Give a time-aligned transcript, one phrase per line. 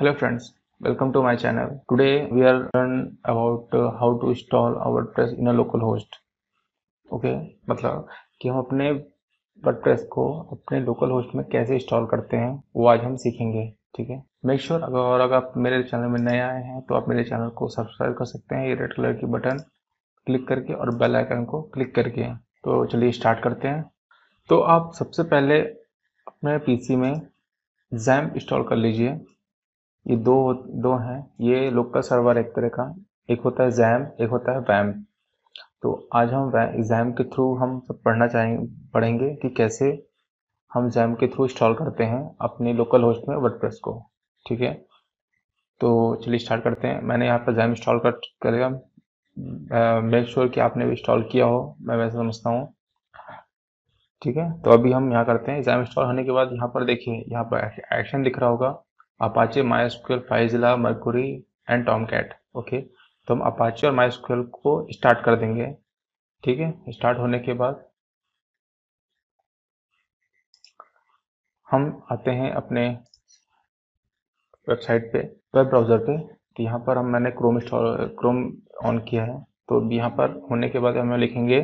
[0.00, 0.42] hello friends
[0.80, 1.84] welcome to my channel.
[1.90, 6.18] Today we are learn about uh, how to install our WordPress in a local host.
[7.14, 7.36] Okay
[7.70, 8.08] मतलब
[8.40, 8.90] कि हम अपने
[9.66, 14.10] WordPress को अपने local host में कैसे install करते हैं वो आज हम सीखेंगे ठीक
[14.10, 14.22] है?
[14.44, 17.08] मेक श्योर sure, अगर और अगर आप मेरे चैनल में नए आए हैं तो आप
[17.08, 19.58] मेरे चैनल को सब्सक्राइब कर सकते हैं ये रेड कलर की बटन
[20.26, 23.90] क्लिक करके और बेल आइकन को क्लिक करके। तो चलिए स्टार्ट करते हैं।
[24.48, 25.60] तो आप सबसे पहले
[26.28, 27.20] अपने पीसी में
[27.94, 29.20] जैम इंस्टॉल कर लीजिए।
[30.06, 30.52] ये दो
[30.82, 32.94] दो हैं। ये लोकल सर्वर एक तरह का,
[33.30, 34.92] एक होता है जैम एक होता है वैम
[35.82, 36.50] तो आज हम
[36.82, 39.86] जैम के थ्रू हम सब पढ़ना चाहेंगे पढ़ेंगे कि कैसे
[40.72, 43.98] हम जैम के थ्रू इंस्टॉल करते हैं अपने लोकल होस्ट में वर्डप्रेस को।
[44.46, 44.72] ठीक है?
[45.80, 48.10] तो चलिए स्टार्ट करते हैं। मैंने यहाँ पर जैम इंस्टॉल कर,
[48.42, 48.68] करेगा।
[50.02, 52.66] मेक श्योर कि आपने भी इंस्टॉल किया हो, मैं वैसे समझता हूँ।
[54.22, 54.50] ठीक है?
[54.62, 57.44] तो अभी हम यहाँ करते हैं। जैम इंस्टॉल होने के बाद यहाँ पर देखिए, यहाँ
[57.44, 58.70] पर एक्शन दिख रहा होगा।
[59.20, 61.28] Apache MySQL FileZilla Mercury
[61.70, 65.66] and Tomcat okay तो हम अपाचे और माइस्क्यूएल को स्टार्ट कर देंगे,
[66.44, 66.92] ठीक है?
[66.92, 67.84] स्टार्ट होने के बाद
[71.68, 72.86] हम आते हैं अपने
[74.66, 75.18] वेबसाइट पे
[75.56, 78.44] वेब ब्राउज़र पे। तो यहाँ पर हम मैंने क्रोम इंस्टॉल क्रोम
[78.84, 79.38] ऑन किया है।
[79.68, 81.60] तो यहाँ पर होने के बाद हमें लिखेंगे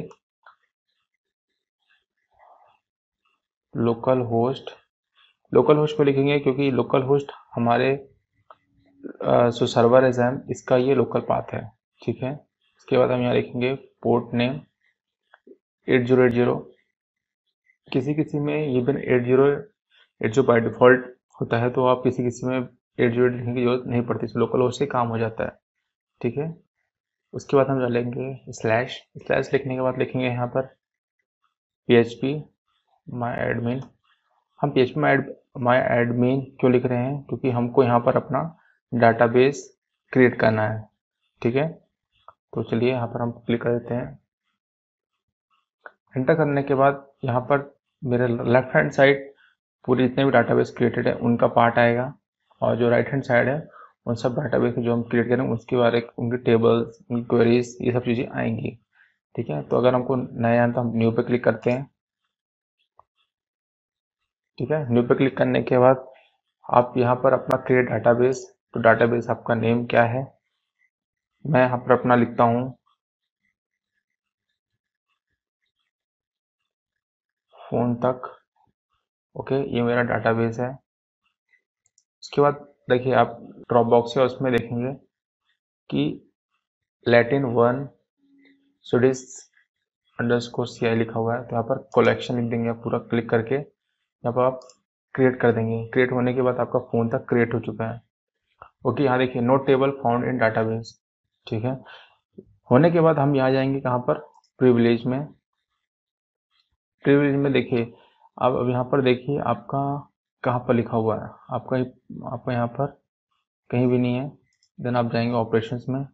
[3.75, 4.71] लोकल होस्ट
[5.53, 7.95] लोकल होस्ट पे लिखेंगे क्योंकि लोकल होस्ट हमारे
[9.05, 11.63] जो सर्वर है जैम इसका ये लोकल पाथ है,
[12.03, 12.33] ठीक है?
[12.79, 14.61] इसके बाद हम यहाँ लिखेंगे port name
[15.89, 16.55] eight zero eight zero
[17.89, 21.07] किसी किसी में ये एट ज़ीरो बाई डिफ़ॉल्ट
[21.41, 24.61] होता है तो आप किसी किसी में एट ज़ीरो लिखने की ज़रूरत नहीं पड़ती लोकल
[24.61, 25.51] होस्ट से काम हो जाता है,
[26.21, 26.55] ठीक है?
[27.35, 30.67] उसके बाद हम डालेंगे स्लैश स्लैश लिखने के बाद लिखेंगे यहाँ पर
[31.89, 32.35] P H P
[33.07, 33.81] my admin
[34.61, 35.17] हम P H P my
[35.57, 37.23] my admin क्यों लिख रहे हैं?
[37.23, 38.41] क्योंकि हमको यहाँ पर अपना
[38.93, 39.69] डाटाबेस
[40.13, 40.83] क्रिएट करना है,
[41.43, 41.69] ठीक है?
[42.55, 44.19] तो चलिए यहाँ पर हम क्लिक कर देते हैं।
[46.17, 47.71] एंटर करने के बाद यहाँ पर
[48.03, 49.31] मेरे लेफ़्ट हैंड साइड
[49.85, 52.13] पूरे जितने भी डाटाबेस क्रिएटेड है, उनका पार्ट आएगा।
[52.61, 53.57] और जो राइट हैंड साइड है,
[54.07, 57.93] उन सब डाटाबेस जो हम क्रिएट करेंगे, उसके बारे में उनकी टेबल्स उनकी क्वेरीज ये
[57.93, 58.79] सब चीज़ें आएँगी,
[59.35, 59.63] ठीक है?
[59.63, 61.87] तो अगर हमको नया तो हम न्यू पे क्लिक करते हैं।
[64.59, 64.79] ठीक है?
[64.93, 66.07] न्यू पे क्लिक करने के बाद
[66.65, 70.23] आप यहाँ पर अपना क्रिएट डाटाबेस तो डाटाबेस आपका नेम क्या है?
[71.45, 72.71] मैं यहाँ पर अपना लिखता हूँ।
[77.57, 78.31] फ़ोन तक
[79.37, 80.71] ओके ये मेरा डाटाबेस है।
[82.23, 82.55] उसके बाद
[82.91, 84.93] देखिए, आप ड्रॉप बॉक्स है, उसमें देखेंगे
[85.91, 86.03] कि
[87.07, 87.87] Latin one
[88.87, 89.23] Swedish
[90.41, 93.59] underscore C लिखा हुआ है। तो यहाँ पर कलेक्शन लिख देंगे पूरा क्लिक करके।
[94.31, 94.61] पर आप
[95.15, 98.01] क्रिएट कर देंगे। क्रिएट होने के बाद आपका फ़ोन तक क्रिएट हो चुका है।
[98.87, 100.99] ओके यहाँ देखिए note table found in database
[101.47, 101.73] ठीक है?
[102.71, 104.19] होने के बाद हम यहाँ जाएँगे कहाँ पर?
[104.59, 105.27] प्रिविलेज में।
[107.05, 107.93] प्रिविलेज में देखिए,
[108.39, 110.11] अब अब यहाँ पर देखिए, आपका
[110.45, 111.29] कहाँ पर लिखा हुआ है?
[111.51, 111.77] आपका
[112.35, 112.87] आपका यहाँ पर
[113.71, 114.29] कहीं भी नहीं है।
[114.79, 116.07] देन आप जाएँगे ऑपरेशंस में।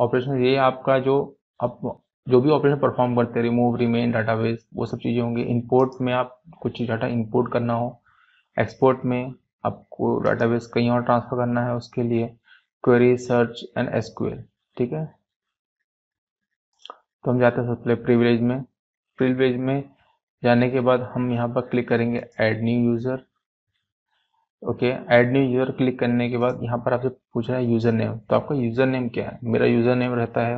[0.00, 4.86] ऑपरेशन ये आपका जो, आप जो भी ऑपरेशन परफॉर्म करते हैं रिमूव रिमेन डाटाबेस वो
[4.86, 8.00] सब चीज़ें होंगी। इंपोर्ट में आप कुछ डाटा इंपोर्ट करना हो
[8.56, 9.32] एक्सपोर्ट में
[9.64, 12.26] आपको डाटाबेस कहीं और ट्रांसफ़र करना है उसके लिए
[12.84, 14.42] क्वेरी सर्च एंड एसक्यूएल
[14.76, 15.04] ठीक है?
[17.24, 18.62] तो हम जाते हैं सबसे पहले प्रिविलेज में।
[19.18, 19.82] प्रिविलेज में
[20.42, 23.22] जाने के बाद हम यहाँ पर क्लिक करेंगे add new user
[24.62, 27.92] okay add new user click करने के बाद यहाँ पर आपसे पूछ रहा है यूज़र
[27.92, 29.38] नेम तो आपका यूज़र नेम क्या है?
[29.44, 30.56] मेरा यूज़र नेम रहता है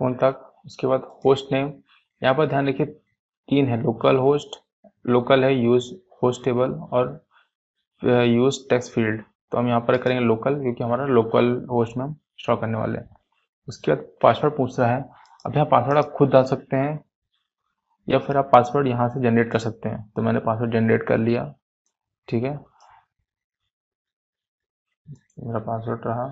[0.00, 1.72] फ़ोन तक, उसके बाद होस्ट नेम।
[2.22, 4.60] यहाँ पर ध्यान रखिए, तीन है लोकल होस्ट
[5.04, 5.92] लोकल है यूज़
[6.22, 7.08] होस्टेबल और
[8.02, 12.14] यूज़ टेक्स्ट फ़ील्ड तो हम यहाँ पर करेंगे लोकल क्योंकि हमारा लोकल होस्ट में हम
[12.38, 13.16] स्टॉक करने वाले हैं।
[13.68, 15.02] उसके बाद पासवर्ड पूछ रहा है।
[15.44, 16.98] अब यहाँ पासवर्ड आप खुद डाल सकते हैं,
[18.08, 21.18] या फिर आप पासवर्ड यहाँ से जनरेट कर सकते हैं। तो मैंने पासवर्ड जनरेट कर
[21.18, 21.44] लिया,
[22.28, 22.58] ठीक है?
[25.38, 26.26] मेरा पासवर्ड रहा।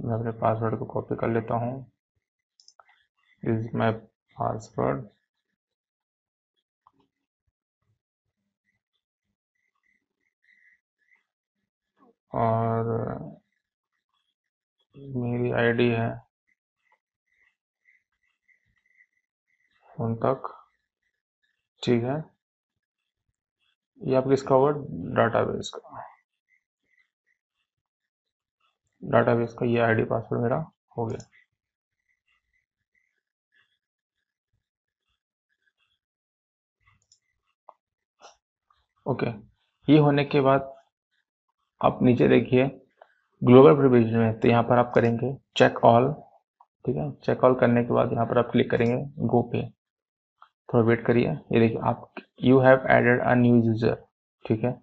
[0.00, 1.86] मैं अपने पासवर्ड को कॉपी कर लेता हूँ।
[3.42, 3.92] Is my
[4.36, 5.06] password.
[12.34, 12.84] और
[14.98, 16.18] मेरी आईडी है।
[19.96, 20.66] फ़ोन तक।
[21.84, 22.24] ठीक है।
[24.02, 24.70] ये आप किसका हुआ
[25.16, 26.02] डाटाबेस का।
[29.04, 31.35] डाटाबेस का ये आईडी पासवर्ड मेरा हो गया।
[39.06, 39.30] ओके
[39.88, 40.72] ये होने के बाद
[41.80, 42.64] आप नीचे देखिए
[43.42, 46.12] ग्लोबल प्रिविजन में तो यहाँ पर आप करेंगे चेक ऑल
[46.84, 47.10] ठीक है?
[47.24, 49.62] चेक ऑल करने के बाद यहाँ पर आप क्लिक करेंगे गो पे
[50.68, 52.12] थोड़ा वेट करिए। ये देखिए, आप
[52.44, 53.94] you have added a new user
[54.44, 54.74] ठीक है?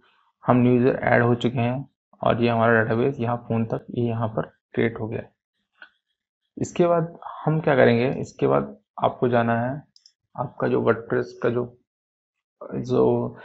[0.44, 1.86] हम न्यू यूज़र ऐड हो चुके हैं
[2.22, 5.22] और ये हमारा डाटाबेस यहाँ फ़ोन तक, ये यहाँ पर क्रिएट हो गया।
[6.58, 8.10] इसके बाद हम क्या करेंगे?
[8.22, 9.82] इसके बाद आपको जाना है,
[10.36, 11.66] आपका जो वर्डप्रेस का जो
[12.62, 13.38] जो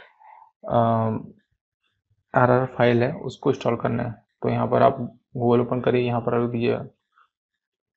[0.63, 4.11] आर आर फ़ाइल है, उसको इंस्टॉल करना है।
[4.43, 4.97] तो यहाँ पर आप
[5.37, 6.75] गूगल ओपन करिए, यहाँ पर अभी दीजिए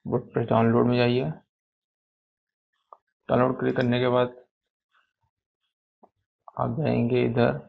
[0.06, 1.32] वर्डप्रेस डाउनलोड में जाइए।
[3.28, 4.34] डाउनलोड क्लिक करने के बाद
[6.60, 7.60] आप जाएँगे इधर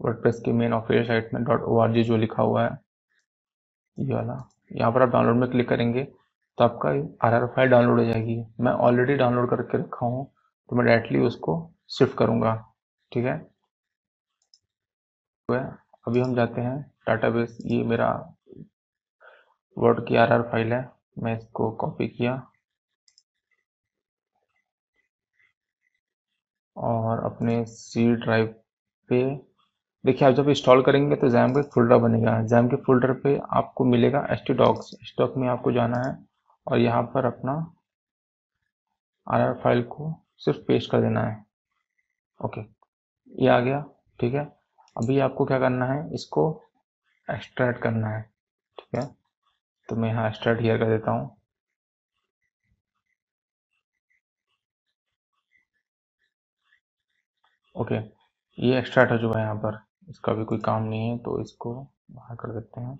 [0.00, 2.78] वर्डप्रेस की मेन ऑफिशियल साइट में डॉट ओ जो लिखा हुआ है,
[3.98, 4.42] ये वाला।
[4.72, 6.04] यहाँ पर आप डाउनलोड में क्लिक करेंगे
[6.58, 6.88] तो आपका
[7.26, 10.24] आर आर फ़ाइल डाउनलोड हो जाएगी। मैं ऑलरेडी डाउनलोड करके रखा हूँ
[10.70, 11.56] तो मैं डायरेक्टली उसको
[11.90, 12.54] शिफ्ट करूँगा,
[13.12, 13.53] ठीक है?
[15.48, 18.08] अभी हम जाते हैं। डाटाबेस ये मेरा
[19.76, 20.80] वर्ड की आर फ़ाइल है।
[21.18, 22.34] मैं इसको कॉपी किया।
[26.76, 28.46] और अपने सी ड्राइव
[29.10, 29.22] पे,
[30.04, 33.84] देखिए, आप जब इंस्टॉल करेंगे तो जैम का फोल्डर बनेगा। जैम के फोल्डर पे आपको
[33.84, 36.16] मिलेगा एस टी डॉक्स स्टॉक में आपको जाना है
[36.66, 37.54] और यहाँ पर अपना
[39.26, 41.44] आर फ़ाइल को सिर्फ़ पेस्ट कर देना है।
[42.40, 42.60] ओके
[43.42, 43.84] ये आ गया।
[44.20, 44.52] ठीक है?
[44.96, 46.42] अभी आपको क्या करना है, इसको
[47.28, 48.22] एक्सट्रैक्ट करना है,
[48.78, 49.06] ठीक है?
[49.88, 51.36] तो मैं यहाँ एक्सट्रैक्ट हियर कर देता हूँ।
[57.74, 57.96] ओके
[58.58, 59.78] ये एक्सट्रैक्ट हो चुका है यहाँ पर,
[60.10, 61.74] इसका भी कोई काम नहीं है तो इसको
[62.10, 62.96] बाहर कर देते हैं।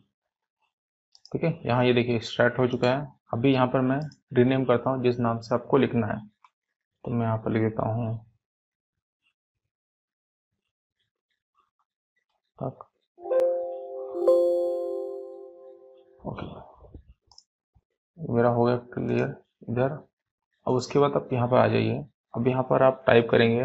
[1.33, 4.01] ठीक है, यहाँ ये देखिए एक्सट्रैक्ट हो चुका है। अभी यहाँ पर मैं
[4.35, 6.19] रीनेम करता हूँ जिस नाम से आपको लिखना है।
[7.05, 8.15] तो मैं यहाँ पर लिख देता हूँ।
[12.59, 12.87] तक
[16.27, 16.47] ओके
[18.19, 19.35] मेरा हो गया क्लियर
[19.71, 19.93] इधर.
[20.67, 22.05] अब उसके बाद आप यहाँ पर आ जाइए.
[22.37, 23.65] अब यहाँ पर आप टाइप करेंगे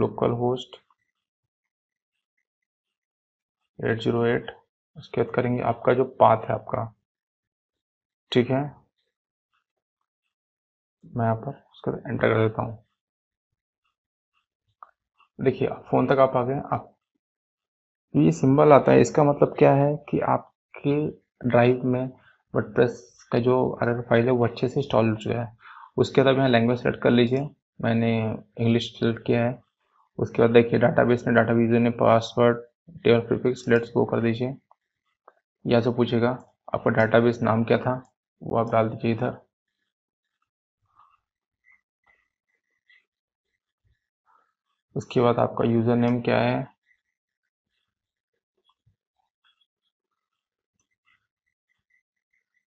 [0.00, 0.76] local host
[3.78, 4.50] eight zero eight
[4.96, 6.84] उसके बाद करेंगे आपका जो पाथ है आपका.
[8.32, 8.62] ठीक है?
[11.04, 12.83] मैं यहाँ पर उसके बाद एंटर कर देता हूँ.
[15.38, 16.90] देखिए, फ़ोन तक आप आ गए, आप
[18.14, 20.94] ये सिंबल आता है, इसका मतलब क्या है कि आपके
[21.48, 22.04] ड्राइव में
[22.54, 25.52] वर्डप्रेस का जो आर फ़ाइल है, वो अच्छे से इंस्टॉल हो चुका है।
[25.96, 27.48] उसके बाद यहाँ लैंग्वेज सेलेक्ट कर लीजिए।
[27.82, 28.12] मैंने
[28.58, 29.58] इंग्लिश सेलेक्ट किया है।
[30.18, 32.56] उसके बाद देखिए डाटाबेस में डाटाबेस ने password
[33.04, 34.54] table prefix let's go कर दीजिए।
[35.64, 36.30] या से पूछेगा
[36.74, 38.02] आपका डाटाबेस नाम क्या था,
[38.42, 39.36] वो आप डाल दीजिए इधर।
[44.96, 46.62] उसके बाद आपका यूज़र नेम क्या है?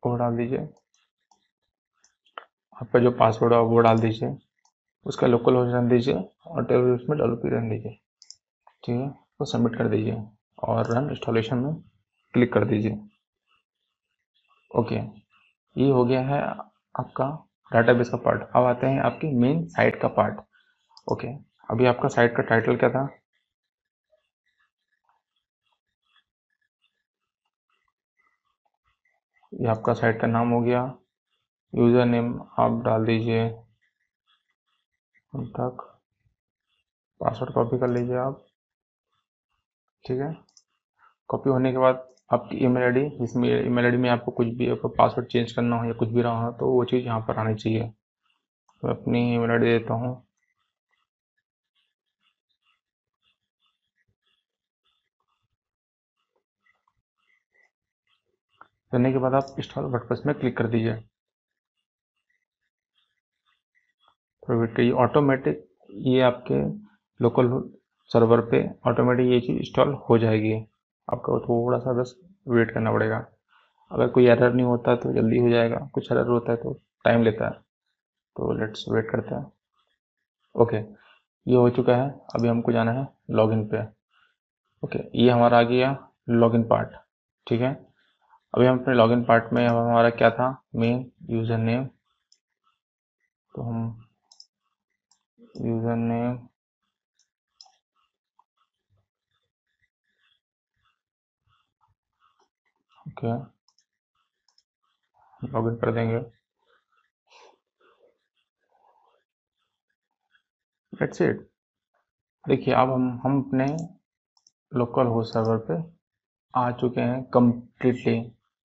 [0.02, 0.68] वो डाल दीजिए।
[2.76, 4.36] आपका जो पासवर्ड है वो डाल दीजिए।
[5.06, 6.14] उसका लोकल होस्ट रन दीजिए
[6.46, 7.98] और टेबल उसमें पी रन दीजिए।
[8.84, 9.08] ठीक है?
[9.08, 10.22] तो सबमिट कर दीजिए
[10.58, 11.74] और रन इंस्टॉलेशन में
[12.34, 12.98] क्लिक कर दीजिए।
[14.70, 14.96] ओके
[15.76, 16.40] ये हो गया है
[17.00, 17.26] आपका
[17.70, 20.40] डाटाबेस का पार्ट अब आते हैं आपकी मेन साइट का पार्ट
[21.12, 21.28] ओके
[21.72, 23.02] अभी आपका साइट का टाइटल क्या था?
[29.52, 30.82] ये आपका साइट का नाम हो गया।
[31.72, 33.48] यूज़र नेम आप डाल दीजिए।
[35.32, 35.82] तक
[37.20, 38.44] पासवर्ड कॉपी कर लीजिए आप।
[40.04, 40.32] ठीक है?
[41.30, 44.88] कॉपी होने के बाद आपकी ईमेल आईडी जिसमें ईमेल आईडी में आपको कुछ भी, आपको
[44.88, 47.54] पासवर्ड चेंज करना हो या कुछ भी रहा हो तो वो चीज़ यहाँ पर आनी
[47.54, 47.88] चाहिए।
[48.82, 50.14] तो मैं अपनी ईमेल आईडी देता हूँ।
[58.92, 60.94] करने के बाद आप इंस्टॉल वर्डप्रेस में क्लिक कर दीजिए।
[64.42, 66.60] तो वेट करिए ऑटोमेटिक, ये आपके
[67.20, 67.48] लोकल
[68.10, 70.54] सर्वर पे ऑटोमेटिक ये चीज़ इंस्टॉल हो जाएगी।
[71.08, 72.14] आपको थोड़ा सा बस
[72.48, 73.26] वेट करना पड़ेगा।
[73.90, 76.72] अगर कोई एरर नहीं होता तो जल्दी हो जाएगा। कुछ एरर होता है तो
[77.04, 77.52] टाइम लेता है।
[78.36, 79.52] तो लेट्स वेट करते हैं।
[80.54, 80.76] ओके,
[81.46, 83.82] ये हो चुका है। अभी हमको जाना है लॉगिन पे।
[84.84, 85.96] ओके, ये हमारा आ गया
[86.28, 86.96] लॉगिन पार्ट।
[87.46, 87.91] ठीक है?
[88.54, 90.46] अभी हम अपने लॉगिन पार्ट में हमारा क्या था?
[90.76, 91.84] मेन यूज़र नेम
[93.54, 93.84] तो हम
[95.66, 96.34] यूज़र नेम
[103.06, 103.32] ओके।
[105.42, 106.18] लॉगिन कर देंगे।
[110.92, 111.40] लेट्स इट
[112.44, 113.66] देखिए, अब हम हम अपने
[114.72, 115.82] लोकल होस्ट सर्वर पे
[116.54, 118.20] आ चुके हैं कम्प्लीटली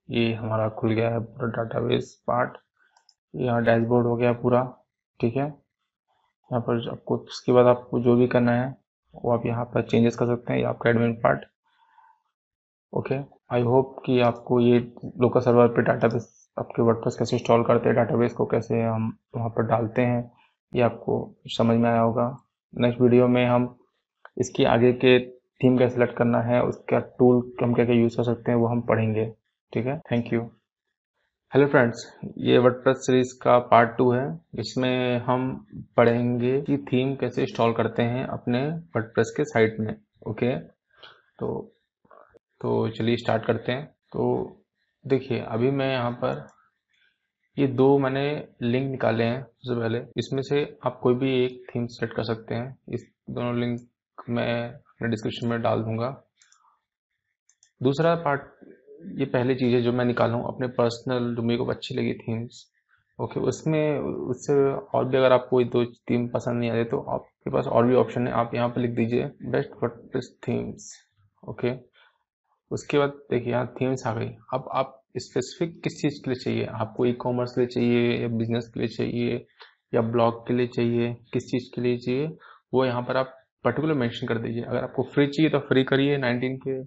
[0.09, 2.57] ये हमारा खुल गया है पूरा डाटाबेस पार्ट
[3.33, 4.63] यहाँ डैशबोर्ड हो गया पूरा,
[5.19, 5.43] ठीक है?
[5.43, 8.75] यहाँ पर आपको उसके बाद आपको जो भी करना है,
[9.13, 11.45] वो आप यहाँ पर चेंजेस कर सकते हैं, ये आपका admin part
[12.93, 13.15] okay
[13.51, 14.79] I hope कि आपको ये
[15.21, 19.49] लोकल सर्वर पे डाटाबेस आपके वर्डप्रेस कैसे इंस्टॉल करते हैं डाटाबेस को कैसे हम वहाँ
[19.49, 20.31] पर डालते हैं,
[20.73, 22.25] ये आपको समझ में आया होगा।
[22.73, 23.75] नेक्स्ट वीडियो में हम
[24.37, 25.19] इसकी आगे के
[25.61, 28.67] थीम कैसे सेलेक्ट करना है, उसका टूल हम क्या क्या यूज़ कर सकते हैं, वो
[28.67, 29.31] हम पढ़ेंगे।
[29.73, 29.97] ठीक है?
[30.11, 30.41] थैंक यू
[31.51, 32.05] हेलो फ्रेंड्स
[32.39, 34.25] ये वर्डप्रेस सीरीज़ का पार्ट टू है।
[34.59, 35.49] इसमें हम
[35.97, 38.61] पढ़ेंगे कि थीम कैसे इंस्टॉल करते हैं अपने
[38.95, 39.95] वर्डप्रेस के साइट में
[40.27, 40.55] ओके
[41.39, 41.49] तो
[42.61, 44.25] तो चलिए स्टार्ट करते हैं। तो
[45.05, 46.47] देखिए, अभी मैं यहाँ पर
[47.57, 48.27] ये दो मैंने
[48.61, 52.55] लिंक निकाले हैं सबसे पहले। इसमें से आप कोई भी एक थीम सेलेक्ट कर सकते
[52.55, 56.09] हैं। इस दोनों लिंक मैं अपने डिस्क्रिप्शन में डाल दूँगा।
[57.81, 58.41] दूसरा पार्ट
[59.19, 62.65] ये पहली चीज़ है जो मैं निकालूँ, अपने पर्सनल जो मेरे को अच्छी लगी थीम्स
[63.19, 64.53] ओके उसमें, उससे
[64.97, 67.95] और भी अगर आपको दो थीम पसंद नहीं आ रहे तो आपके पास और भी
[67.95, 70.91] ऑप्शन है। आप यहाँ पर लिख दीजिए बेस्ट वर्डप्रेस थीम्स
[71.43, 71.71] ओके
[72.71, 76.65] उसके बाद देखिए, यहाँ थीम्स आ गई। अब आप स्पेसिफिक किस चीज़ के लिए चाहिए?
[76.65, 79.45] आपको ई कॉमर्स के लिए चाहिए, या बिज़नेस के लिए चाहिए,
[79.93, 82.27] या ब्लॉग के लिए चाहिए, किस चीज़ के लिए चाहिए?
[82.73, 83.33] वो यहाँ पर आप
[83.65, 86.81] पर्टिकुलर मेंशन कर दीजिए। अगर आपको फ्री चाहिए तो फ्री करिए 19 के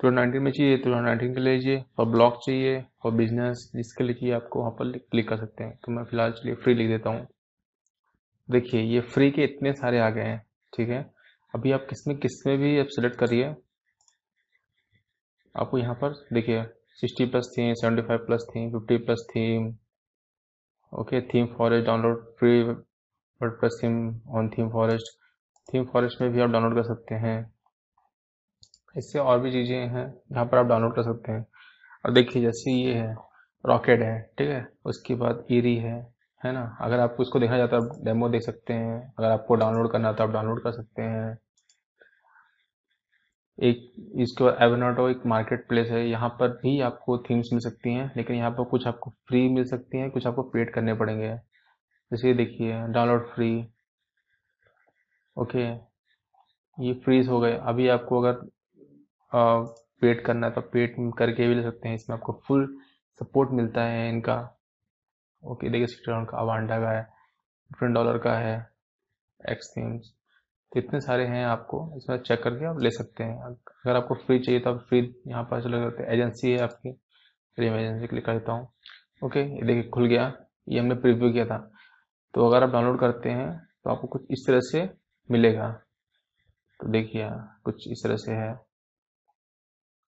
[0.00, 4.04] तो 19 में चाहिए तो 19 के ले लीजिए और ब्लॉग चाहिए, और बिज़नेस जिसके
[4.04, 6.88] लिए चाहिए आपको वहाँ पर क्लिक कर सकते हैं। तो मैं फ़िलहाल चलिए फ्री लिख
[6.88, 7.26] देता हूँ।
[8.48, 10.40] देखिए, ये फ्री के इतने सारे आ गए हैं,
[10.72, 11.02] ठीक है?
[11.54, 13.54] अभी आप किसमें किसमें भी आप सिलेक्ट करिए,
[15.54, 16.64] आपको यहाँ पर देखिए
[17.00, 19.74] 60 plus theme 75 plus theme 50 plus theme,
[20.92, 21.20] okay,
[21.56, 23.96] ThemeForest, download free word plus theme,
[24.30, 25.18] on ThemeForest
[25.92, 27.53] ThemeForest में भी आप डाउनलोड कर सकते हैं।
[28.94, 31.46] इससे और भी चीज़ें हैं, जहाँ पर आप डाउनलोड कर सकते हैं।
[32.04, 33.14] और देखिए, जैसे ये है
[33.64, 34.66] रॉकेट है, ठीक है?
[34.84, 35.94] उसके बाद ईरी है
[36.42, 36.62] है ना?
[36.80, 40.08] अगर आपको इसको देखना चाहता है, आप डेमो देख सकते हैं। अगर आपको डाउनलोड करना
[40.08, 41.38] है तो आप डाउनलोड कर सकते हैं।
[43.58, 47.94] एक, इसके बाद एवनाटो एक मार्केट प्लेस है। यहाँ पर भी आपको थीम्स मिल सकती
[47.94, 51.34] हैं, लेकिन यहाँ पर कुछ आपको फ्री मिल सकती हैं, कुछ आपको पेड करने पड़ेंगे।
[52.10, 53.50] जैसे देखिए डाउनलोड फ्री
[55.36, 55.64] ओके
[56.78, 58.46] ये फ्रीज हो गए। अभी आपको अगर
[59.34, 62.66] पेड करना है तो पेड करके भी ले सकते हैं। इसमें आपको फुल
[63.20, 64.36] सपोर्ट मिलता है इनका।
[65.42, 68.56] ओके, देखिए सिक्सटी का अवांडा का है डिफरेंट डॉलर का है
[69.40, 70.12] एक्स थीम्स
[70.72, 74.38] तो इतने सारे हैं आपको, इसमें चेक करके आप ले सकते हैं। अगर आपको फ्री
[74.38, 76.92] चाहिए तो आप फ्री यहाँ पर चले जाते हैं। एजेंसी है आपकी
[77.58, 78.68] फिर मैं एजेंसी क्लिक कर देता हूँ।
[79.22, 80.32] ओके, ये देखिए खुल गया,
[80.68, 81.58] ये हमने प्रिव्यू किया था।
[82.34, 83.50] तो अगर आप डाउनलोड करते हैं
[83.84, 84.88] तो आपको कुछ इस तरह से
[85.28, 85.68] मिलेगा।
[86.80, 87.28] तो देखिए,
[87.64, 88.52] कुछ इस तरह से है।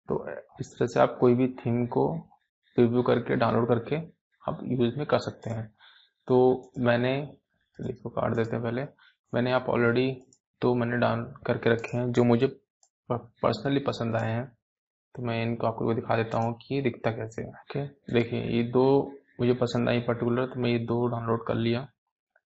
[0.09, 0.25] तो
[0.61, 2.07] इस तरह से आप कोई भी थीम को
[2.77, 3.97] रिव्यू करके डाउनलोड करके
[4.45, 5.67] आप यूज़ में कर सकते हैं।
[6.29, 7.17] तो मैंने
[7.79, 8.83] इसको काट देते हैं पहले।
[9.33, 10.11] मैंने आप ऑलरेडी
[10.63, 12.47] तो मैंने डाउन करके रखे हैं, जो मुझे
[13.11, 14.47] पर्सनली पसंद आए हैं।
[15.15, 17.85] तो मैं इनको आपको दिखा देता हूँ कि ये दिखता कैसे है ओके
[18.15, 18.87] देखिए, ये दो
[19.41, 21.87] मुझे पसंद आई पर्टिकुलर तो मैं ये दो डाउनलोड कर लिया।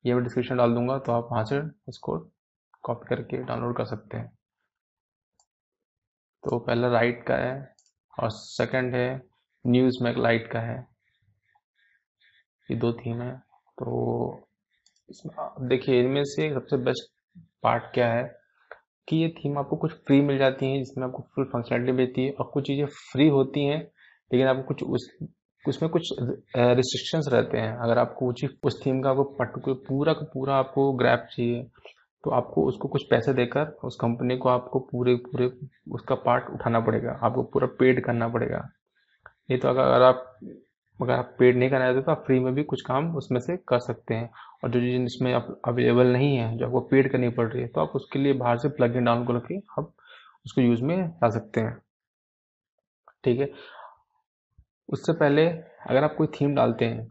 [0.05, 2.19] ये मैं डिस्क्रिप्शन डाल दूँगा तो आप वहाँ से इसको
[2.85, 4.31] कॉपी करके डाउनलोड कर सकते हैं।
[6.45, 7.55] तो पहला राइट का है
[8.19, 9.09] और सेकंड है
[9.65, 10.77] न्यूज़ मैक लाइट का है।
[12.69, 13.33] ये दो थीम है
[13.79, 14.45] तो
[15.09, 17.11] देखिए, इनमें से सबसे बेस्ट
[17.63, 18.23] पार्ट क्या है
[19.09, 22.33] कि ये थीम आपको कुछ फ्री मिल जाती है, जिसमें आपको फुल फंक्शनलिटी मिलती है
[22.33, 23.81] और कुछ चीज़ें फ्री होती हैं,
[24.31, 25.09] लेकिन आपको कुछ उस,
[25.65, 28.33] उसमें कुछ रिस्ट्रिक्शंस रहते हैं। अगर आपको
[28.65, 31.63] उस थीम का आपको पर्टिकुलर पूरा का पूरा आपको ग्रैप चाहिए
[32.25, 35.51] तो आपको उसको कुछ पैसे देकर उस कंपनी को आपको पूरे पूरे
[35.93, 38.59] उसका पार्ट उठाना पड़ेगा। आपको पूरा पेड करना पड़ेगा।
[39.51, 40.39] नहीं तो अगर अगर आप
[41.01, 43.57] अगर आप पेड नहीं करना चाहते तो आप फ्री में भी कुछ काम उसमें से
[43.69, 44.31] कर सकते हैं।
[44.65, 47.81] और जो चीज़ इसमें अवेलेबल नहीं है, जो आपको पेड करनी पड़ रही है तो
[47.81, 49.93] आप उसके लिए बाहर से प्लग इन डाउन करके आप
[50.47, 51.77] उसको यूज़ में ला सकते हैं।
[53.25, 53.51] ठीक है?
[54.89, 57.07] उससे पहले अगर आप कोई थीम डालते हैं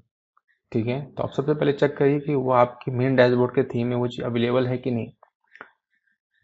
[0.71, 1.01] ठीक है?
[1.07, 4.07] तो आप सबसे पहले चेक करिए कि वो आपकी मेन डैशबोर्ड के थीम में वो
[4.07, 5.11] चीज़ अवेलेबल है कि नहीं।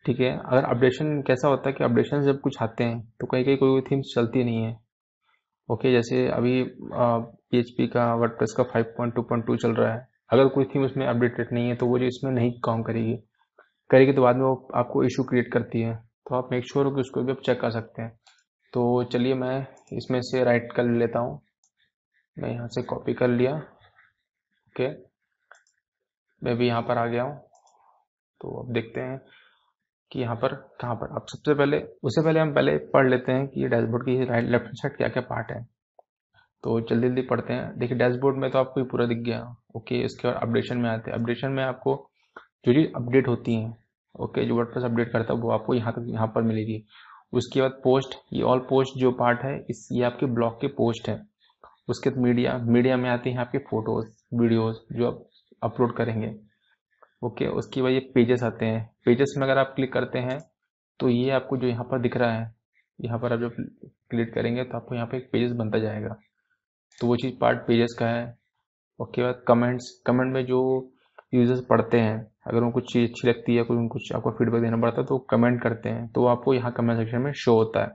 [0.06, 0.32] ठीक है?
[0.38, 3.82] अगर अपडेशन कैसा होता है कि अपडेशन जब कुछ आते हैं तो कहीं कहीं कोई
[3.82, 4.78] थीम चलती नहीं है।
[5.70, 6.64] ओके जैसे अभी
[7.54, 11.76] पी का वर्डप्रेस का 5.2.2 चल रहा है। अगर कोई थीम उसमें अपडेटेड नहीं है
[11.76, 13.16] तो वो जो इसमें नहीं काम करेगी।
[13.90, 16.92] करेगी तो बाद में वो आपको इशू क्रिएट करती है। तो आप मेक श्योर हो
[16.92, 18.12] कि उसको भी आप चेक कर सकते हैं।
[18.74, 19.60] तो चलिए मैं
[19.94, 21.40] इसमें से राइट कर लेता हूँ।
[22.38, 23.62] मैं यहाँ से कॉपी कर लिया।
[24.74, 24.88] ओके।
[26.44, 27.38] मैं भी यहाँ पर आ गया हूँ।
[28.42, 29.22] तो अब देखते हैं
[30.12, 33.48] कि यहाँ पर कहाँ पर। अब सबसे पहले, उससे पहले हम पहले पढ़ लेते हैं
[33.48, 35.64] कि डैशबोर्ड की राइट लेफ़्ट साइड क्या क्या पार्ट है।
[36.64, 40.04] तो जल्दी जल्दी पढ़ते हैं। देखिए, डैशबोर्ड में तो आपको ये पूरा दिख गया। ओके,
[40.06, 42.10] इसके बाद अपडेशन में आते हैं। अपडेशन में आपको
[42.66, 43.78] जो चीज़ अपडेट होती हैं,
[44.20, 46.84] ओके, जो वर्ड अपडेट करता है, वो आपको यहाँ तक, यहाँ पर मिलेगी।
[47.34, 51.10] उसके बाद पोस्ट, ये ऑल पोस्ट जो पार्ट है, इस, ये आपके ब्लॉग के पोस्ट
[51.10, 51.22] है।
[51.90, 55.24] उसके बाद मीडिया मीडिया में आती हैं आपके फ़ोटोज़। वीडियोज़ जो आप
[55.62, 56.34] अपलोड करेंगे।
[57.22, 60.40] ओके, उसके बाद ये पेजेस आते हैं। पेजेस में अगर आप क्लिक करते हैं
[61.00, 62.54] तो ये आपको जो यहाँ पर दिख रहा है,
[63.00, 63.56] यहाँ पर आप जब
[64.12, 66.16] क्लिक करेंगे तो आपको यहाँ पर एक पेजेस बनता जाएगा।
[67.00, 68.26] तो वो चीज़ पार्ट पेजेस का है।
[69.00, 70.60] उसके बाद कमेंट्स कमेंट में जो
[71.34, 75.02] यूज़र्स पढ़ते हैं, अगर उनको चीज़ अच्छी लगती है, कोई कुछ आपको फीडबैक देना पड़ता
[75.02, 77.92] है तो कमेंट करते हैं। तो आपको यहाँ कमेंट सेक्शन में शो होता है।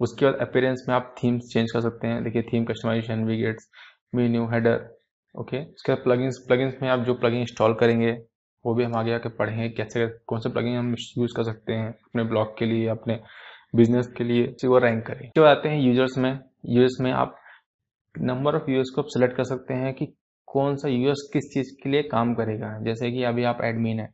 [0.00, 3.70] उसके बाद अपेयरेंस में आप थीम्स चेंज कर सकते हैं। देखिए theme customization widgets
[4.14, 4.78] menu header
[5.34, 5.58] okay?
[5.64, 8.10] उसके बाद प्लगइन्स प्लगइन्स में आप जो प्लगइन इंस्टॉल करेंगे,
[8.64, 11.88] वो भी हम आगे आके पढ़ेंगे कैसे, कौन से प्लगइन हम यूज़ कर सकते हैं
[11.88, 13.20] अपने ब्लॉग के लिए, अपने
[13.76, 16.30] बिज़नेस के लिए वो रैंक करें। जो आते हैं यूज़र्स में।
[16.66, 17.36] यूज़र्स में आप
[18.14, 20.06] नंबर ऑफ़ यूज़र्स को आप सिलेक्ट कर सकते हैं कि
[20.48, 24.08] कौन सा यूज़र्स किस चीज़ के लिए काम करेगा। जैसे कि अभी आप एडमिन है,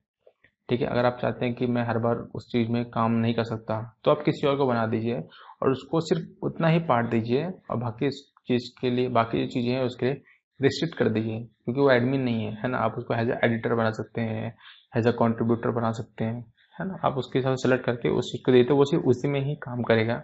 [0.68, 0.86] ठीक है?
[0.86, 3.80] अगर आप चाहते हैं कि मैं हर बार उस चीज़ में काम नहीं कर सकता
[4.04, 5.20] तो आप किसी और को बना दीजिए
[5.62, 9.72] और उसको सिर्फ़ उतना ही पार्ट दीजिए और बाकी चीज़ के लिए, बाकी जो चीज़ें
[9.72, 10.22] हैं उसके लिए
[10.60, 12.78] रिस्ट्रिक्ट कर दीजिए क्योंकि वो एडमिन नहीं है है ना?
[12.78, 14.54] आप उसको एज ए एडिटर बना सकते हैं
[14.96, 16.40] एज अ कॉन्ट्रीब्यूटर बना सकते हैं,
[16.74, 16.98] है ना?
[17.04, 19.54] आप उसके हिसाब से सेलेक्ट करके उस चीज़ को देते वो सिर्फ़ उसी में ही
[19.62, 20.22] काम करेगा।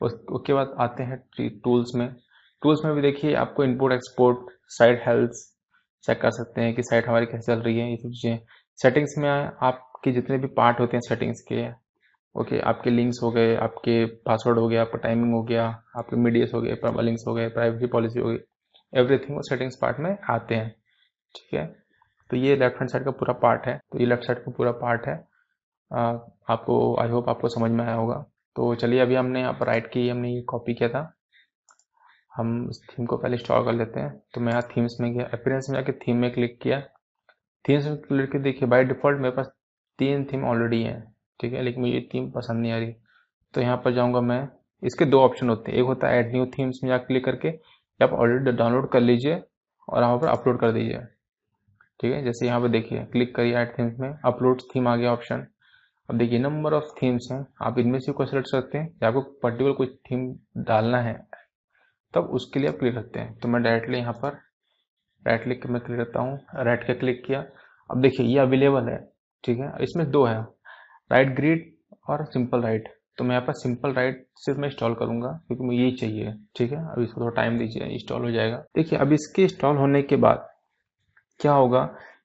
[0.00, 1.18] उसके बाद आते हैं
[1.64, 2.08] टूल्स में।
[2.62, 5.30] टूल्स में भी देखिए, आपको input export site health
[6.04, 8.38] check कर सकते हैं कि साइट हमारी कैसे चल रही है, ये सब चीज़ें।
[8.78, 11.68] सेटिंग्स में आपके जितने भी पार्ट होते हैं सेटिंग्स के
[12.34, 15.64] ओके आपके लिंक्स हो गए, आपके पासवर्ड हो गया, आपका टाइमिंग हो गया,
[15.98, 18.38] आपके मीडियस हो गए लिंक्स हो गए प्राइवेसी पॉलिसी हो गई।
[18.92, 20.70] एवरीथिंग वो सेटिंग्स पार्ट में आते हैं
[21.34, 21.66] ठीक है?
[22.30, 24.72] तो ये लेफ़्ट हैंड साइड का पूरा पार्ट है तो ये लेफ़्ट साइड का पूरा
[24.80, 25.14] पार्ट है।
[25.90, 26.00] आ,
[26.50, 28.14] आपको आई होप आपको समझ में आया होगा।
[28.56, 31.12] तो चलिए अभी हमने यहाँ पर राइट की हमने ये कॉपी किया था।
[32.32, 35.24] हम इस थीम को पहले इंस्टॉल कर लेते हैं। तो मैं यहाँ थीम्स में गया
[35.32, 36.80] अपीरेंस में जाके थीम में क्लिक किया।
[37.64, 39.52] थीम्स में क्लिक करके देखिए बाय डिफ़ॉल्ट मेरे पास
[39.98, 41.02] तीन थीम ऑलरेडी हैं
[41.40, 41.62] ठीक है?
[41.62, 42.92] लेकिन मुझे थीम पसंद नहीं आ रही।
[43.54, 44.46] तो यहाँ पर जाऊँगा मैं।
[44.82, 47.50] इसके दो ऑप्शन होते हैं। एक होता है एड न्यू थीम्स में जाकर क्लिक करके
[48.02, 49.42] आप ऑलरेडी डाउनलोड कर लीजिए
[49.88, 50.98] और यहाँ पर अपलोड कर दीजिए।
[52.00, 52.22] ठीक है?
[52.24, 55.46] जैसे यहाँ पर देखिए क्लिक करिए एड थीम्स में अपलोड थीम आ गया ऑप्शन
[56.08, 59.20] अब देखिए नंबर ऑफ़ थीम्स हैं। आप इनमें से कोई सेलेक्ट करते हैं या आपको
[59.42, 60.26] पर्टिकुलर कोई थीम
[60.64, 61.14] डालना है,
[62.14, 64.38] तब उसके लिए आप क्लिक करते हैं। तो मैं डायरेक्टली यहाँ पर
[65.26, 67.44] राइट क्लिक में क्लिक करता हूँ। राइट का क्लिक किया।
[67.90, 68.98] अब देखिए, ये अवेलेबल है।
[69.44, 69.72] ठीक है?
[69.80, 70.40] इसमें दो है।
[71.10, 71.72] राइट ग्रीड
[72.08, 72.88] और सिंपल राइट
[73.18, 76.72] तो मैं यहाँ पर सिंपल राइट सिर्फ़ मैं इंस्टॉल करूँगा, क्योंकि मुझे यही चाहिए, ठीक
[76.72, 76.78] है?
[76.86, 80.48] अब इसको थोड़ा टाइम दीजिए इंस्टॉल हो जाएगा। देखिए, अब इसके इंस्टॉल होने के बाद
[81.40, 81.84] क्या होगा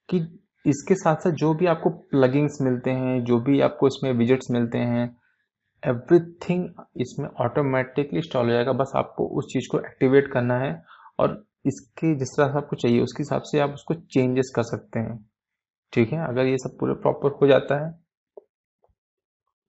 [0.10, 0.17] कि
[0.65, 4.78] इसके साथ साथ जो भी आपको प्लगिंग्स मिलते हैं, जो भी आपको इसमें विजिट्स मिलते
[4.78, 5.06] हैं
[5.84, 6.67] एवरीथिंग
[7.02, 10.71] इसमें ऑटोमेटिकली इंस्टॉल हो जाएगा। बस आपको उस चीज़ को एक्टिवेट करना है
[11.19, 15.00] और इसके जिस तरह से आपको चाहिए, उसके हिसाब से आप उसको चेंजेस कर सकते
[15.00, 15.17] हैं,
[15.93, 16.28] ठीक है?
[16.28, 17.91] अगर ये सब पूरा प्रॉपर हो जाता है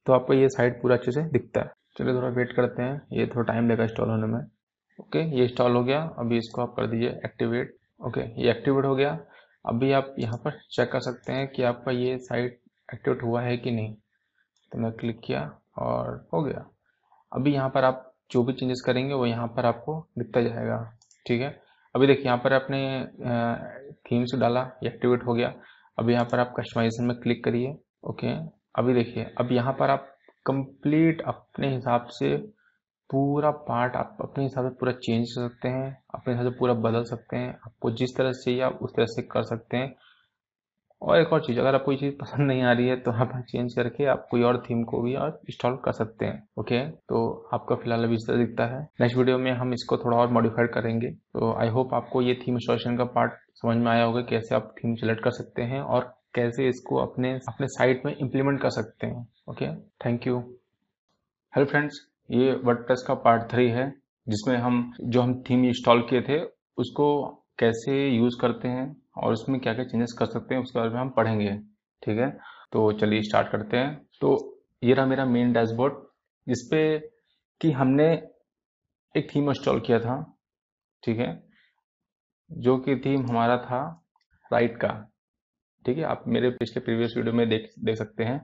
[0.09, 3.27] तो आपको ये साइड पूरा अच्छे से दिखता है। चलिए थोड़ा वेट करते हैं। ये
[3.27, 4.41] थोड़ा टाइम लेगा इंस्टॉल होने में।
[4.99, 8.95] ओके ये इंस्टॉल हो गया। अभी इसको आप कर दीजिए एक्टिवेट ओके ये एक्टिवेट हो
[8.97, 9.11] गया।
[9.65, 13.57] अभी आप यहाँ पर चेक कर सकते हैं कि आपका ये साइट एक्टिवेट हुआ है
[13.57, 13.95] कि नहीं।
[14.73, 15.43] तो मैं क्लिक किया
[15.79, 16.67] और हो गया।
[17.33, 20.83] अभी यहाँ पर आप जो भी चेंजेस करेंगे, वो यहाँ पर आपको दिखता जाएगा।
[21.27, 21.57] ठीक है?
[21.95, 23.05] अभी देखिए, यहाँ पर आपने
[24.07, 25.55] थीम्स डाला, ये एक्टिवेट हो गया।
[25.99, 30.09] अभी यहाँ पर आप कस्टमाइजेशन में क्लिक करिए। ओके अभी देखिए, अब यहाँ पर आप
[30.47, 32.37] कंप्लीट अपने हिसाब से
[33.11, 36.75] पूरा पार्ट आप अपने हिसाब से पूरा चेंज कर सकते हैं, अपने हिसाब से पूरा
[36.81, 39.95] बदल सकते हैं, आपको जिस तरह से या उस तरह से कर सकते हैं।
[41.03, 43.33] और एक और चीज़, अगर आपको ये चीज़ पसंद नहीं आ रही है तो आप
[43.49, 47.21] चेंज करके आप कोई और थीम को भी और इंस्टॉल कर सकते हैं ओके तो
[47.55, 50.73] आपका फ़िलहाल अभी इस तरह दिखता है। नेक्स्ट वीडियो में हम इसको थोड़ा और मॉडिफाइड
[50.73, 54.55] करेंगे। तो आई होप आपको ये थीम इंस्टॉलेशन का पार्ट समझ में आया होगा, कैसे
[54.55, 58.71] आप थीम सेलेक्ट कर सकते हैं और कैसे इसको अपने अपने साइट में इम्प्लीमेंट कर
[58.71, 59.75] सकते हैं। Okay
[60.05, 60.39] thank you
[61.57, 63.91] hello friends ये वर्डप्रेस का पार्ट थ्री है,
[64.29, 66.41] जिसमें हम, जो हम थीम इंस्टॉल किए थे,
[66.79, 67.07] उसको
[67.59, 71.01] कैसे यूज़ करते हैं और उसमें क्या क्या चेंजेस कर सकते हैं, उसके बारे में
[71.01, 71.51] हम पढ़ेंगे।
[72.03, 72.31] ठीक है?
[72.73, 75.95] तो चलिए स्टार्ट करते हैं। तो ये रहा मेरा मेन डैशबोर्ड
[76.49, 76.99] जिसपे
[77.61, 78.13] कि हमने
[79.17, 80.39] एक थीम इंस्टॉल किया था।
[81.03, 81.43] ठीक है?
[82.53, 84.05] जो कि थीम हमारा था
[84.53, 85.09] राइट का।
[85.89, 88.39] ठीक है, आप मेरे पिछले प्रीवियस वीडियो में देख देख सकते हैं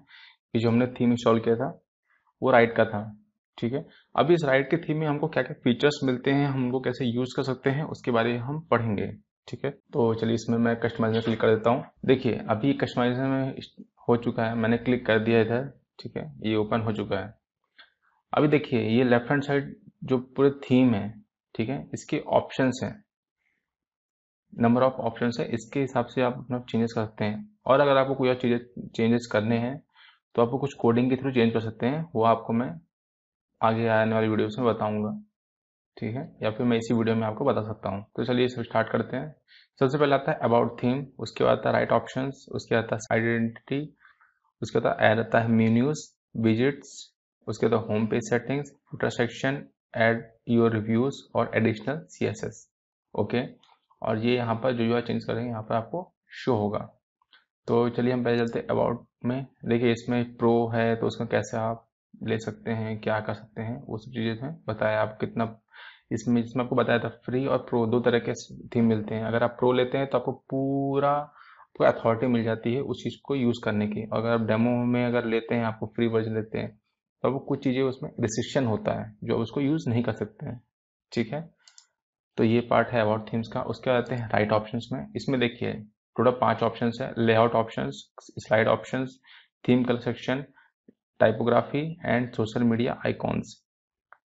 [0.54, 1.68] कि जो हमने थीम इंस्टॉल किया था,
[2.42, 3.20] वो राइट का था,
[3.58, 6.64] ठीक है। अभी इस राइट के थीम में हमको क्या क्या फीचर्स मिलते हैं, हम
[6.64, 9.06] उनको कैसे यूज़ कर सकते हैं, उसके बारे में हम पढ़ेंगे,
[9.48, 13.54] ठीक है। तो चलिए इसमें मैं कस्टमाइज क्लिक कर देता हूँ। देखिए, अभी कस्टमाइजेशन में
[14.08, 15.70] हो चुका है, मैंने क्लिक कर दिया इधर,
[16.02, 17.32] ठीक है, ये ओपन हो चुका है।
[18.32, 21.08] अभी देखिए, ये लेफ़्ट हैंड साइड जो पूरे थीम है,
[21.54, 23.03] ठीक है, इसके ऑप्शंस हैं।
[24.56, 27.96] नंबर ऑफ़ ऑप्शन है, इसके हिसाब से आप अपना चेंजेस कर सकते हैं। और अगर
[27.96, 29.82] आपको कोई और चीज़ें चेंजेस करने हैं
[30.34, 32.70] तो आपको कुछ कोडिंग के थ्रू चेंज कर सकते हैं, वो आपको मैं
[33.60, 35.10] आगे आने वाली वीडियोस में बताऊँगा।
[35.96, 36.22] ठीक है?
[36.42, 39.16] या फिर मैं इसी वीडियो में आपको बता सकता हूँ। तो चलिए इसे स्टार्ट करते
[39.16, 39.34] हैं।
[39.80, 42.96] सबसे पहले आता है अबाउट थीम उसके बाद आता है राइट ऑप्शन उसके बाद आता
[42.96, 43.80] है आइडेंटिटी
[44.62, 46.02] उसके बाद ऐड आता है मीन्यूज
[46.36, 46.92] विजिट्स
[47.46, 49.62] उसके बाद home page settings footer section
[49.98, 52.66] add your reviews और एडिशनल सीएसएस
[53.14, 53.42] ओके
[54.04, 56.78] और ये यहाँ पर जो जो चेंज करेंगे यहाँ पर आपको शो होगा।
[57.68, 61.86] तो चलिए हम पहले चलते अबाउट में। देखिए इसमें प्रो है तो उसमें कैसे आप
[62.14, 65.44] ले सकते हैं, क्या कर सकते हैं, वो सब चीज़ें हैं। बताया आप कितना,
[66.12, 68.32] इसमें, जिसमें आपको बताया था फ्री और प्रो दो तरह के
[68.74, 71.12] थीम मिलते हैं। अगर आप प्रो लेते हैं तो आपको पूरा
[71.76, 75.04] पूरा अथॉरिटी मिल जाती है उस चीज़ को यूज़ करने की। अगर आप डेमो में
[75.06, 78.92] अगर लेते हैं, आपको फ्री वर्जन लेते हैं तो आपको कुछ चीज़ें उसमें रिस्ट्रिक्शन होता
[79.00, 80.60] है, जो आप उसको यूज़ नहीं कर सकते हैं।
[81.12, 81.40] ठीक है?
[82.38, 85.38] तो ये पार्ट है अबाउट थीम्स का। उसके बाद आते हैं राइट ऑप्शन में। इसमें
[85.40, 85.72] देखिए,
[86.16, 89.06] टोटल पाँच ऑप्शन है। Layout option slide option
[89.64, 90.44] theme colour section
[91.20, 93.60] typography and social media icons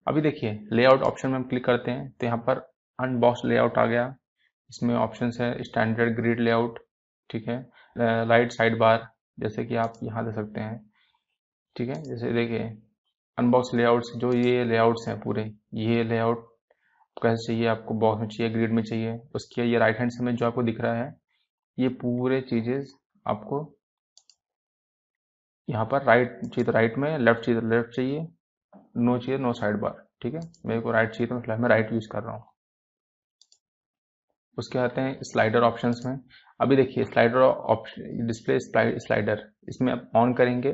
[0.07, 2.57] अभी देखिए लेआउट ऑप्शन में हम क्लिक करते हैं तो यहाँ पर
[2.99, 4.13] अनबॉक्स लेआउट आ गया।
[4.69, 6.79] इसमें ऑप्शन है स्टैंडर्ड ग्रिड लेआउट
[7.29, 7.57] ठीक है?
[7.95, 9.07] राइट साइड बार
[9.39, 10.79] जैसे कि आप यहाँ दे सकते हैं।
[11.75, 12.01] ठीक है?
[12.03, 12.69] जैसे देखिए
[13.37, 15.43] अनबॉक्स लेआउट्स जो ये लेआउट्स हैं पूरे,
[15.75, 16.45] ये लेआउट
[17.17, 20.35] कैसे चाहिए आपको बॉक्स में चाहिए ग्रिड में चाहिए। उसके ये राइट हैंड से में
[20.35, 21.13] जो आपको दिख रहा है,
[21.77, 22.83] ये पूरे चीज़ें
[23.25, 23.59] आपको
[25.67, 28.27] यहाँ पर राइट चाहिए तो राइट में लेफ़्ट चाहिए तो लेफ़्ट चाहिए
[28.97, 30.39] नो चाहिए नो साइड बार ठीक है?
[30.65, 32.43] मेरे को राइट चाहिए तो फ़िलहाल मैं राइट यूज़ कर रहा हूँ।
[34.57, 36.19] उसके आते हैं स्लाइडर ऑप्शंस में।
[36.59, 40.71] अभी देखिए स्लाइडर ऑप्शन डिस्प्ले स्लाइडर इसमें आप ऑन करेंगे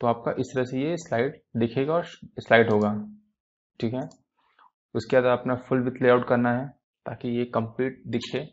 [0.00, 2.04] तो आपका इस तरह से ये स्लाइड दिखेगा और
[2.38, 2.92] स्लाइड होगा,
[3.80, 4.08] ठीक है?
[4.94, 6.68] उसके बाद अपना फुल विथ लेआउट करना है,
[7.06, 8.44] ताकि ये कंप्लीट दिखे।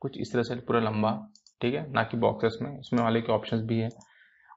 [0.00, 1.92] कुछ इस तरह से पूरा लंबा, ठीक है?
[1.92, 3.88] ना कि बॉक्सेस में, इसमें वाले के ऑप्शंस भी है।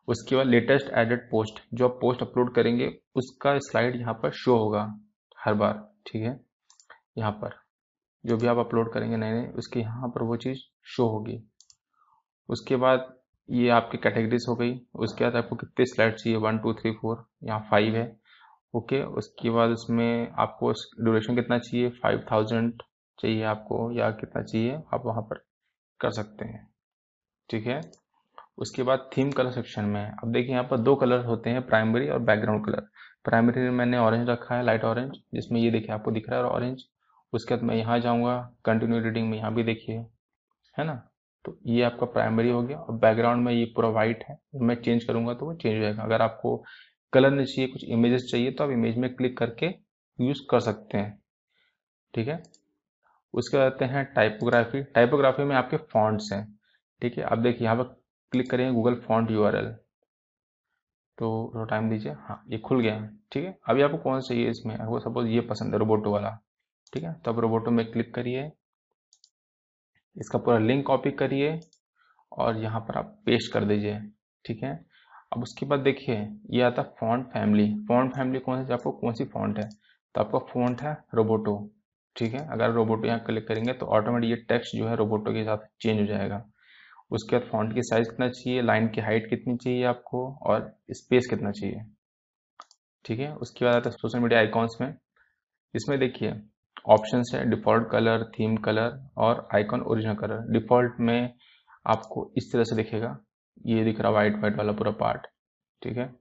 [0.07, 4.57] उसके बाद लेटेस्ट एडेड पोस्ट जो आप पोस्ट अपलोड करेंगे, उसका स्लाइड यहाँ पर शो
[4.57, 4.99] होगा,
[5.37, 6.39] हर बार, ठीक है?
[7.17, 7.55] यहाँ पर,
[8.25, 11.49] जो भी आप अपलोड करेंगे नए नए उसके यहाँ पर वो चीज़ शो होगी।
[12.49, 13.13] उसके बाद
[13.49, 16.39] ये आपकी कैटेगरीज हो गई। उसके बाद आपको कितने स्लाइड चाहिए?
[16.39, 18.19] वन टू थ्री फोर यहाँ फाइव है।
[18.73, 21.89] ओके, उसके बाद उसमें आपको ड्यूरेशन कितना चाहिए?
[22.01, 22.81] फाइव थाउज़ेंड
[23.19, 24.75] चाहिए आपको या कितना चाहिए?
[24.93, 25.43] आप वहाँ पर
[25.99, 26.67] कर सकते हैं।
[27.49, 27.81] ठीक है?
[28.57, 32.09] उसके बाद थीम कलर सेक्शन में, अब देखिए यहाँ पर दो कलर होते हैं प्राइमरी
[32.09, 32.87] और बैकग्राउंड कलर
[33.25, 36.45] प्राइमरी में मैंने ऑरेंज रखा है लाइट ऑरेंज जिसमें ये देखिए आपको दिख रहा है
[36.45, 36.83] ऑरेंज
[37.33, 39.97] उसके बाद मैं यहाँ जाऊँगा कंटिन्यू रीडिंग में यहाँ भी देखिए,
[40.75, 40.93] है ना?
[41.45, 45.03] तो ये आपका प्राइमरी हो गया और बैकग्राउंड में ये पूरा वाइट है। मैं चेंज
[45.03, 46.55] करूँगा तो वो चेंज हो जाएगा। अगर आपको
[47.13, 49.67] कलर नहीं चाहिए, कुछ इमेजेस चाहिए तो आप इमेज में क्लिक करके
[50.19, 51.21] यूज़ कर सकते हैं।
[52.13, 52.41] ठीक है?
[53.33, 56.45] उसके बाद आते हैं टाइपोग्राफी टाइपोग्राफी में आपके फॉन्ट्स हैं।
[57.01, 57.23] ठीक है?
[57.23, 57.83] आप देखिए, यहाँ पर
[58.31, 59.75] क्लिक करेंगे गूगल फॉन्ट यूआरएल
[61.17, 62.99] तो थोड़ा टाइम दीजिए। हाँ ये खुल गया।
[63.31, 63.57] ठीक है?
[63.69, 66.29] अभी आपको कौन सा चाहिए इसमें, आपको सपोज़ ये पसंद है रोबोटो वाला।
[66.93, 67.13] ठीक है?
[67.15, 68.51] तो आप रोबोटो में क्लिक करिए।
[70.15, 71.59] इसका पूरा लिंक कॉपी करिए
[72.31, 73.99] और यहाँ पर आप पेस्ट कर दीजिए।
[74.45, 74.73] ठीक है?
[75.31, 76.15] अब उसके बाद देखिए,
[76.51, 79.67] ये आता है फॉन्ट फैमिली फॉन्ट फैमिली कौन सी आपको कौन सी फॉन्ट है?
[80.15, 81.55] तो आपका फॉन्ट है रोबोटो
[82.15, 82.47] ठीक है?
[82.51, 85.67] अगर रोबोटो यहाँ क्लिक करेंगे तो ऑटोमेटिक ये टेक्स्ट जो है रोबोटो के हिसाब से
[85.81, 86.43] चेंज हो जाएगा।
[87.11, 88.61] उसके बाद फॉन्ट की साइज़ कितना चाहिए?
[88.61, 90.25] लाइन की हाइट कितनी चाहिए आपको?
[90.41, 91.83] और स्पेस कितना चाहिए?
[93.05, 93.33] ठीक है?
[93.35, 94.93] उसके बाद आता है सोशल मीडिया आइकॉन्स में।
[95.73, 96.33] इसमें देखिए
[96.89, 101.33] ऑप्शन है डिफ़ॉल्ट कलर थीम कलर और आइकॉन ओरिजिनल कलर डिफ़ॉल्ट में
[101.85, 103.17] आपको इस तरह से दिखेगा।
[103.65, 105.27] ये दिख रहा वाइट वाइट वाला पूरा पार्ट
[105.81, 106.13] ठीक है?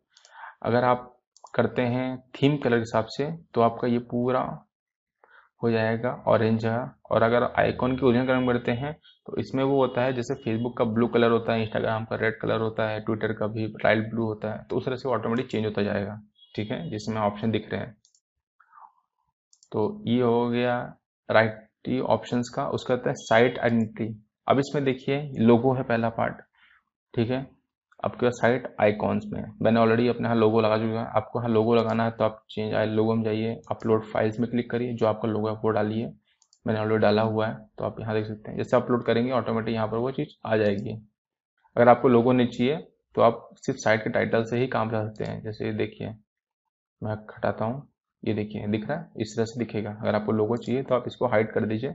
[0.62, 1.12] अगर आप
[1.54, 4.40] करते हैं थीम कलर के हिसाब से तो आपका ये पूरा
[5.62, 6.78] हो जाएगा ऑरेंज है।
[7.10, 8.92] और अगर आइकॉन की ओरिजिनल कलर करते हैं
[9.26, 12.40] तो इसमें वो होता है, जैसे फेसबुक का ब्लू कलर होता है इंस्टाग्राम का रेड
[12.40, 15.50] कलर होता है ट्विटर का भी लाइट ब्लू होता है तो उस तरह से ऑटोमेटिक
[15.50, 16.20] चेंज होता जाएगा,
[16.54, 16.88] ठीक है?
[16.90, 17.96] जिसमें ऑप्शन दिख रहे हैं।
[19.72, 20.78] तो ये हो गया
[21.28, 24.14] राइट ऑप्शन का, उसका होता है साइट आइडेंटिटी
[24.46, 26.40] अब इसमें देखिए लोगो है पहला पार्ट
[27.16, 27.46] ठीक है?
[28.02, 31.74] आपके साइट आइकॉन्स में मैंने ऑलरेडी अपने यहाँ लोगो लगा चुका है। आपको यहाँ लोगो
[31.74, 35.06] लगाना है तो आप चेंज आए लोगो में जाइए अपलोड फाइल्स में क्लिक करिए, जो
[35.06, 36.12] आपका लोगो है वो डालिए।
[36.66, 39.74] मैंने ऑलरेडी डाला हुआ है तो आप यहाँ देख सकते हैं। जैसे अपलोड करेंगे ऑटोमेटिक
[39.74, 40.92] यहाँ पर वो चीज़ आ जाएगी।
[41.76, 42.76] अगर आपको लोगो नहीं चाहिए
[43.14, 46.08] तो आप सिर्फ़ साइट के टाइटल से ही काम कर सकते हैं। जैसे ये देखिए,
[47.02, 47.86] मैं हटाता हूँ।
[48.22, 49.10] ये देखिए, दिख रहा है?
[49.16, 51.94] इस तरह से दिखेगा। अगर आपको लोगो चाहिए तो आप इसको हाइड कर दीजिए।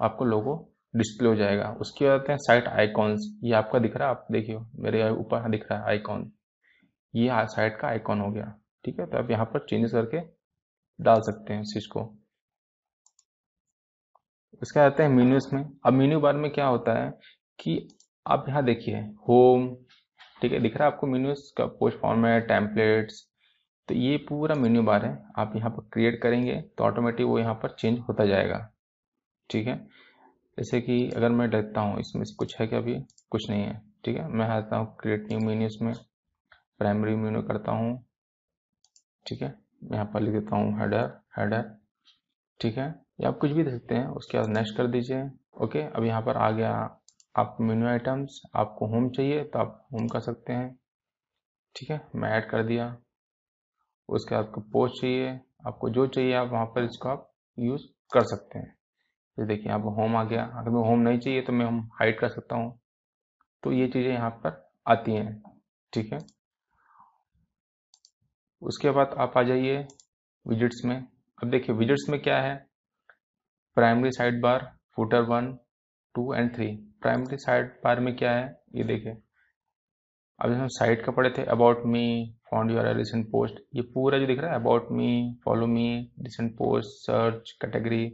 [0.00, 0.56] आपको लोगो
[0.94, 4.26] डिस्प्ले हो जाएगा। उसके बाद आते हैं साइट आइकॉन्स। ये आपका दिख रहा है, आप
[4.32, 6.30] देखिए, मेरे ऊपर दिख रहा है आइकॉन।
[7.14, 9.06] ये साइट का आइकॉन हो गया, ठीक है?
[9.06, 10.20] तो आप यहाँ पर चेंजेस करके
[10.98, 12.02] डाल सकते हैं इस चीज़ को।
[14.62, 17.10] इसके आते हैं मेन्यूज में। अब मेन्यू बार में क्या होता है
[17.58, 17.76] कि
[18.26, 19.74] आप यहाँ देखिए, होम,
[20.42, 20.60] ठीक है?
[20.60, 23.26] दिख रहा है आपको मेन्यूज का पोस्ट फॉर्मेट, टेम्पलेट्स
[23.88, 27.54] तो ये पूरा मेन्यू बार है। आप यहाँ पर क्रिएट करेंगे तो ऑटोमेटिक वो यहाँ
[27.54, 28.58] पर चेंज होता जाएगा,
[29.50, 29.76] ठीक है?
[30.60, 32.94] जैसे कि अगर मैं देखता हूँ, इसमें से कुछ है क्या अभी?
[33.30, 34.26] कुछ नहीं है, ठीक है?
[34.28, 35.92] मैं आता हूँ क्रिएट न्यू मेन्यूज में
[36.78, 37.94] प्राइमरी मेन्यू करता हूँ,
[39.26, 39.54] ठीक है?
[39.92, 41.06] यहाँ पर लिख देता हूँ हेडर
[41.38, 41.62] हेडर
[42.60, 42.88] ठीक है?
[43.20, 45.22] या आप कुछ भी दे सकते हैं, उसके बाद नेक्स्ट कर दीजिए,
[45.64, 45.82] ओके?
[45.82, 46.72] अब यहाँ पर आ गया
[47.36, 50.68] आप मेन्यू आइटम्स आपको होम चाहिए तो आप होम कर सकते हैं,
[51.76, 52.00] ठीक है?
[52.14, 52.96] मैं ऐड कर दिया,
[54.08, 55.32] उसके बाद आपको पोस्ट चाहिए,
[55.66, 58.79] आपको जो चाहिए आप वहाँ पर इसको आप यूज़ कर सकते हैं।
[59.40, 61.80] ये देखिए यहाँ पर होम आ गया। अगर मैं होम नहीं चाहिए तो मैं हम
[62.00, 62.78] हाइड कर सकता हूँ।
[63.62, 65.40] तो ये चीज़ें यहाँ पर आती हैं,
[65.92, 66.18] ठीक है?
[68.62, 69.86] उसके बाद आप आ जाइए
[70.46, 72.54] विजिट्स में। अब देखिए विजिट्स में क्या है?
[73.76, 74.10] Primary
[74.42, 75.52] sidebar footer one
[76.14, 76.66] two and three
[77.02, 77.36] primary
[77.84, 78.46] sidebar में क्या है?
[78.74, 79.16] ये देखिए।
[80.38, 84.26] अभी हम साइट का पढ़े थे about me found your recent post ये पूरा जो
[84.26, 85.88] दिख रहा है about me follow me
[86.20, 88.06] recent post search category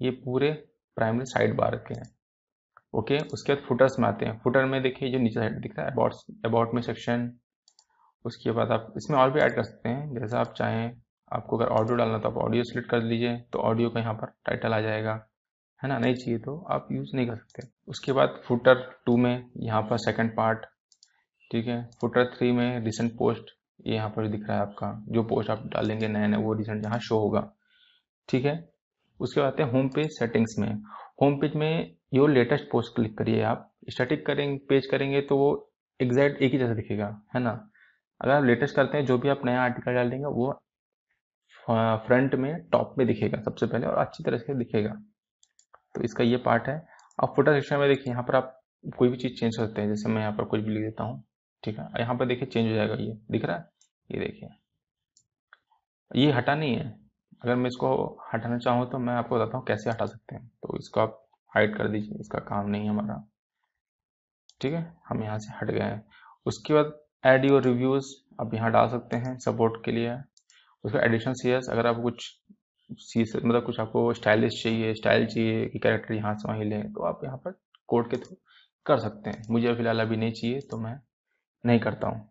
[0.00, 0.50] ये पूरे
[0.96, 2.08] प्राइमरी साइड बार के हैं।
[2.94, 5.86] ओके उसके बाद फुटर्स में आते हैं। फुटर में देखिए, जो नीचे साइड दिख रहा
[5.86, 7.30] है अबाउट अबाउट में सेक्शन
[8.24, 11.68] उसके बाद आप इसमें और भी ऐड कर सकते हैं। जैसा आप चाहें, आपको अगर
[11.70, 14.80] ऑडियो डालना तो आप ऑडियो सेलेक्ट कर लीजिए तो ऑडियो का यहाँ पर टाइटल आ
[14.80, 15.12] जाएगा।
[15.80, 15.98] है ना?
[15.98, 19.98] नहीं चाहिए तो आप यूज़ नहीं कर सकते। उसके बाद फुटर टू में यहाँ पर
[19.98, 20.66] सेकंड पार्ट
[21.50, 21.82] ठीक है?
[22.00, 23.50] फुटर थ्री में रिसेंट पोस्ट
[23.86, 26.84] ये यहाँ पर दिख रहा है आपका। जो पोस्ट आप डालेंगे नए नए वो रिसेंट
[26.84, 27.50] यहाँ शो होगा।
[28.28, 28.69] ठीक है?
[29.20, 30.68] उसके बाद आते हैं होम पेज सेटिंग्स में।
[31.22, 35.50] होम पेज में योर लेटेस्ट पोस्ट क्लिक करिए आप। स्टैटिक करेंगे पेज करेंगे तो वो
[36.00, 37.50] एग्जैक्ट एक ही जैसा दिखेगा, है ना?
[38.20, 40.52] अगर आप लेटेस्ट करते हैं, जो भी आप नया आर्टिकल डाल देंगे, वो
[42.06, 44.90] फ्रंट में टॉप में दिखेगा सबसे पहले और अच्छी तरह से दिखेगा।
[45.94, 46.76] तो इसका ये पार्ट है।
[47.18, 49.88] अब फ़ोटो सेक्शन में देखिए, यहाँ पर आप कोई भी चीज़ चेंज कर सकते हैं।
[49.88, 51.22] जैसे मैं यहाँ पर कुछ भी लिख देता हूँ,
[51.62, 51.88] ठीक है?
[52.00, 53.68] यहाँ पर देखिए चेंज हो जाएगा ये। दिख रहा है?
[54.10, 54.48] ये देखिए।
[56.10, 56.99] ये हटा नहीं है।
[57.42, 57.90] अगर मैं इसको
[58.32, 61.22] हटाना चाहूँ तो मैं आपको बताता हूँ कैसे हटा सकते हैं। तो इसको आप
[61.52, 63.22] हाइड कर दीजिए, इसका काम नहीं है हमारा।
[64.60, 64.92] ठीक है?
[65.08, 66.04] हम यहाँ से हट गए हैं।
[66.46, 66.92] उसके बाद
[67.24, 70.16] एड योर रिव्यूज़ आप यहाँ डाल सकते हैं सपोर्ट के लिए।
[70.84, 72.28] उसका एडिशन सीएस अगर आप कुछ
[73.00, 77.02] सी मतलब कुछ आपको स्टाइलिश चाहिए स्टाइल चाहिए कि कैरेक्टर यहाँ से वहीं लें तो
[77.04, 78.36] आप यहाँ पर कोड के थ्रू
[78.86, 80.98] कर सकते हैं। मुझे फ़िलहाल अभी नहीं चाहिए तो मैं
[81.64, 82.28] नहीं करता हूँ।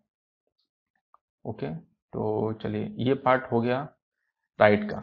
[1.44, 1.70] ओके
[2.12, 3.88] तो चलिए, ये पार्ट हो गया।
[4.60, 5.02] राइट का।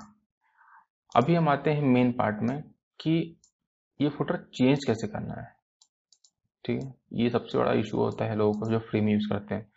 [1.15, 2.61] अभी हम आते हैं मेन पार्ट में
[2.99, 3.13] कि
[3.99, 5.47] ये फुटर चेंज कैसे करना है।
[6.65, 6.93] ठीक है?
[7.13, 9.71] ये सबसे बड़ा इशू होता है लोगों को जो फ्री में यूज़ करते हैं।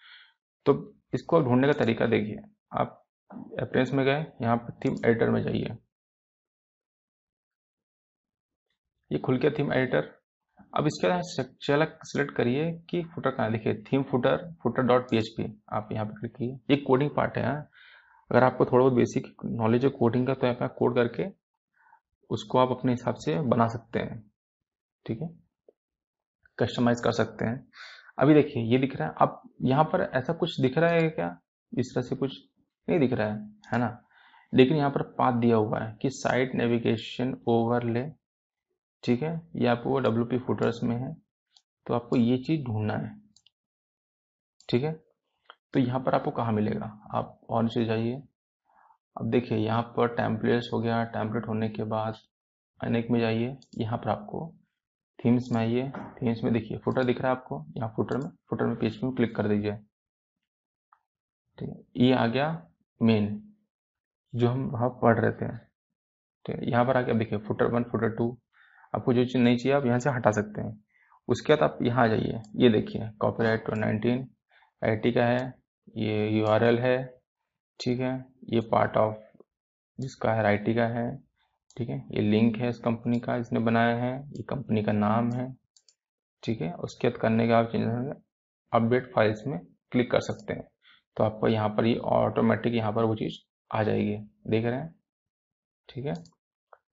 [0.66, 0.74] तो
[1.14, 2.96] इसको ढूँढने का तरीका देखिए। आप
[3.60, 5.76] अप्रेंस में गए, यहाँ पर थीम एडिटर में जाइए।
[9.10, 10.16] ये खुल गया थीम एडिटर
[10.76, 11.20] अब इसके बाद
[12.04, 16.32] सेलेक्ट करिए कि फुटर कहाँ देखिए theme footer footer dot PHP आप यहाँ पर क्लिक
[16.36, 17.70] कीजिए ये कोडिंग पार्ट है हाँ।
[18.30, 21.24] अगर आपको थोड़ा बहुत बेसिक नॉलेज है कोडिंग का तो पर कोड करके
[22.30, 24.22] उसको आप अपने हिसाब से बना सकते हैं।
[25.06, 25.28] ठीक है?
[26.58, 27.66] कस्टमाइज कर सकते हैं।
[28.18, 31.38] अभी देखिए, ये दिख रहा है। अब यहाँ पर ऐसा कुछ दिख रहा है क्या?
[31.72, 32.38] इस तरह से कुछ
[32.88, 33.38] नहीं दिख रहा है
[33.72, 34.06] है ना?
[34.52, 38.04] लेकिन यहाँ पर पाथ दिया हुआ है कि साइट नेविगेशन ओवरले
[39.04, 39.40] ठीक है?
[39.56, 41.14] ये आपको डब्ल्यू पी फुटर्स में है
[41.86, 43.14] तो आपको ये चीज़ ढूंढना है।
[44.68, 44.92] ठीक है?
[45.74, 46.86] तो यहाँ पर आपको कहाँ मिलेगा?
[47.14, 48.22] आप और नीचे जाइए।
[49.16, 52.18] अब देखिए, यहाँ पर टैंपलेट्स हो गया। टैंपलेट होने के बाद
[52.80, 54.56] अनेक में जाइए। यहाँ पर आपको
[55.18, 57.64] थीम्स में आइए। थीम्स में देखिए फुटर दिख रहा है आपको?
[57.76, 59.72] यहाँ फुटर में फुटर में पेज में क्लिक कर दीजिए।
[61.58, 62.66] ठीक है, ये आ गया
[63.00, 63.42] मेन
[64.34, 65.56] जो हम वहाँ पढ़ रहे थे।
[66.46, 68.36] ठीक है, यहाँ पर आके आप देखिए फुटर वन फुटर टू
[68.94, 70.78] आपको जो चीज़ नहीं चाहिए, आप यहाँ से हटा सकते हैं।
[71.28, 74.28] उसके बाद आप यहाँ आ जाइए। ये देखिए copyright two nineteen
[74.82, 75.59] I का है।
[75.96, 76.96] ये यूआरएल है,
[77.80, 78.12] ठीक है?
[78.44, 79.16] ये पार्ट ऑफ़
[79.98, 81.22] जिसका है आई का है,
[81.76, 81.98] ठीक है?
[82.10, 85.56] ये लिंक है इस कंपनी का इसने बनाया है, ये कंपनी का नाम है,
[86.42, 86.72] ठीक है?
[86.74, 88.14] उसके बाद करने के आप चेंज
[88.72, 89.58] अपडेट फाइल्स में
[89.92, 90.68] क्लिक कर सकते हैं।
[91.16, 93.38] तो आपको यहाँ पर ये ऑटोमेटिक यहाँ पर वो चीज़
[93.70, 94.16] आ जाएगी।
[94.50, 94.94] देख रहे हैं?
[95.88, 96.14] ठीक है?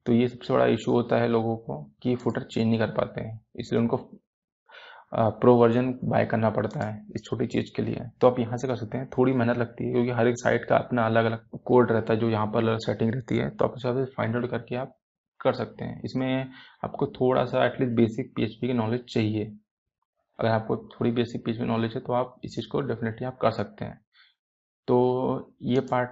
[0.06, 3.22] तो ये सबसे बड़ा इशू होता है लोगों को कि फुटर चेंज नहीं कर पाते
[3.22, 3.98] हैं। इसलिए उनको
[5.12, 8.68] प्रो वर्जन बाय करना पड़ता है इस छोटी चीज़ के लिए। तो आप यहाँ से
[8.68, 11.48] कर सकते हैं। थोड़ी मेहनत लगती है क्योंकि हर एक साइट का अपना अलग अलग
[11.66, 14.50] कोड रहता है जो यहाँ पर अलग सेटिंग रहती है। तो आप उस फाइंड आउट
[14.52, 14.98] करके आप
[15.40, 16.52] कर सकते हैं। इसमें
[16.84, 19.46] आपको थोड़ा सा एटलीस्ट बेसिक पीएचपी की नॉलेज चाहिए।
[20.40, 23.52] अगर आपको थोड़ी बेसिक पीएचपी नॉलेज है तो आप इस चीज़ को डेफिनेटली आप कर
[23.52, 24.00] सकते हैं।
[24.88, 26.10] तो ये पार्ट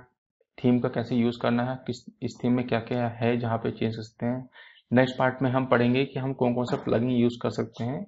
[0.58, 3.72] थीम का कैसे यूज़ करना है, किस, इस थीम में क्या क्या है जहाँ पे
[3.72, 4.50] चेंज कर सकते हैं।
[4.94, 8.06] नेक्स्ट पार्ट में हम पढ़ेंगे कि हम कौन कौन सा प्लगइन यूज़ कर सकते हैं।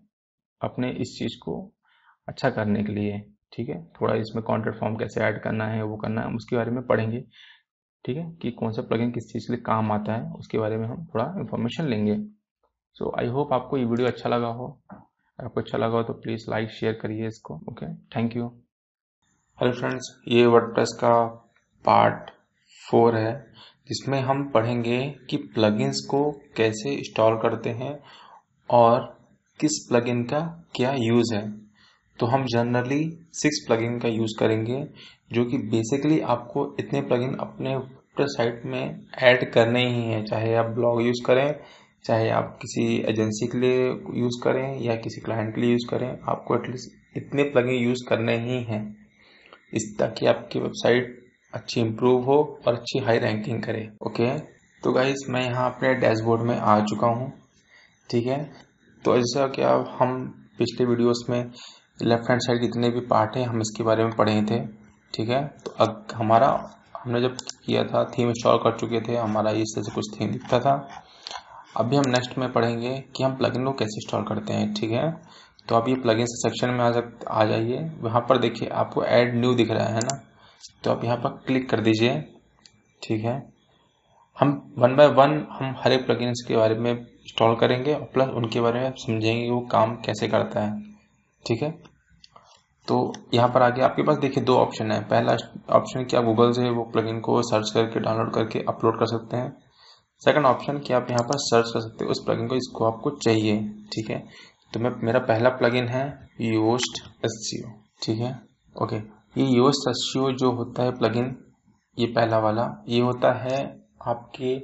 [0.62, 1.56] अपने इस चीज़ को
[2.28, 3.20] अच्छा करने के लिए,
[3.54, 3.84] ठीक है?
[3.92, 7.22] थोड़ा इसमें कॉन्ट्रेक्ट फॉर्म कैसे ऐड करना है, वो करना है उसके बारे में पढ़ेंगे,
[8.06, 8.32] ठीक है?
[8.42, 11.06] कि कौन सा प्लगइन किस चीज़ के लिए काम आता है, उसके बारे में हम
[11.06, 12.18] थोड़ा इन्फॉर्मेशन लेंगे।
[12.96, 14.68] सो आई होप आपको ये वीडियो अच्छा लगा हो।
[15.40, 18.48] आपको अच्छा लगा हो तो प्लीज़ लाइक शेयर करिए इसको okay thank you
[19.60, 21.26] hello friends ये वर्डप्रेस का
[21.86, 22.30] पार्ट
[22.82, 23.34] फोर है,
[23.90, 27.98] जिसमें हम पढ़ेंगे कि प्लगइन्स को कैसे इंस्टॉल करते हैं
[28.70, 29.17] और
[29.60, 30.40] किस प्लगइन का
[30.76, 31.42] क्या यूज़ है?
[32.20, 34.84] तो हम जनरली सिक्स प्लगइन का यूज़ करेंगे,
[35.34, 37.76] जो कि बेसिकली आपको इतने प्लगइन अपने
[38.28, 41.56] साइट में ऐड करने ही हैं। चाहे आप ब्लॉग यूज़ करें,
[42.06, 43.88] चाहे आप किसी एजेंसी के लिए
[44.20, 48.38] यूज़ करें या किसी क्लाइंट के लिए यूज़ करें, आपको एटलीस्ट इतने प्लगइन यूज़ करने
[48.40, 48.84] ही हैं,
[49.74, 51.20] इस ताकि आपकी वेबसाइट
[51.54, 54.30] अच्छी इम्प्रूव हो और अच्छी हाई रैंकिंग करे। ओके
[54.84, 57.32] तो गाइस मैं यहाँ अपने डैशबोर्ड में आ चुका हूँ।
[58.10, 58.67] ठीक है?
[59.06, 60.26] तो ऐसा क्या हम
[60.58, 61.52] पिछले वीडियोस में
[62.02, 64.60] लेफ़्ट हैंड साइड जितने भी पार्ट हैं, हम इसके बारे में पढ़े थे,
[65.14, 65.48] ठीक है?
[65.48, 66.70] तो अब हमारा,
[67.04, 70.32] हमने जब किया था थीम इंस्टॉल कर चुके थे, हमारा इस तरह से कुछ थीम
[70.32, 71.04] दिखता था।
[71.78, 75.12] अभी हम नेक्स्ट में पढ़ेंगे कि हम प्लगइन को कैसे इंस्टॉल करते हैं, ठीक है?
[75.68, 79.36] तो आप ये प्लगइन सेक्शन में आ सक आ जाइए। वहाँ पर देखिए, आपको ऐड
[79.36, 80.24] न्यू दिख रहा है ना?
[80.84, 82.22] तो आप यहाँ पर क्लिक कर दीजिए,
[83.04, 83.54] ठीक है?
[84.40, 88.30] हम वन बाय वन हम हर एक प्लगइन के बारे में इंस्टॉल करेंगे और प्लस
[88.30, 90.82] उनके बारे में समझेंगे वो काम कैसे करता है।
[91.46, 91.70] ठीक है?
[92.88, 95.36] तो यहाँ पर आगे आपके पास देखिए दो ऑप्शन है। पहला
[95.70, 99.38] ऑप्शन कि आप गूगल से वो प्लगइन को सर्च करके डाउनलोड करके अपलोड कर सकते
[99.38, 99.56] हैं।
[100.22, 103.10] सेकंड ऑप्शन कि आप यहाँ पर सर्च कर सकते हो, उस प्लगइन को, इसको आपको
[103.10, 103.60] चाहिए।
[103.94, 104.24] ठीक है?
[104.74, 106.06] तो मैं, मेरा पहला प्लगइन है
[106.42, 107.52] योस्ट एस
[108.04, 108.40] ठीक है?
[108.76, 108.96] ओके
[109.42, 111.36] ये योस्ट एस जो होता है प्लगइन
[111.98, 113.60] ये पहला वाला, ये होता है
[114.08, 114.60] आपके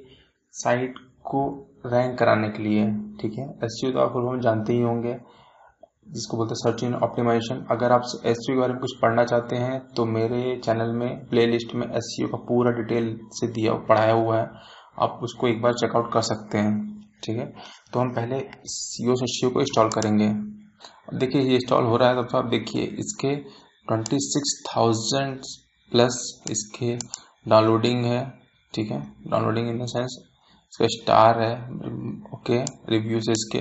[0.54, 1.45] साइट को
[1.86, 2.86] रैंक कराने के लिए,
[3.21, 3.45] ठीक है?
[3.63, 5.13] एस तो आप हम जानते ही होंगे,
[6.07, 9.55] जिसको बोलते हैं सर्च इन ऑप्टिमाइजेशन अगर आप एस के बारे में कुछ पढ़ना चाहते
[9.57, 14.38] हैं तो मेरे चैनल में प्लेलिस्ट में एस का पूरा डिटेल से दिया, पढ़ाया हुआ
[14.38, 14.47] है।
[14.99, 16.73] आप उसको एक बार चेकआउट कर सकते हैं,
[17.23, 17.45] ठीक है?
[17.93, 20.27] तो हम पहले सी सी को इंस्टॉल करेंगे।
[21.13, 25.39] देखिए, ये इंस्टॉल हो रहा है तो आप देखिए, इसके ट्वेंटी सिक्स थाउज़ेंड
[25.91, 26.19] प्लस
[26.51, 26.95] इसके
[27.45, 28.21] डाउनलोडिंग है,
[28.73, 29.01] ठीक है?
[29.27, 30.17] डाउनलोडिंग इन द सेंस
[30.73, 31.53] इसका स्टार है,
[32.33, 32.59] ओके,
[32.89, 33.59] रिव्यूज़ है इसके,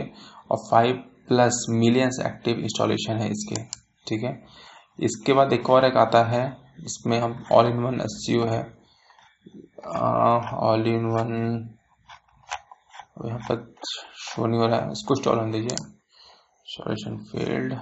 [0.50, 0.94] और five
[1.28, 3.62] plus millions active installation है इसके,
[4.06, 4.32] ठीक है?
[4.98, 6.44] इसके बाद एक और एक आता है
[6.86, 8.62] इसमें हम ऑल इन वन एस है।
[10.60, 11.32] ऑल इन वन
[13.26, 13.56] यहाँ पर
[14.18, 15.76] शो नहीं हो रहा है, इसको इंस्टॉल होने दीजिए।
[16.66, 17.74] सॉल्यूशन फेल्ड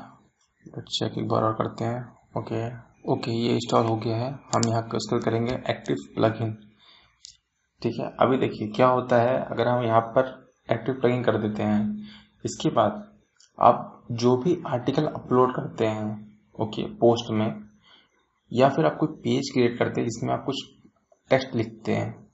[0.89, 2.01] चेक एक बार और करते हैं,
[2.39, 2.67] ओके।
[3.13, 6.57] ओके, ये इंस्टॉल हो गया है, हम यहाँ इसको करेंगे एक्टिव प्लगइन
[7.83, 8.17] ठीक है?
[8.21, 12.09] अभी देखिए, क्या होता है, अगर हम यहाँ पर एक्टिव प्लगइन कर देते हैं,
[12.45, 13.07] इसके बाद
[13.59, 17.63] आप जो भी आर्टिकल अपलोड करते हैं ओके पोस्ट में,
[18.53, 20.57] या फिर आप कोई पेज क्रिएट करते हैं जिसमें आप कुछ
[21.31, 22.29] टेक्स्ट लिखते हैं,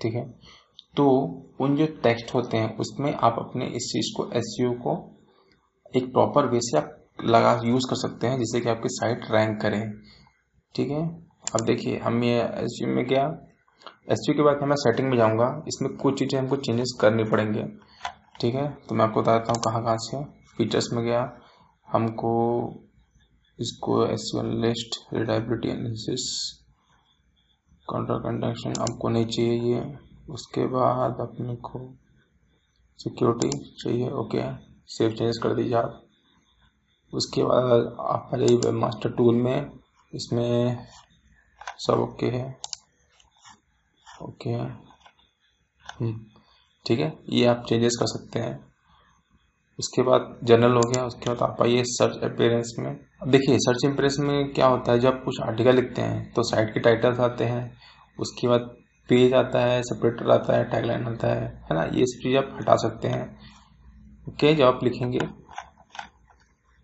[0.00, 0.24] ठीक है?
[0.96, 1.08] तो
[1.60, 4.94] उन जो टेक्स्ट होते हैं, उसमें आप अपने इस चीज़ को एस e को
[5.96, 9.60] एक प्रॉपर वे से आप लगा यूज़ कर सकते हैं, जिससे कि आपकी साइट रैंक
[9.62, 9.80] करे,
[10.74, 11.06] ठीक है?
[11.54, 13.26] अब देखिए, हम ये एस e में गया
[14.08, 17.64] एस के बाद मैं सेटिंग में जाऊँगा। इसमें कुछ चीज़ें हमको चेंजेस करनी पड़ेंगे।
[18.40, 18.68] ठीक है?
[18.88, 20.22] तो मैं आपको बताता हूँ कहाँ कहाँ से।
[20.56, 21.20] फीचर्स में गया।
[21.88, 22.32] हमको
[23.58, 26.24] इसको S list readability analysis
[27.88, 29.82] counter conduction आपको नहीं चाहिए। ये
[30.30, 31.80] उसके बाद अपने को
[32.98, 33.50] सिक्योरिटी
[33.82, 34.42] चाहिए। ओके?
[34.88, 36.02] सेव चेंज कर दीजिए आप।
[37.12, 39.70] उसके बाद आप पहले वेब मास्टर टूल में।
[40.12, 40.86] इसमें
[41.78, 42.44] सब ओके है।
[44.22, 44.50] ओके।
[45.84, 46.14] हम्म,
[46.86, 48.58] ठीक है ये आप चेंजेस कर सकते हैं।
[49.78, 52.94] उसके बाद जनरल हो गया उसके बाद आप आइए सर्च अपेरेंस में।
[53.28, 56.80] देखिए सर्च इम्प्रेस में क्या होता है जब कुछ आर्टिकल लिखते हैं तो साइट के
[56.80, 57.62] टाइटल्स आते हैं
[58.18, 58.60] उसके बाद
[59.08, 61.82] पेज आता है सेपरेटर आता है टैगलाइन आता है है ना?
[61.84, 63.24] ये सब चीज़ आप हटा सकते हैं।
[64.28, 65.18] ओके जब आप लिखेंगे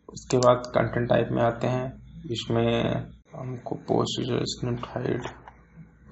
[0.09, 1.86] उसके बाद कंटेंट टाइप में आते हैं
[2.32, 2.95] इसमें
[3.34, 5.28] हमको post hide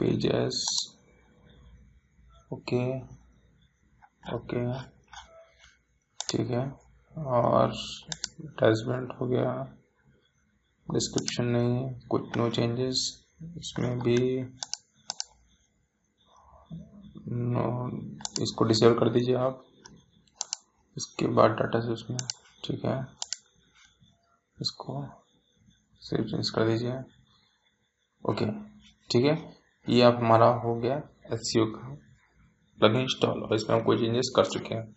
[0.01, 0.65] pages
[2.53, 3.01] okay
[4.35, 4.61] okay,
[6.21, 6.65] ठीक है।
[7.17, 7.71] और
[8.41, 9.53] अटैचमेंट हो गया।
[10.87, 13.27] डिस्क्रिप्शन नहीं कुछ नो चेंजेस
[13.59, 14.19] इसमें भी
[17.29, 17.67] नो
[18.43, 19.65] इसको डिसेबल कर दीजिए आप।
[20.97, 22.19] इसके बाद डाटा से उसमें,
[22.65, 23.01] ठीक है।
[24.61, 25.05] इसको
[26.03, 26.99] सेव चेंज कर दीजिए।
[28.25, 28.51] ओके,
[29.11, 29.37] ठीक है।
[29.87, 30.97] ये आप हमारा हो गया
[31.33, 32.06] एस का।
[32.81, 34.95] प्लगइन इंस्टॉल और इसमें हम कोई चेंजेस कर चुके हैं।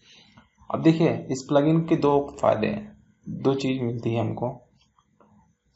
[0.69, 2.11] अब देखिए, इस प्लगइन के दो
[2.41, 4.49] फ़ायदे हैं, दो चीज़ मिलती है हमको।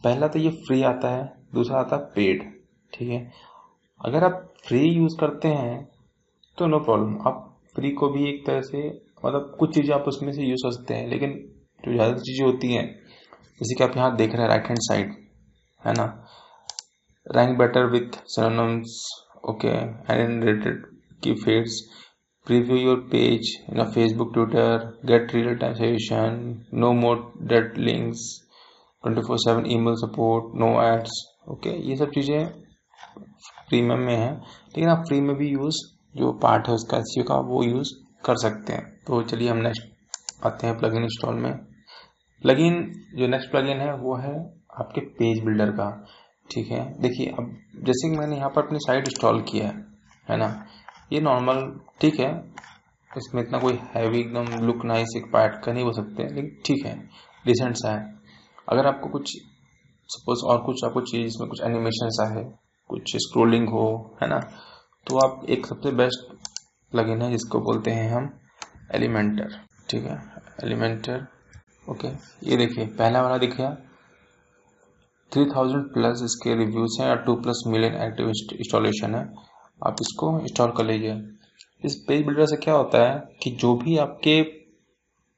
[0.03, 2.43] पहला तो ये फ्री आता है, दूसरा आता है पेड
[2.93, 3.31] ठीक है?
[4.01, 5.87] अगर आप फ्री यूज़ करते हैं
[6.57, 8.87] तो नो प्रॉब्लम आप फ्री को भी एक तरह से
[9.25, 11.31] मतलब कुछ चीज़ें आप उसमें से यूज़ कर सकते हैं, लेकिन
[11.83, 12.85] जो ज़्यादा चीज़ें होती हैं,
[13.61, 15.15] जैसे कि आप यहाँ देख रहे हैं राइट हैंड साइड
[15.81, 16.05] है ना?
[17.25, 18.17] Rank better with
[19.43, 19.77] okay okay,
[20.09, 20.43] and
[21.27, 21.71] rated keywords
[22.47, 27.17] preview your page in a facebook, twitter, get real time suggestion, no more
[27.51, 28.17] dead links
[29.03, 31.09] 24 7 email support, no ads
[31.49, 32.47] okay ये सब चीज़ें
[33.69, 37.35] premium में है, लेकिन आप free में भी यूज़ जो पार्ट है उसका एस का,
[37.35, 37.89] वो यूज़
[38.25, 39.83] कर सकते हैं। तो चलिए हम नेक्स्ट
[40.45, 41.53] आते हैं प्लगइन इंस्टॉल में।
[42.41, 46.05] प्लगइन जो नेक्स्ट प्लगइन है, वो है आपके पेज बिल्डर का,
[46.51, 47.01] ठीक है?
[47.01, 49.85] देखिए, अब जैसे कि मैंने यहाँ पर अपनी साइट इंस्टॉल किया है
[50.29, 50.62] है ना?
[51.13, 51.61] ये नॉर्मल
[52.01, 52.29] ठीक है।
[53.11, 56.85] इसमें इतना कोई हैवी एकदम लुक नाइस एक पार्ट का नहीं हो सकते, लेकिन ठीक
[56.85, 56.95] है
[57.45, 58.13] डिसेंट सा है।
[58.67, 59.31] अगर आपको कुछ
[60.09, 62.43] सपोज़ और कुछ आपको चीज़ इसमें कुछ एनिमेशन सा है,
[62.89, 64.39] कुछ स्क्रोलिंग हो, है ना
[65.07, 66.33] तो आप एक सबसे बेस्ट
[66.91, 68.29] प्लगइन है जिसको बोलते हैं हम
[68.95, 69.55] एलिमेंटर
[69.89, 70.17] ठीक है।
[70.63, 71.25] एलिमेंटर
[71.89, 72.07] ओके
[72.43, 73.69] ये देखिए, पहला वाला दिख गया।
[75.31, 79.23] थ्री थाउज़ेंड प्लस इसके रिव्यूज़ हैं, और two plus million active installation है।
[79.83, 81.21] आप इसको इंस्टॉल कर लीजिए।
[81.83, 84.39] इस पेज बिल्डर से क्या होता है कि जो भी आपके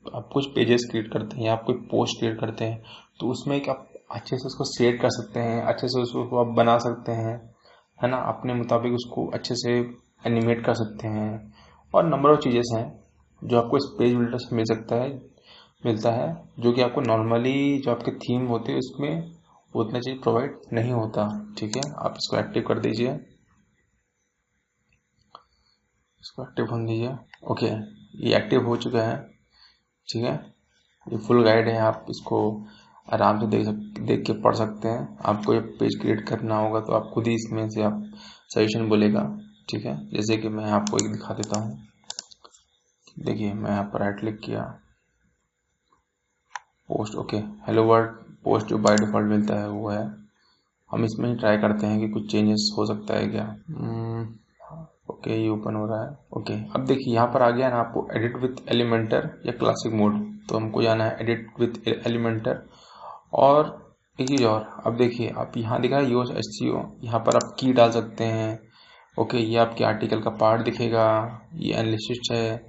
[0.05, 2.81] आप कुछ पेजेस क्रिएट करते हैं आप कोई पोस्ट क्रिएट करते हैं
[3.19, 6.47] तो उसमें एक आप अच्छे से उसको सेट कर सकते हैं, अच्छे से उसको आप
[6.47, 7.35] बना सकते हैं,
[7.99, 8.17] है ना?
[8.17, 9.71] अपने मुताबिक उसको अच्छे से
[10.27, 11.53] एनिमेट कर सकते हैं।
[11.93, 12.85] और नंबर ऑफ़ चीज़ें हैं
[13.41, 15.09] जो आपको इस पेज बिल्डर से मिल सकता है,
[15.85, 16.27] मिलता है,
[16.59, 19.31] जो कि आपको नॉर्मली जो आपके थीम होते हैं, उसमें
[19.73, 21.27] उतना चीज़ प्रोवाइड नहीं होता।
[21.57, 21.83] ठीक है?
[21.97, 23.19] आप इसको एक्टिव कर दीजिए।
[26.35, 27.09] इसको एक्टिव होने दीजिए।
[27.51, 27.67] ओके
[28.25, 29.15] ये एक्टिव हो चुका है।
[30.07, 30.33] ठीक है?
[31.07, 32.39] ये फुल गाइड है, आप इसको
[33.07, 36.79] आराम से देख सक, देख के पढ़ सकते हैं। आपको ये पेज क्रिएट करना होगा
[36.79, 38.03] तो आप खुद ही इसमें से आप
[38.49, 39.23] सजेशन बोलेगा।
[39.69, 39.95] ठीक है?
[40.09, 41.77] जैसे कि मैं आपको एक दिखा देता हूँ।
[43.17, 44.61] देखिए, मैं यहाँ पर राइट क्लिक किया।
[46.89, 48.09] Post okay hello world
[48.43, 50.05] post जो बाय डिफ़ॉल्ट मिलता है, वो है।
[50.91, 53.53] हम इसमें ट्राई करते हैं कि कुछ चेंजेस हो सकता है क्या?
[55.07, 58.07] ओके, ये ओपन हो रहा है। ओके, अब देखिए, यहाँ पर आ गया ना आपको
[58.15, 62.63] एडिट विथ एलिमेंटर या क्लासिक मोड तो हमको जाना है एडिट विथ एलिमेंटर
[63.35, 63.73] और
[64.19, 67.35] एक चीज़ और, अब देखिए, आप यहाँ दिखा है यूज़ एस सी ओ यहाँ पर
[67.35, 68.59] आप की डाल सकते हैं।
[69.17, 71.07] ओके, ये आपके आर्टिकल का पार्ट दिखेगा।
[71.55, 72.65] ये एनालिसिस है।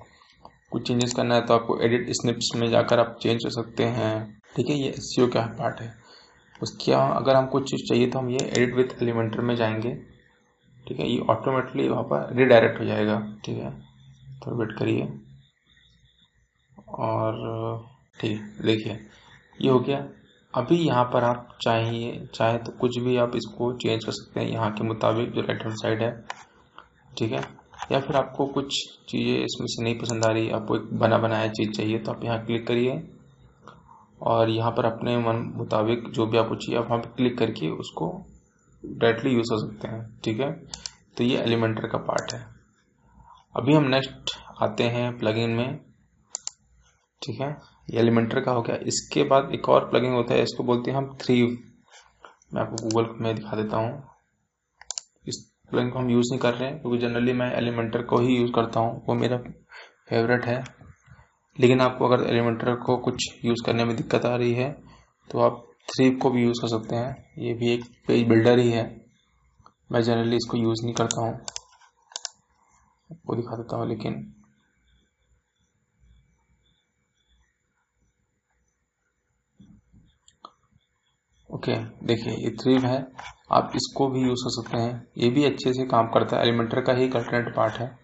[0.73, 4.41] कुछ चेंजेस करना है तो आपको एडिट स्निप्स में जाकर आप चेंज कर सकते हैं।
[4.57, 5.93] ठीक है, ये एस सी ओ का पार्ट है।
[6.63, 9.97] उसके अगर हम कुछ चीज़ चाहिए तो हम ये एडिट विथ एलिमेंटर में जाएँगे।
[10.87, 13.71] ठीक है, ये ऑटोमेटिकली वहाँ पर रिडायरेक्ट हो जाएगा, ठीक है?
[14.41, 15.09] तो वेट करिए।
[16.89, 17.87] और,
[18.19, 18.99] ठीक देखिए,
[19.61, 20.07] ये हो गया।
[20.55, 24.49] अभी यहाँ पर आप चाहिए चाहे तो कुछ भी आप इसको चेंज कर सकते हैं।
[24.49, 26.11] यहाँ के मुताबिक जो राइट हैंड साइड है,
[27.19, 27.43] ठीक है?
[27.93, 28.75] या फिर आपको कुछ
[29.09, 32.25] चीज़ें इसमें से नहीं पसंद आ रही, आपको एक बना बनाया चीज़ चाहिए तो आप
[32.25, 33.03] यहाँ क्लिक करिए।
[34.23, 37.71] और यहाँ पर अपने मन मुताबिक जो भी आपको चाहिए, आप वहाँ पर क्लिक करके
[37.71, 38.11] उसको
[38.87, 40.53] डायरेक्टली यूज़ कर सकते हैं, ठीक है?
[41.17, 42.47] तो ये एलिमेंटर का पार्ट है।
[43.57, 44.31] अभी हम नेक्स्ट
[44.63, 45.81] आते हैं प्लगइन में,
[47.23, 47.57] ठीक है?
[47.91, 50.99] ये एलिमेंटर का हो गया। इसके बाद एक और प्लगइन होता है, इसको बोलते हैं
[50.99, 51.43] हम थ्री
[52.55, 54.05] मैं आपको गूगल में दिखा देता हूँ।
[55.29, 58.37] इस प्लगइन को हम यूज़ नहीं कर रहे हैं, क्योंकि जनरली मैं एलिमेंटर को ही
[58.37, 59.39] यूज़ करता हूँ। वो मेरा
[60.09, 60.65] फेवरेट है।
[61.61, 64.83] लेकिन आपको अगर एलिमेंटर को कुछ यूज़ करने में दिक्कत आ रही है
[65.31, 68.71] तो आप थ्री को भी यूज़ कर सकते हैं। ये भी एक पेज बिल्डर ही
[68.71, 69.07] है।
[69.93, 71.35] मैं जनरली इसको यूज़ नहीं करता हूँ।
[73.13, 74.33] आपको दिखा देता हूँ, लेकिन
[81.55, 81.77] ओके,
[82.07, 83.07] देखिए, ये थ्री है।
[83.53, 86.81] आप इसको भी यूज़ कर सकते हैं। ये भी अच्छे से काम करता है। एलिमेंटर
[86.81, 87.99] का ही अल्टरनेट पार्ट है।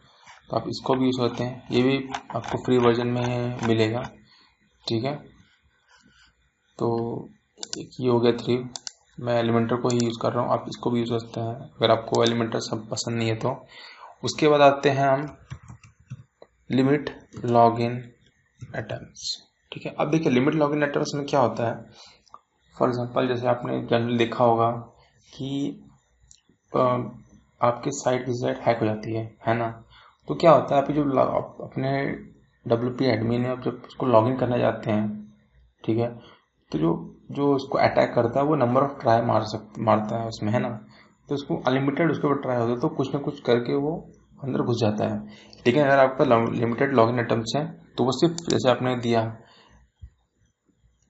[0.50, 4.02] तो आप इसको भी यूज़ करते हैं। ये भी आपको फ्री वर्जन में मिलेगा।
[4.88, 5.16] ठीक है?
[6.78, 7.28] तो
[7.78, 8.56] ये हो गया थ्री
[9.20, 11.54] मैं एलिमेंटर को ही यूज़ कर रहा हूँ। आप इसको भी यूज़ कर सकते हैं।
[11.54, 13.50] अगर आपको एलिमेंटर सब पसंद नहीं है तो।
[14.24, 15.26] उसके बाद आते हैं हम
[16.70, 17.10] लिमिट
[17.44, 17.96] लॉग इन
[18.74, 19.40] अटैम्प्ट
[19.72, 19.94] ठीक है?
[19.98, 21.84] अब देखिए लिमिट लॉग इन अटैम्प्ट में क्या होता है?
[22.76, 24.70] फॉर एग्जांपल जैसे आपने जनरल देखा होगा
[25.34, 25.50] कि
[27.60, 29.68] आपकी साइट की साइट हैक हो जाती है है ना?
[30.28, 30.82] तो क्या होता है?
[30.82, 31.02] आप जो
[31.64, 31.90] अपने
[32.66, 35.34] डब्ल्यू पी एडमिन में आप जब उसको लॉगिन करने जाते हैं,
[35.84, 36.08] ठीक है?
[36.72, 36.92] तो जो
[37.32, 40.60] जो उसको अटैक करता है, वो नंबर ऑफ़ ट्राई मार सक, मारता है उसमें, है
[40.60, 40.68] ना?
[41.28, 43.92] तो उसको अनलिमिटेड उसके ऊपर ट्राई होता है तो कुछ ना कुछ करके वो
[44.44, 45.18] अंदर घुस जाता है।
[45.66, 47.64] लेकिन अगर आपका लिमिटेड लॉगिन अटम्प्ट है
[47.98, 49.24] तो वो सिर्फ़, जैसे आपने दिया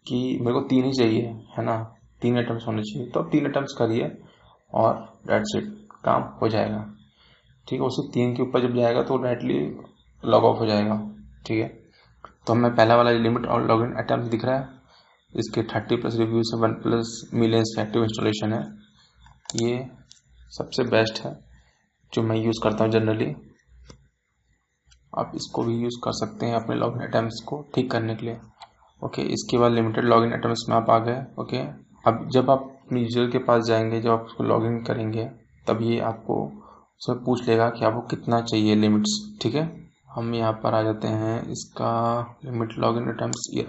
[0.06, 1.76] कि मेरे को तीन ही चाहिए, है ना?
[2.22, 4.10] तीन अटम्प्ट होने चाहिए तो आप तीन अटम्प्ट करिए
[4.72, 4.94] और
[5.28, 5.64] डेट्स इट
[6.04, 6.84] काम हो जाएगा।
[7.68, 9.58] ठीक है, उसे तीन के ऊपर जब जाएगा तो डायरेक्टली
[10.22, 10.96] लॉग ऑफ़ हो जाएगा।
[11.46, 11.68] ठीक है?
[12.46, 14.81] तो हमें पहला वाला लिमिट और लॉगिन अटैम्प्ट दिख रहा है।
[15.34, 18.62] इसके थर्टी प्लस रिव्यूज़ है one plus millions active installation है।
[19.56, 19.86] ये
[20.52, 21.32] सबसे बेस्ट है,
[22.12, 23.34] जो मैं यूज़ करता हूँ जनरली
[25.12, 28.36] आप इसको भी यूज़ कर सकते हैं अपने लॉगिन अटैम्प्ट को ठीक करने के लिए।
[29.02, 31.58] ओके इसके बाद लिमिटेड लॉगिन अटैम्प्ट में आप आ गए ओके
[32.04, 35.24] अब जब आप अपने यूज़र के पास जाएँगे, जब आप उसको लॉगिन करेंगे,
[35.66, 39.70] तब ये आपको उसमें पूछ लेगा कि आपको कितना चाहिए लिमिट्स ठीक है?
[40.10, 43.66] हम यहाँ पर आ जाते हैं, इसका लिमिट लॉगिन अटैम्प्ट ये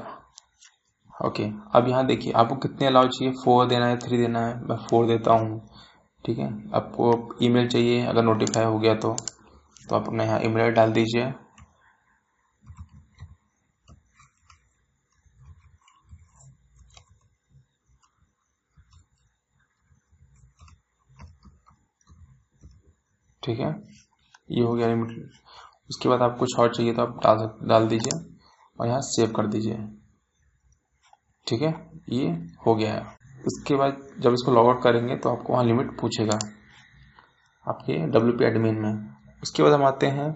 [1.15, 1.43] ओके
[1.75, 3.33] अब यहाँ देखिए, आपको कितने अलाउ चाहिए?
[3.43, 5.61] फोर देना है थ्री देना है, मैं फोर देता हूँ।
[6.25, 6.47] ठीक है?
[6.75, 7.13] आपको
[7.45, 9.15] ईमेल चाहिए, अगर नोटिफाई हो गया तो।
[9.89, 11.31] तो आप अपना यहाँ ईमेल डाल दीजिए।
[23.43, 23.71] ठीक है?
[24.49, 24.87] ये हो गया
[25.89, 28.19] उसके बाद आप कुछ और चाहिए तो आप डाल डाल दीजिए
[28.79, 29.75] और यहाँ सेव कर दीजिए।
[31.47, 31.73] ठीक है?
[32.09, 32.27] ये
[32.65, 33.01] हो गया है।
[33.47, 36.37] इसके बाद जब इसको लॉग आउट करेंगे तो आपको वहाँ लिमिट पूछेगा
[37.67, 38.93] आपके डब्ल्यू पी एडमिन में।
[39.43, 40.29] उसके बाद हम आते हैं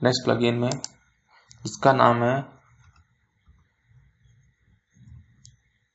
[0.00, 2.36] नेक्स्ट प्लगइन में इसका नाम है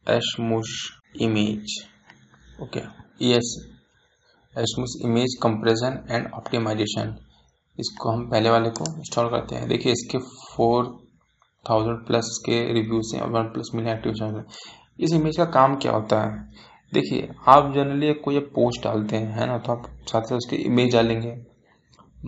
[0.08, 0.72] Smush
[1.22, 1.78] image
[2.62, 2.82] okay?
[3.24, 3.56] Yes
[4.56, 7.16] Smush image compression and optimization
[7.78, 10.86] इसको हम पहले वाले को इंस्टॉल करते हैं। देखिए, इसके फोर
[11.66, 14.44] थाउज़ेंड प्लस के रिव्यूज़ हैं, वन प्लस मिलियन एक्टिव
[15.00, 16.32] इस इमेज का काम क्या होता है?
[16.94, 20.94] देखिए, आप जनरली कोई पोस्ट डालते हैं, है ना तो आप साथ साथ उसकी इमेज
[20.94, 21.36] डालेंगे।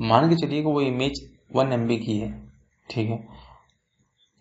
[0.02, 1.22] मान के चलिए कि वो इमेज
[1.56, 2.32] वन एम की है,
[2.90, 3.18] ठीक है?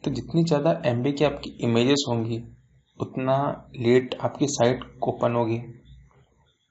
[0.05, 2.43] तो जितनी ज़्यादा एमबी की आपकी इमेजेस होंगी,
[3.01, 3.37] उतना
[3.77, 5.59] लेट आपकी साइट ओपन होगी,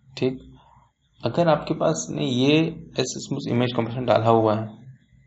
[0.08, 0.40] ठीक?
[1.22, 2.58] अगर आपके पास ने ये
[3.00, 4.68] एस इमेज कंप्रेशन डाला हुआ है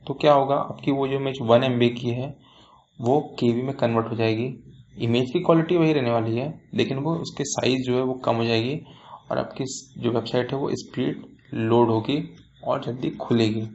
[0.07, 0.55] तो क्या होगा?
[0.57, 2.29] आपकी वो जो इमेज वन एम की है
[3.01, 7.15] वो के में कन्वर्ट हो जाएगी। इमेज की क्वालिटी वही रहने वाली है, लेकिन वो
[7.15, 8.81] उसके साइज़ जो है वो कम हो जाएगी
[9.31, 9.65] और आपकी
[9.99, 13.67] जो वेबसाइट है वो स्पीड लोड होगी और जल्दी खुलेगी।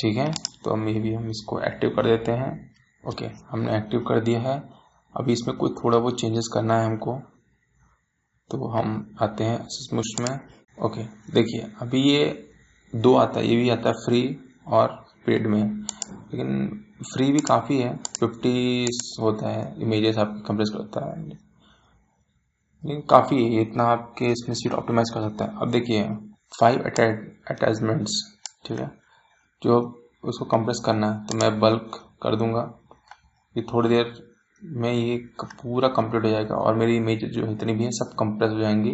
[0.00, 0.32] ठीक है?
[0.64, 2.74] तो हम ये भी हम इसको एक्टिव कर देते हैं।
[3.08, 4.68] ओके हमने एक्टिव कर दिया है।
[5.16, 7.18] अभी इसमें कोई थोड़ा बहुत चेंजेस करना है हमको।
[8.50, 10.40] तो हम आते हैं मुश में।
[10.82, 12.50] ओके देखिए, अभी ये
[12.94, 14.88] दो आता है। ये भी आता है फ्री और
[15.26, 15.64] पेड में।
[16.32, 18.86] लेकिन फ्री भी काफ़ी है फिफ्टी
[19.20, 21.22] होता है इमेजेस आप कंप्रेस करता है।
[22.82, 26.04] लेकिन काफ़ी है इतना आपके इसमें सीट ऑप्टिमाइज कर सकता है। अब देखिए
[26.52, 28.22] फाइव अटैचमेंट्स
[28.66, 28.90] ठीक है,
[29.62, 29.78] जो
[30.24, 32.62] उसको कंप्रेस करना है तो मैं बल्क कर दूँगा।
[33.56, 34.12] ये थोड़ी देर
[34.62, 38.52] में ये पूरा कंप्लीट हो जाएगा और मेरी इमेज जो इतनी भी है, सब कंप्रेस
[38.52, 38.90] हो जाएँगी।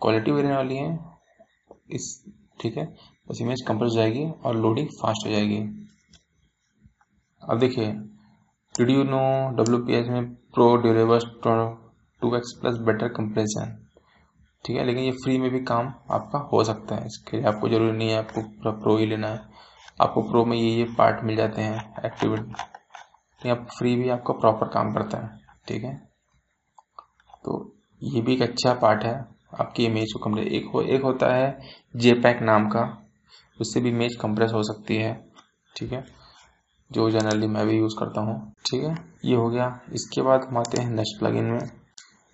[0.00, 0.98] क्वालिटी भी रहने वाली है,
[1.90, 2.24] इस,
[2.60, 2.84] ठीक है
[3.28, 5.58] बस इमेज कंप्रेस हो जाएगी और लोडिंग फास्ट हो जाएगी।
[7.42, 7.92] अब देखिए
[8.74, 9.20] did you know
[9.56, 11.18] W P H में pro durable
[12.22, 13.76] two x plus better compression
[14.64, 17.68] ठीक है, लेकिन ये फ्री में भी काम आपका हो सकता है। इसके लिए आपको
[17.68, 19.40] ज़रूरी नहीं है, आपको पूरा प्रो ही लेना है।
[20.00, 24.68] आपको प्रो में ये ये पार्ट मिल जाते हैं एक्टिविटी आप फ्री भी आपका प्रॉपर
[24.68, 25.28] काम करता है,
[25.68, 25.94] ठीक है?
[27.44, 29.14] तो ये भी एक अच्छा पार्ट है,
[29.60, 31.58] आपकी इमेज को कम्प्रेस एक हो एक होता है
[31.96, 32.82] जेपैक नाम का,
[33.58, 35.12] उससे भी इमेज कंप्रेस हो सकती है,
[35.74, 36.04] ठीक है?
[36.92, 38.94] जो जनरली मैं भी यूज़ करता हूँ। ठीक है?
[39.24, 41.70] ये हो गया। इसके बाद हम आते हैं नेक्स्ट प्लगइन में।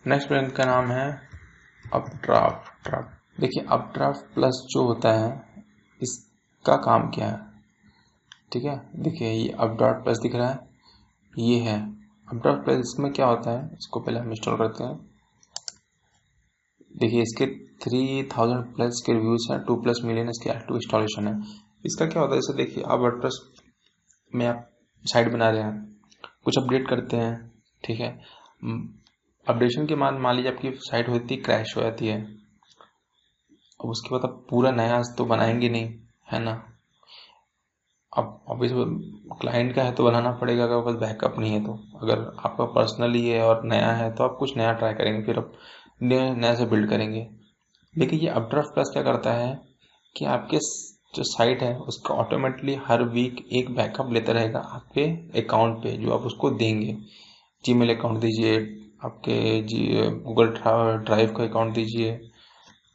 [0.06, 1.20] नेक्स्ट प्लगइन का नाम है
[1.92, 5.44] अपड्राफ्ट ड्राफ्ट देखिए अपड्राफ्ट प्लस जो होता है,
[6.02, 7.40] इसका काम क्या है?
[8.52, 8.90] ठीक है?
[8.96, 10.58] देखिए, ये अपड्राफ्ट प्लस दिख रहा है।
[11.38, 11.92] ये है।
[12.28, 13.70] अपड्राफ्ट प्लस इसमें क्या होता है?
[13.72, 15.10] इसको पहले हम इंस्टॉल करते हैं।
[16.96, 21.42] देखिए, इसके थ्री थाउज़ेंड प्लस के रिव्यूज़ हैं। टू प्लस मिलियन इसके एक्टिव इंस्टॉलेशन है।
[21.86, 22.40] इसका क्या होता है?
[22.40, 23.40] जैसे देखिए, आप वर्डप्रेस
[24.36, 24.68] में आप
[25.04, 25.98] साइट बना रहे हैं,
[26.44, 27.34] कुछ अपडेट करते हैं,
[27.84, 28.08] ठीक है?
[29.46, 32.20] अपडेशन के बाद मान लीजिए आपकी साइट होती है, क्रैश हो जाती है,
[33.80, 35.94] अब उसके बाद आप पूरा नया तो बनाएँगे नहीं,
[36.32, 36.52] है ना?
[38.12, 38.70] अब ऑफ़िस
[39.40, 41.72] क्लाइंट का है तो बनाना पड़ेगा, अगर बस बैकअप नहीं है तो।
[42.02, 45.52] अगर आपका पर्सनली है और नया है तो आप कुछ नया ट्राई करेंगे, फिर आप
[46.02, 47.26] नया से बिल्ड करेंगे।
[47.94, 49.54] लेकिन ये अपड्राफ्ट प्लस क्या करता है
[50.16, 50.58] कि आपके
[51.14, 55.04] जो साइट है, उसका ऑटोमेटिकली हर वीक एक बैकअप लेता रहेगा आपके
[55.40, 56.96] अकाउंट पे, जो आप उसको देंगे।
[57.64, 58.56] जीमेल अकाउंट दीजिए,
[59.04, 59.86] आपके जी
[60.24, 62.20] गूगल ड्राइव का अकाउंट दीजिए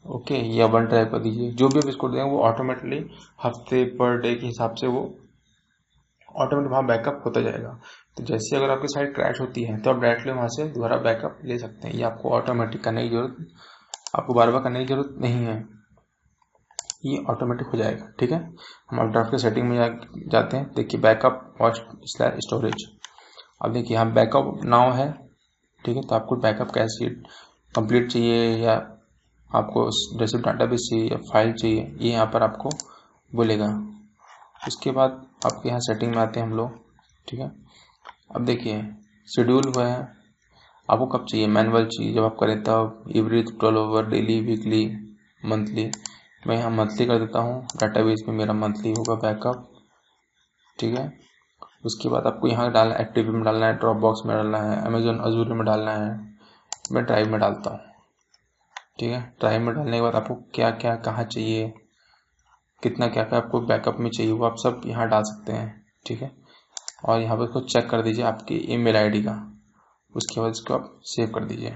[0.06, 3.04] ओके या वन ड्राइव का दीजिए, जो भी आप इसको देंगे, वो ऑटोमेटिकली
[3.44, 5.02] हफ़्ते पर डे के हिसाब से वो
[6.36, 7.78] ऑटोमेटिक वहाँ बैकअप होता जाएगा।
[8.18, 11.40] तो जैसे अगर आपकी साइट क्रैश होती है तो आप डायरेक्टली वहाँ से दोबारा बैकअप
[11.46, 13.48] ले सकते हैं। ये आपको ऑटोमेटिक करने की ज़रूरत,
[14.16, 15.56] आपको बार बार करने की ज़रूरत नहीं है।
[17.04, 18.40] ये ऑटोमेटिक हो जाएगा, ठीक है?
[18.92, 19.78] हम ड्राफ्ट के सेटिंग में
[20.28, 21.74] जाते हैं, देखिए बैकअप और
[22.08, 22.86] स्टोरेज
[23.62, 25.12] अब देखिए, यहाँ बैकअप नाउ है,
[25.84, 26.02] ठीक है?
[26.02, 27.10] तो आपको बैकअप कैसे
[27.76, 28.74] कंप्लीट चाहिए या
[29.50, 29.88] आपको
[30.20, 32.70] रेसिप डाटाबेस चाहिए या फ़ाइल चाहिए, ये यहाँ पर आपको
[33.34, 33.68] बोलेगा।
[34.68, 36.80] उसके बाद आपके यहाँ सेटिंग में आते हैं हम लोग,
[37.28, 37.52] ठीक है?
[38.36, 38.82] अब देखिए
[39.28, 40.00] शेड्यूल हुआ है।
[40.90, 41.48] आपको कब चाहिए?
[41.48, 44.86] मैनुअल चाहिए, जब आप करें तब every twelve over daily weekly
[45.46, 45.90] monthly
[46.44, 49.68] मैं यहाँ मंथली कर देता हूँ। डाटाबेस में मेरा मंथली होगा बैकअप
[50.80, 51.12] ठीक है?
[51.86, 54.82] उसके बाद आपको यहाँ डालना है एक्टिव में डालना है ड्रॉप बॉक्स में डालना है
[54.86, 56.10] अमेजोन अजूर में डालना है।
[56.92, 57.80] मैं ड्राइव में डालता हूँ,
[59.00, 59.22] ठीक है?
[59.40, 61.68] ड्राइव में डालने के बाद आपको क्या क्या कहाँ चाहिए,
[62.84, 66.22] कितना क्या क्या आपको बैकअप में चाहिए वो आप सब यहाँ डाल सकते हैं, ठीक
[66.22, 66.32] है?
[67.06, 69.38] और यहाँ पर इसको चेक कर दीजिए आपकी ईमेल आईडी का।
[70.14, 71.72] उसके बाद इसको आप सेव कर दीजिए,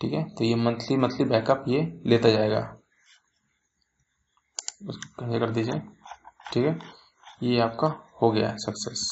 [0.00, 0.24] ठीक है?
[0.28, 2.60] तो ये मंथली मंथली बैकअप ये लेता जाएगा।
[4.88, 5.80] उसको कर दीजिए।
[6.52, 6.78] ठीक है?
[7.42, 7.88] ये आपका
[8.22, 9.08] हो गया है सक्सेस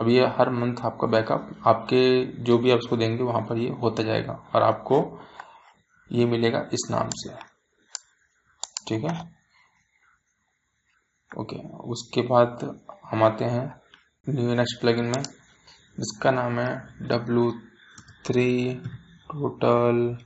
[0.00, 2.00] अब ये हर मंथ आपका बैकअप आपके
[2.42, 4.98] जो भी आप उसको देंगे वहाँ पर ये होता जाएगा और आपको
[6.12, 7.34] ये मिलेगा इस नाम से।
[8.88, 9.14] ठीक है?
[11.30, 12.64] ओके, उसके बाद
[13.06, 13.66] हम आते हैं
[14.26, 15.22] न्यू नेक्स्ट प्लगइन में।
[15.98, 17.50] जिसका नाम है डब्लू
[18.26, 18.74] थ्री
[19.32, 20.18] टोटल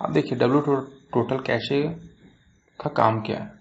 [0.00, 1.82] आप देखिए डब्लू टोटल कैशे
[2.80, 3.55] का काम क्या है?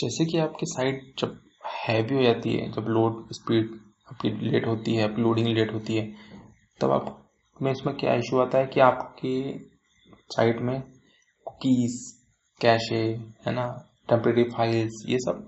[0.00, 1.38] जैसे कि आपकी साइट जब
[1.78, 3.70] हैवी हो जाती है, जब लोड स्पीड
[4.10, 6.06] आपकी लेट होती है लोडिंग लेट होती है,
[6.80, 7.16] तब आप
[7.56, 9.34] में इसमें क्या इशू आता है कि आपकी
[10.30, 10.80] साइट में
[11.46, 11.98] कुकीज़
[12.60, 13.02] कैशे
[13.46, 13.66] है ना
[14.08, 15.46] टेम्परेरी फाइल्स ये सब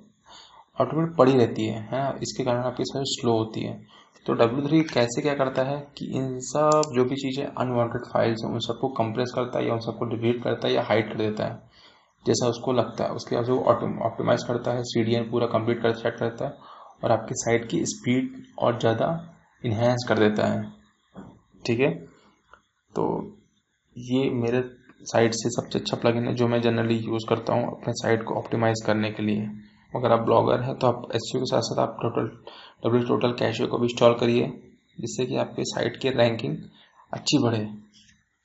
[0.78, 3.80] ऑटोमेटिक पड़ी रहती है है ना, इसके कारण आपकी साइट स्लो होती है।
[4.26, 8.44] तो डब्ल्यू थ्री कैसे क्या करता है कि इन सब जो भी चीज़ें अनवांटेड फाइल्स
[8.44, 11.18] हैं, उन सबको कंप्रेस करता है या उन सबको डिलीट करता है या हाइड कर
[11.18, 11.60] देता है।
[12.24, 13.58] जैसा उसको लगता है, उसके बाद वो
[14.02, 16.70] ऑप्टिमाइज करता है सी पूरा कंप्लीट कर सेट करता है
[17.04, 19.08] और आपकी साइट की स्पीड और ज़्यादा
[19.62, 20.62] इन्हेंस कर देता है।
[21.62, 21.90] ठीक है?
[22.92, 23.04] तो
[23.96, 24.62] ये मेरे
[25.04, 28.34] साइट से सबसे अच्छा प्लगइन है जो मैं जनरली यूज़ करता हूँ अपने साइट को
[28.34, 29.48] ऑप्टिमाइज करने के लिए।
[29.92, 32.28] अगर आप ब्लॉगर हैं तो आप एस के साथ साथ आप टोटल
[32.84, 34.46] डब्ल्यू टोटल कैशे को भी इंस्टॉल करिए,
[34.98, 36.56] जिससे कि आपके साइट की रैंकिंग
[37.12, 37.64] अच्छी बढ़े।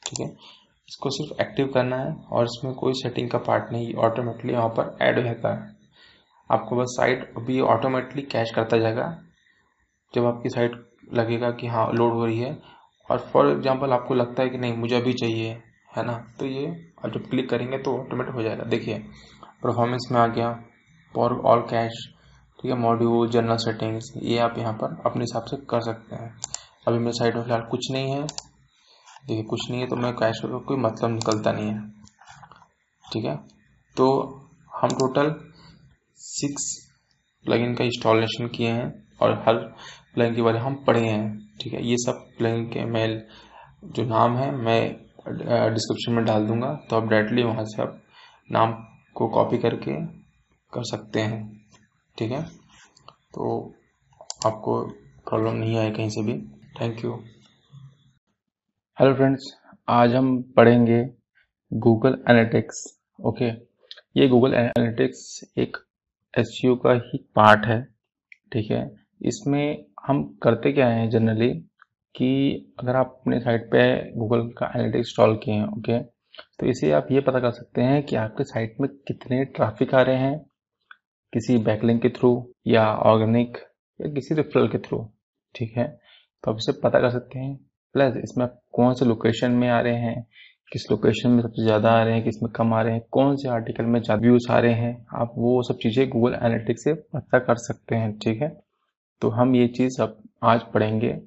[0.04, 0.28] ठीक है?
[0.90, 4.98] इसको सिर्फ़ एक्टिव करना है और इसमें कोई सेटिंग का पार्ट नहीं ऑटोमेटिकली यहाँ पर
[5.02, 5.76] ऐड रहता है।
[6.50, 9.08] आपको बस साइट अभी ऑटोमेटिकली कैश करता जाएगा,
[10.14, 10.76] जब आपकी साइट
[11.14, 12.58] लगेगा कि हाँ लोड हो रही है।
[13.10, 15.52] और फॉर एग्जांपल आपको लगता है कि नहीं, मुझे अभी चाहिए,
[15.98, 16.14] है ना?
[16.40, 16.66] तो ये
[16.98, 18.98] आप जब क्लिक करेंगे तो ऑटोमेटिक हो जाएगा। देखिए
[19.64, 20.52] परफॉर्मेंस में आ गया
[21.16, 22.06] फॉर ऑल कैश
[22.60, 26.36] ठीक है मॉड्यूल जनरल सेटिंग्स ये आप यहाँ पर अपने हिसाब से कर सकते हैं।
[26.88, 28.26] अभी मेरे साइड में फ़िलहाल कुछ नहीं है।
[29.28, 31.80] देखिए, कुछ नहीं है तो मैं कैश का कोई मतलब निकलता नहीं है।
[33.06, 33.36] ठीक है?
[33.96, 34.06] तो
[34.72, 35.34] हम टोटल
[36.18, 36.66] सिक्स
[37.46, 38.88] प्लगइन का इंस्टॉलेशन किए हैं
[39.22, 39.58] और हर
[40.14, 41.86] प्लगइन के बारे हम पढ़े हैं। ठीक है?
[41.88, 43.22] ये सब प्लगइन के मेल
[43.86, 44.82] जो नाम है, मैं
[45.74, 48.02] डिस्क्रिप्शन में डाल दूँगा। तो आप डायरेक्टली वहाँ से आप
[48.52, 48.74] नाम
[49.16, 49.96] को कॉपी करके
[50.74, 51.40] कर सकते हैं।
[52.18, 52.44] ठीक है?
[53.34, 53.74] तो
[54.46, 54.82] आपको
[55.30, 56.34] प्रॉब्लम नहीं आए कहीं से भी।
[56.82, 57.20] थैंक यू
[58.98, 59.44] हेलो फ्रेंड्स
[59.90, 61.04] आज हम पढ़ेंगे
[61.72, 62.78] गूगल एनालिटिक्स
[63.20, 63.46] ओके
[64.20, 65.20] ये गूगल एनालिटिक्स
[65.58, 65.78] एक
[66.34, 67.82] एस का ही पार्ट है,
[68.54, 68.80] ठीक है?
[69.22, 71.50] इसमें हम करते क्या हैं जनरली
[72.16, 73.84] कि अगर आप अपने साइट पे
[74.16, 76.00] गूगल का एनालिटिक्स इंस्टॉल किए हैं ओके
[76.60, 80.02] तो इसे आप ये पता कर सकते हैं कि आपके साइट में कितने ट्रैफ़िक आ
[80.02, 80.40] रहे हैं,
[81.34, 82.34] किसी बैकलिंक के थ्रू
[82.68, 83.58] या ऑर्गेनिक
[84.00, 85.06] या किसी रेफरल के थ्रू
[85.56, 85.88] ठीक है?
[86.44, 87.67] तो आप इसे पता कर सकते हैं
[87.98, 90.26] प्लस इसमें कौन से लोकेशन में आ रहे हैं,
[90.72, 93.50] किस लोकेशन में सबसे ज़्यादा आ रहे हैं, किसमें कम आ रहे हैं, कौन से
[93.50, 97.40] आर्टिकल में ज़्यादा व्यूज़ आ रहे हैं, आप वो सब चीज़ें गूगल एनालिटिक्स से पता
[97.40, 98.50] कर सकते हैं, ठीक है?
[99.22, 101.18] तो हम ये चीज़ अब आज पढ़ेंगे,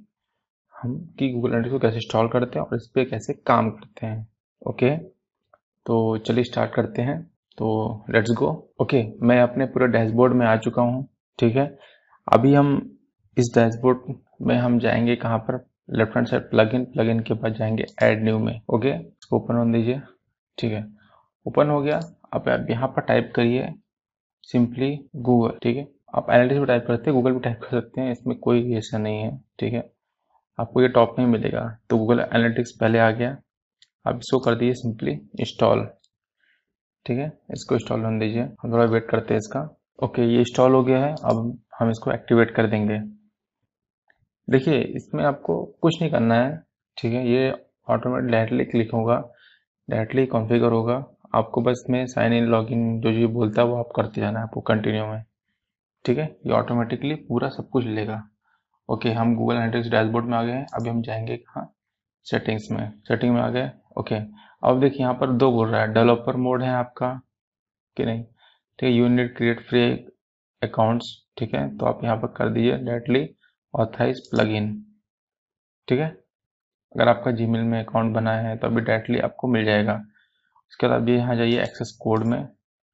[0.75, 4.07] हम कि गूगल एनालिटिक्स को कैसे इंस्टॉल करते हैं और इस पर कैसे काम करते
[4.07, 4.27] हैं,
[4.63, 4.97] ओके?
[5.87, 7.23] तो चलिए स्टार्ट करते हैं
[7.59, 8.49] तो लेट्स गो
[8.81, 9.03] ओके?
[9.23, 11.07] मैं अपने पूरे डैशबोर्ड में आ चुका हूँ,
[11.39, 11.67] ठीक है?
[12.29, 12.75] अभी हम
[13.37, 15.70] इस डैशबोर्ड में हम जाएँगे कहाँ पर?
[15.91, 19.37] Left hand side plug in plug in के बाद जाएँगे एड न्यू में ओके इसको
[19.37, 20.01] ओपन होने दीजिए,
[20.59, 20.87] ठीक है?
[21.47, 22.01] ओपन हो गया
[22.35, 23.73] अब आप यहाँ पर टाइप करिए
[24.49, 25.87] सिंपली गूगल ठीक है?
[26.15, 28.99] आप एनालिटिक्स भी टाइप करते हैं गूगल भी टाइप कर सकते हैं, इसमें कोई ऐसा
[28.99, 29.91] नहीं है, ठीक है?
[30.59, 33.37] आपको ये टॉप में मिलेगा तो गूगल एनालिटिक्स पहले आ गया,
[34.07, 35.87] आप इसको कर दीजिए सिंपली इंस्टॉल
[37.07, 37.33] ठीक है?
[37.53, 39.69] इसको इंस्टॉल होने दीजिए, हम थोड़ा वेट करते हैं इसका
[39.99, 42.99] ओके ये इंस्टॉल हो गया है, अब हम इसको एक्टिवेट कर देंगे।
[44.51, 46.57] देखिए, इसमें आपको कुछ नहीं करना है,
[46.97, 47.27] ठीक है?
[47.29, 47.51] ये
[47.89, 49.17] ऑटोमेटिक डायरेक्टली क्लिक होगा
[49.89, 50.95] डायरेक्टली कॉन्फ़िगर होगा।
[51.35, 54.45] आपको बस में साइन इन लॉगिन जो जो बोलता है वो आप करते जाना है
[54.45, 55.23] आपको कंटिन्यू में,
[56.05, 56.25] ठीक है?
[56.47, 58.23] ये ऑटोमेटिकली पूरा सब कुछ लेगा
[58.89, 61.73] ओके हम गूगल एनालिटिक्स डैशबोर्ड में आ गए हैं, अभी हम जाएँगे कहाँ?
[62.27, 64.15] सेटिंग्स में सेटिंग में आ गए ओके
[64.63, 67.13] अब देखिए, यहाँ पर दो बोल रहा है डेवलपर मोड है आपका,
[67.97, 68.23] कि नहीं?
[68.25, 69.83] ठीक है यूनिट क्रिएट फ्री
[70.63, 71.69] अकाउंट्स ठीक है?
[71.77, 73.29] तो आप यहाँ पर कर दीजिए डायरेक्टली
[73.75, 74.73] ऑथराइज प्लगइन
[75.89, 76.09] ठीक है?
[76.95, 79.95] अगर आपका जीमेल में अकाउंट बनाया है तो अभी डायरेक्टली आपको मिल जाएगा।
[80.73, 82.39] उसके बाद अभी यहाँ जाइए एक्सेस कोड में,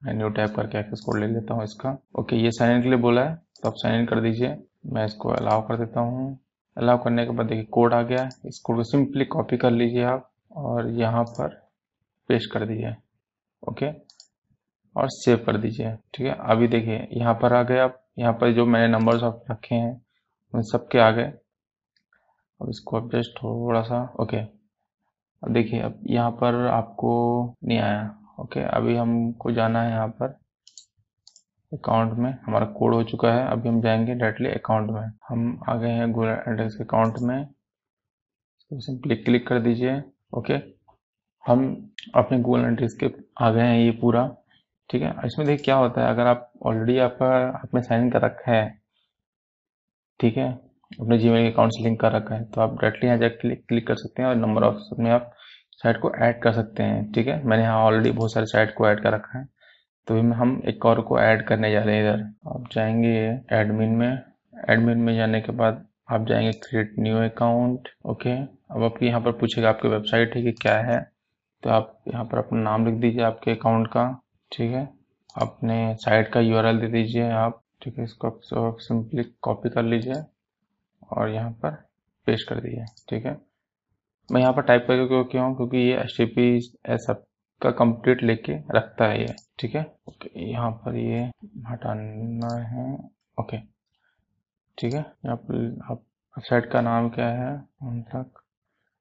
[0.02, 2.88] मैं न्यू टाइप करके एक्सेस कोड ले लेता हूँ इसका। ओके ये साइन इन के
[2.88, 4.56] लिए बोला है तो आप साइन इन कर दीजिए।
[4.86, 6.38] मैं इसको अलाउ कर देता हूँ।
[6.76, 9.70] अलाउ करने के बाद देखिए कोड आ गया है। इस कोड को सिंपली कॉपी कर
[9.72, 11.54] लीजिए आप और यहाँ पर
[12.28, 12.94] पेस्ट कर दीजिए।
[13.62, 13.90] ओके
[14.96, 16.36] और सेव कर दीजिए, ठीक है?
[16.42, 20.00] अभी देखिए, यहाँ पर आ गए आप। यहाँ पर जो मैंने नंबर्स आप रखे हैं
[20.62, 21.32] सबके आ गए
[22.60, 27.10] अब इसको अब जस्ट थोड़ा सा ओके अब देखिए, अब यहाँ पर आपको
[27.64, 30.38] नहीं आया ओके अभी हमको जाना है यहाँ पर
[31.72, 35.74] अकाउंट में। हमारा कोड हो चुका है, अभी हम जाएँगे डायरेक्टली अकाउंट में। हम आ
[35.76, 37.46] गए हैं गूगल एड्रेस अकाउंट में।
[38.70, 40.02] सिंपली क्लिक कर दीजिए
[40.34, 40.54] ओके
[41.44, 41.66] हम
[42.14, 44.26] अपने गूगल एड्रेस के आ गए हैं ये पूरा,
[44.90, 47.26] ठीक है। इसमें देखिए क्या होता है, अगर आप ऑलरेडी आपका,
[47.58, 48.78] आपने साइन कर रखा है
[50.20, 50.52] ठीक है?
[51.00, 53.86] अपने जीमेल अकाउंट से लिंक कर रखा है। तो आप डायरेक्टली यहाँ जाकर क्लिक क्लिक
[53.88, 55.32] कर सकते हैं और नंबर ऑफ़ में आप
[55.82, 57.42] साइट को ऐड कर सकते हैं। ठीक है?
[57.44, 59.44] मैंने यहाँ ऑलरेडी बहुत सारे साइट को ऐड कर रखा है।
[60.08, 63.14] तो हम एक और को ऐड करने जा रहे हैं इधर। आप जाएँगे
[63.52, 64.08] एडमिन में।
[64.70, 68.32] एडमिन में जाने के बाद आप जाएँगे क्रिएट न्यू अकाउंट ओके
[68.74, 70.98] अब आपके यहाँ पर पूछेगा आपकी वेबसाइट है कि क्या है?
[71.62, 74.04] तो आप यहाँ पर अपना नाम लिख दीजिए आपके अकाउंट का।
[74.52, 74.88] ठीक है?
[75.42, 78.30] अपने साइट का यूआरएल दे दीजिए आप। ठीक है, इसको
[78.80, 80.14] सिंपली कॉपी कर लीजिए
[81.12, 81.70] और यहाँ पर
[82.26, 83.36] पेस्ट कर दीजिए, ठीक है।
[84.28, 86.60] मैं यहाँ पर टाइप करके क्यों क्यों क्योंकि ये एच टी पी
[86.98, 87.22] सब
[87.62, 91.20] का कंप्लीट लेके रखता है ये, ठीक है। ओके, यहाँ पर ये
[91.68, 92.86] हटाना है,
[93.38, 93.58] ओके,
[94.78, 96.02] ठीक है। यहाँ पर आप
[96.36, 97.56] साइट का नाम क्या है?
[98.10, 98.42] तक।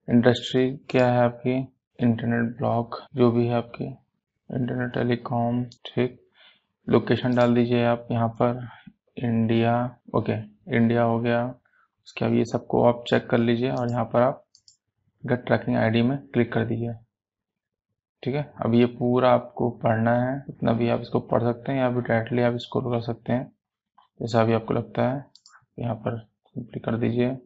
[0.08, 1.56] इंडस्ट्री क्या है आपकी?
[2.00, 6.22] इंटरनेट ब्लॉग जो भी है आपकी। इंटरनेट टेलीकॉम, ठीक।
[6.88, 8.68] लोकेशन डाल दीजिए आप यहाँ पर।
[9.18, 9.74] इंडिया
[10.16, 10.34] ओके
[10.78, 11.44] इंडिया हो गया।
[12.08, 14.44] उसके बाद ये सबको आप चेक कर लीजिए और यहाँ पर आप
[15.24, 16.94] गेट ट्रैकिंग आईडी में क्लिक कर दीजिए।
[18.24, 18.44] ठीक है?
[18.66, 22.02] अब ये पूरा आपको पढ़ना है। इतना भी आप इसको पढ़ सकते हैं या फिर
[22.02, 23.52] डायरेक्टली आप इसको कर सकते हैं।
[24.20, 25.26] जैसा भी आपको लगता है,
[25.80, 27.38] यहाँ पर सिंपली कर दीजिए।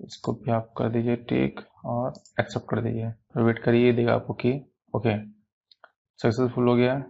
[0.00, 4.52] इसको भी आप कर दीजिए टेक और एक्सेप्ट कर दीजिए। वेट करिए, देगा आपको कि
[4.94, 5.16] ओके
[6.20, 7.02] सक्सेसफुल हो गया।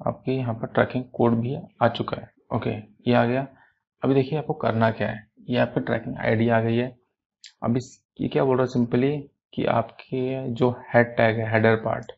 [0.00, 2.70] आपके यहाँ पर ट्रैकिंग कोड भी आ चुका है। ओके
[3.08, 3.46] ये आ गया।
[4.02, 6.88] अभी देखिए आपको करना क्या है। ये आपकी ट्रैकिंग आईडी आ गई है।
[7.62, 9.16] अब इस, ये क्या बोल रहा है सिंपली
[9.54, 12.12] कि आपके जो हेड टैग है हेडर पार्ट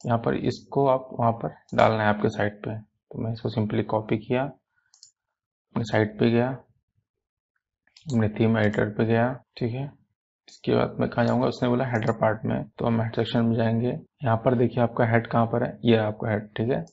[0.00, 3.82] यहाँ पर इसको आप वहाँ पर डालना है आपके साइट पे। तो मैं इसको सिंपली
[3.82, 6.48] कॉपी किया, अपने साइट पे गया,
[8.06, 9.86] अपने थीम एडिटर पे गया, ठीक है?
[10.48, 11.46] इसके बाद मैं कहाँ जाऊँगा?
[11.46, 15.06] उसने बोला हेडर पार्ट में। तो हम हेड सेक्शन में जाएँगे। यहाँ पर देखिए आपका
[15.06, 15.78] हेड कहाँ पर है?
[15.84, 16.84] ये आपका हेड ठीक है?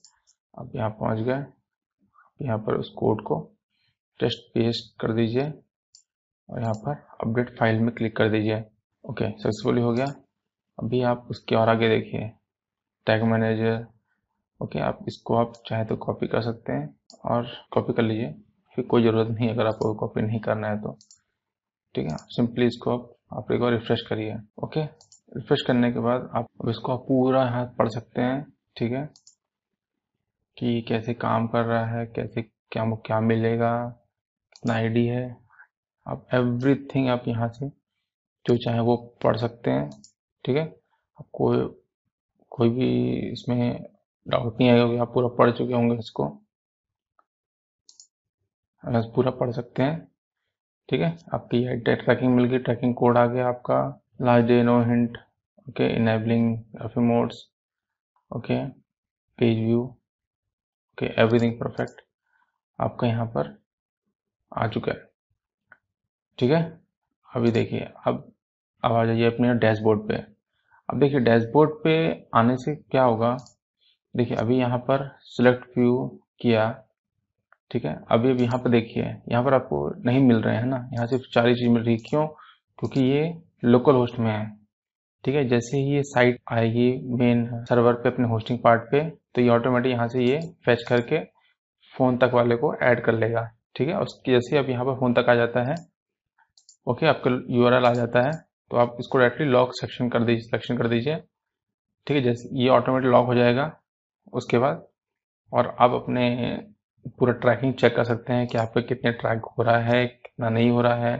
[0.58, 1.43] अब यहाँ पहुँच गए।
[2.45, 3.39] यहाँ पर उस कोड को
[4.20, 5.43] टेस्ट पेस्ट कर दीजिए
[6.49, 8.64] और यहाँ पर अपडेट फ़ाइल में क्लिक कर दीजिए।
[9.04, 10.06] ओके सक्सेसफुली हो गया।
[10.78, 12.32] अभी आप उसके और आगे देखिए।
[13.08, 13.86] टैग मैनेजर
[14.62, 16.93] ओके आप इसको आप चाहे तो कॉपी कर सकते हैं
[17.32, 18.34] और कॉपी कर लीजिए।
[18.78, 20.97] फिर कोई ज़रूरत नहीं अगर आपको कॉपी नहीं करना है तो।
[21.95, 22.18] ठीक है?
[22.18, 24.84] सिंपली इसको आप आप एक बार रिफ्रेश करिए ओके
[25.38, 29.09] रिफ्रेश करने के बाद आप इसको आप पूरा हाथ पढ़ सकते हैं, ठीक है?
[30.57, 33.73] कि कैसे काम कर रहा है, कैसे क्या क्या मिलेगा,
[34.53, 35.38] कितना आईडी है।
[36.07, 37.69] आप एवरीथिंग आप यहाँ से
[38.45, 39.89] जो चाहे वो पढ़ सकते हैं,
[40.45, 40.65] ठीक है?
[41.19, 41.57] आप कोई
[42.49, 42.89] कोई भी
[43.32, 43.86] इसमें
[44.27, 46.27] डाउट नहीं आएगा कि आप पूरा पढ़ चुके होंगे इसको।
[48.86, 50.11] पूरा पढ़ सकते हैं।
[50.92, 51.18] ठीक है?
[51.34, 53.76] आपकी ट्रैकिंग मिल गई ट्रैकिंग कोड आ गया आपका।
[54.22, 55.18] Last day no hint
[55.70, 57.38] okay enabling modes
[58.32, 58.58] okay
[59.39, 62.02] page view okay everything perfect
[62.80, 63.56] आपका यहाँ पर
[64.52, 65.10] आ चुका है।
[66.39, 66.62] ठीक है?
[67.30, 68.32] अभी देखिए, अब
[68.84, 70.16] अब आ जाइए अपने डैशबोर्ड पे।
[70.89, 71.96] अब देखिए डैशबोर्ड पे
[72.36, 73.36] आने से क्या होगा?
[74.16, 76.08] देखिए, अभी यहाँ पर सिलेक्ट व्यू
[76.42, 76.70] किया
[77.72, 77.95] ठीक है?
[78.11, 80.78] अभी अभी यहाँ पर देखिए, यहाँ पर आपको नहीं मिल रहे हैं ना?
[80.93, 82.26] यहाँ सिर्फ़ चार ही चीज़ मिल रही है। क्यों?
[82.80, 83.34] क्योंकि ये
[83.65, 84.45] लोकल होस्ट में है।
[85.24, 85.47] ठीक है?
[85.47, 89.01] जैसे ही ये साइट आएगी मेन सर्वर पे अपने होस्टिंग पार्ट पे
[89.36, 91.19] तो ये ऑटोमेटिक यहाँ से ये फैच करके
[91.93, 93.99] फ़ोन तक वाले को ऐड कर लेगा। ठीक है?
[93.99, 95.76] उसके जैसे अब यहाँ पर फ़ोन तक आ जाता है
[96.88, 98.32] ओके आपका यूआरएल आ जाता है
[98.72, 101.15] तो आप इसको डायरेक्टली लॉक सेक्शन कर दीजिए सिलेक्शन कर दीजिए।
[102.07, 102.22] ठीक है?
[102.24, 103.72] जैसे ये ऑटोमेटिक लॉक हो जाएगा,
[104.34, 104.86] उसके बाद
[105.53, 106.26] और आप अपने
[107.10, 110.49] पूरा ट्रैकिंग चेक कर सकते हैं कि आप पे कितने ट्रैक हो रहा है, कितना
[110.49, 111.18] नहीं हो रहा है,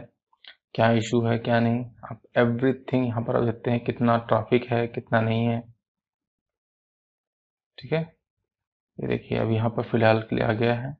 [0.74, 5.20] क्या इशू है, क्या नहीं। आप एवरीथिंग यहाँ पर देखते हैं, कितना ट्रैफ़िक है, कितना
[5.20, 5.60] नहीं है।
[7.78, 8.00] ठीक है?
[8.98, 10.92] ये देखिए, अब यहाँ पर फ़िलहाल के लिए आ गया है।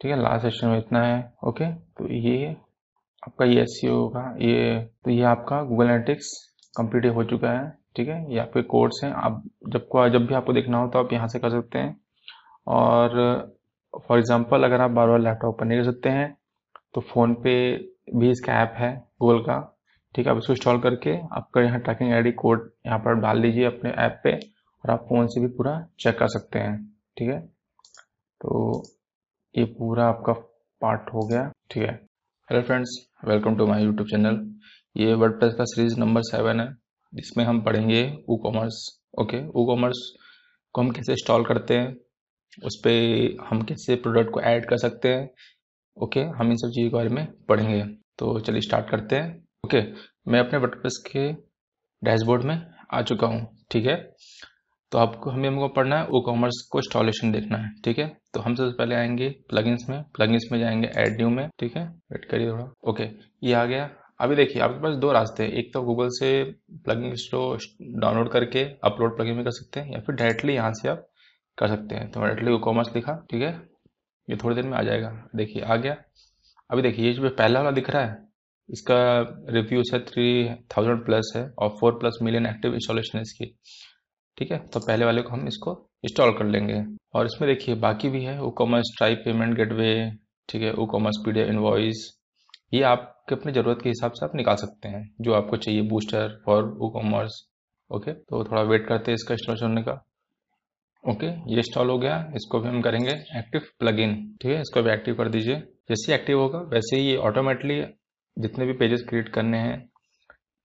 [0.00, 0.20] ठीक है?
[0.22, 2.48] लास्ट सेशन में इतना है। ओके तो ये
[3.22, 6.32] आपका ये एस होगा। ये तो ये आपका गूगल एनालिटिक्स
[6.74, 8.32] कंप्लीट हो चुका है। ठीक है?
[8.32, 11.28] ये आपके कोर्स हैं। आप जब को, जब भी आपको देखना हो तो आप यहाँ
[11.28, 11.96] से कर सकते हैं।
[12.66, 13.56] और
[13.94, 16.36] फॉर एग्जांपल अगर आप बार बार लैपटॉप पर नहीं कर सकते हैं
[16.94, 17.54] तो फ़ोन पे
[18.16, 19.58] भी इसका ऐप है गूगल का।
[20.14, 23.64] ठीक है, आप इसको इंस्टॉल करके आपका यहाँ ट्रैकिंग आईडी कोड यहाँ पर डाल दीजिए
[23.64, 26.76] अपने ऐप पे और आप फ़ोन से भी पूरा चेक कर सकते हैं।
[27.16, 27.40] ठीक है?
[27.40, 28.82] तो
[29.54, 30.32] ये पूरा आपका
[30.80, 31.94] पार्ट हो गया। ठीक है?
[32.48, 34.44] Hello friends welcome to my YouTube channel
[34.96, 36.68] ये वर्डप्रेस का सीरीज़ नंबर सेवन है।
[37.12, 38.76] जिसमें हम पढ़ेंगे ऊ कॉमर्स
[39.20, 39.98] ओके ऊ कॉमर्स
[40.74, 41.96] को हम कैसे इंस्टॉल करते हैं?
[42.64, 45.28] उस पर हम कैसे प्रोडक्ट को ऐड कर सकते हैं।
[45.96, 47.82] ओके हम इन सब चीज़ों के बारे में पढ़ेंगे।
[48.18, 49.82] तो चलिए स्टार्ट करते हैं। ओके
[50.30, 51.30] मैं अपने वर्डप्रेस के
[52.02, 52.60] डैशबोर्ड में
[52.92, 53.96] आ चुका हूँ, ठीक है?
[54.92, 58.06] तो आपको, हमें हमको पढ़ना है ओ कॉमर्स को इंस्टॉलेशन देखना है, ठीक है?
[58.34, 61.84] तो हम सबसे पहले आएँगे प्लगइन्स में। प्लगइन्स में जाएँगे एड न्यू में, ठीक है?
[62.12, 63.04] वेट करिए थोड़ा। ओके
[63.42, 63.88] ये आ गया।
[64.20, 66.42] अभी देखिए, आपके पास दो रास्ते हैं। एक तो गूगल से
[66.84, 67.56] प्लगइन को
[68.00, 71.06] डाउनलोड करके अपलोड प्लगइन में कर सकते हैं, या फिर डायरेक्टली यहाँ से आप
[71.60, 73.52] कर सकते हैं। तो डायरेक्टली कॉमर्स लिखा ठीक है?
[74.28, 75.96] ये थोड़ी देर में आ जाएगा। देखिए, आ गया।
[76.70, 78.16] अभी देखिए, ये जो पहला वाला दिख रहा है,
[78.68, 78.96] इसका
[79.50, 80.26] रिव्यू है थ्री
[80.72, 83.46] थाउज़ेंड प्लस है और four plus million active installation है इसकी,
[84.38, 84.58] ठीक है?
[84.58, 85.72] तो पहले वाले को हम इसको
[86.04, 86.82] इंस्टॉल कर लेंगे।
[87.14, 89.94] और इसमें देखिए, बाकी भी है WooCommerce tribe payment gateway
[90.48, 90.72] ठीक है?
[90.72, 92.08] ओ कॉमर्स पी इनवॉइस
[92.74, 96.40] ये आपके अपनी ज़रूरत के हिसाब से आप निकाल सकते हैं, जो आपको चाहिए booster
[96.46, 97.42] for WooCommerce
[97.90, 99.92] okay तो थोड़ा वेट करते हैं इसका इंस्टॉलेशन होने का।
[101.04, 104.90] ओके, ये इंस्टॉल हो गया। इसको भी हम करेंगे एक्टिव प्लगइन ठीक है, इसको भी
[104.90, 105.54] एक्टिव कर दीजिए।
[105.88, 107.80] जैसे ही एक्टिव होगा, वैसे ही ये ऑटोमेटिकली
[108.36, 109.78] जितने भी पेजेस क्रिएट करने हैं,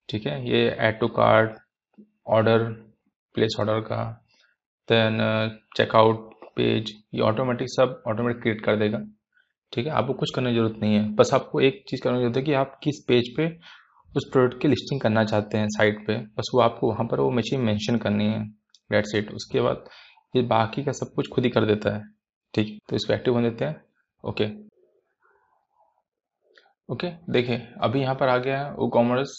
[0.09, 1.55] ठीक है, ये add to cart
[2.27, 2.63] order
[3.35, 4.03] place order का
[4.89, 5.17] देन
[5.77, 8.99] चेकआउट पेज ये ऑटोमेटिक सब ऑटोमेटिक क्रिएट कर देगा।
[9.73, 12.21] ठीक है, आपको कुछ करने की ज़रूरत नहीं है। बस आपको एक चीज़ करने की
[12.21, 13.47] ज़रूरत है कि आप किस पेज पे
[14.11, 17.29] उस प्रोडक्ट की लिस्टिंग करना चाहते हैं साइट पे। बस वो आपको वहाँ पर वो
[17.31, 18.43] मशीन मेंशन करनी है।
[18.89, 19.83] डेट सेट उसके बाद
[20.35, 22.03] ये बाकी का सब कुछ खुद ही कर देता है।
[22.53, 22.77] ठीक?
[22.89, 23.81] तो इसको एक्टिव बन देते हैं।
[24.23, 24.45] ओके
[26.89, 29.31] ओके देखिए, अभी यहाँ पर आ गया है वो कॉमर्स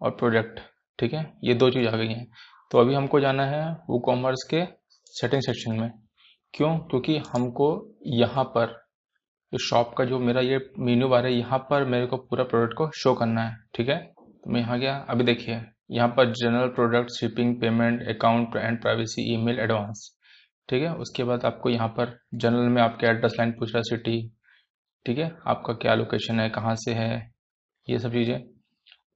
[0.00, 0.60] और प्रोडक्ट
[0.98, 1.22] ठीक है?
[1.44, 2.26] ये दो चीज़ आ गई हैं।
[2.70, 4.64] तो अभी हमको जाना है वो कॉमर्स के
[5.12, 5.90] सेटिंग सेक्शन में।
[6.54, 6.76] क्यों?
[6.78, 7.68] क्योंकि हमको
[8.06, 8.82] यहाँ पर
[9.52, 12.90] शॉप का जो मेरा ये मेन्यू बार है, यहाँ पर मेरे को पूरा प्रोडक्ट को
[12.96, 13.98] शो करना है, ठीक है?
[13.98, 15.60] तो मैं यहाँ गया, अभी देखिए।
[15.90, 20.10] यहाँ पर general product shipping payment account and privacy email advance
[20.68, 20.94] ठीक है?
[20.94, 24.20] उसके बाद आपको यहाँ पर जनरल में आपके एड्रेस लाइन पूछ रहा है सिटी
[25.06, 25.30] ठीक है?
[25.46, 27.32] आपका क्या लोकेशन है, कहाँ से है,
[27.88, 28.40] ये सब चीज़ें।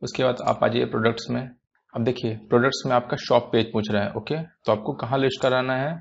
[0.02, 1.48] उसके बाद आप आ जाइए प्रोडक्ट्स में।
[1.94, 5.42] अब देखिए प्रोडक्ट्स में आपका शॉप पेज पूछ रहा है ओके तो आपको कहाँ लिस्ट
[5.42, 5.94] कराना है,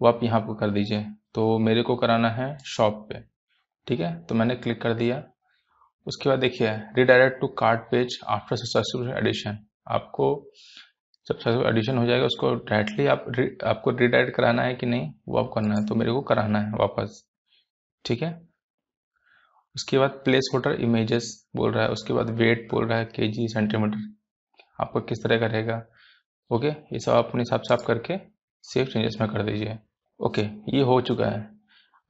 [0.00, 1.04] वो आप यहाँ पर कर दीजिए।
[1.34, 3.20] तो मेरे को कराना है शॉप पे।
[3.86, 4.12] ठीक है?
[4.24, 5.22] तो मैंने क्लिक कर दिया।
[6.06, 9.58] उसके बाद देखिए redirect to cart page after successful addition
[9.88, 10.34] आपको
[11.26, 13.24] जब सक्सेसफुल एडिशन हो जाएगा, उसको डायरेक्टली आप
[13.66, 16.72] आपको रिडायरेक्ट कराना है कि नहीं, वो आप करना है तो मेरे को कराना है
[16.80, 17.24] वापस।
[18.04, 18.30] ठीक है?
[19.76, 23.28] उसके बाद प्लेस होल्डर इमेजेस बोल रहा है, उसके बाद वेट बोल रहा है के
[23.28, 24.08] जी सेंटीमीटर
[24.78, 25.82] आपको किस तरह का रहेगा।
[26.50, 28.18] ओके ये सब आप अपने हिसाब से आप करके
[28.64, 29.78] सेव चेंजेस में कर दीजिए।
[30.20, 30.42] ओके
[30.74, 31.48] ये हो चुका है।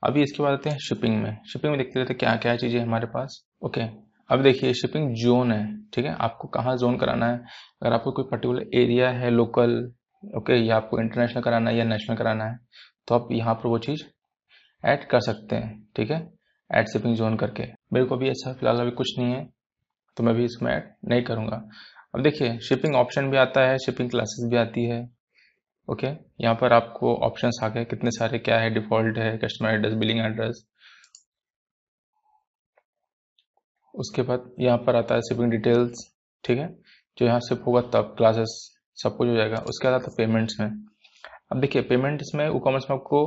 [0.02, 3.06] अभी इसके बाद आते हैं शिपिंग में। शिपिंग में देखते रहते क्या क्या चीज़ें हमारे
[3.06, 3.86] पास। ओके
[4.30, 6.14] अब देखिए शिपिंग जोन है, ठीक है?
[6.14, 7.38] आपको कहाँ जोन कराना है?
[7.82, 9.78] अगर आपको कोई पर्टिकुलर एरिया है लोकल
[10.22, 12.58] ओके या आपको इंटरनेशनल कराना है या नेशनल कराना है
[13.08, 14.02] तो आप यहाँ पर वो चीज़
[14.84, 16.18] ऐड कर सकते हैं, ठीक है?
[16.70, 17.62] ऐड शिपिंग जोन करके।
[17.92, 19.46] मेरे को भी ऐसा फ़िलहाल अभी कुछ नहीं है
[20.16, 21.62] तो मैं भी इसमें ऐड नहीं करूँगा।
[22.14, 25.06] अब देखिए शिपिंग ऑप्शन भी आता है शिपिंग क्लासेस भी आती है
[25.88, 29.94] ओके यहाँ पर आपको ऑप्शंस आ गए, कितने सारे क्या है डिफ़ॉल्ट है कस्टमर एड्रेस
[29.94, 30.64] बिलिंग एड्रेस
[33.98, 36.06] उसके बाद यहाँ पर आता है शिपिंग डिटेल्स
[36.44, 36.68] ठीक है?
[37.18, 38.58] जो यहाँ शिप होगा तब क्लासेस
[38.98, 40.66] सब कुछ हो जाएगा। उसके बाद आता है पेमेंट्स में।
[41.52, 43.26] अब देखिए पेमेंट इसमें ई कॉमर्स में आपको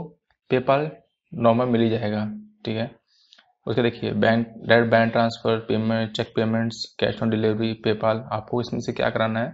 [0.49, 0.89] पेपाल
[1.33, 2.25] नॉर्मल मिल ही जाएगा,
[2.65, 2.89] ठीक है?
[3.67, 8.79] उसके देखिए bank direct bank transfer payment check payments cash on delivery PayPal आपको इसमें
[8.81, 9.51] से क्या कराना है?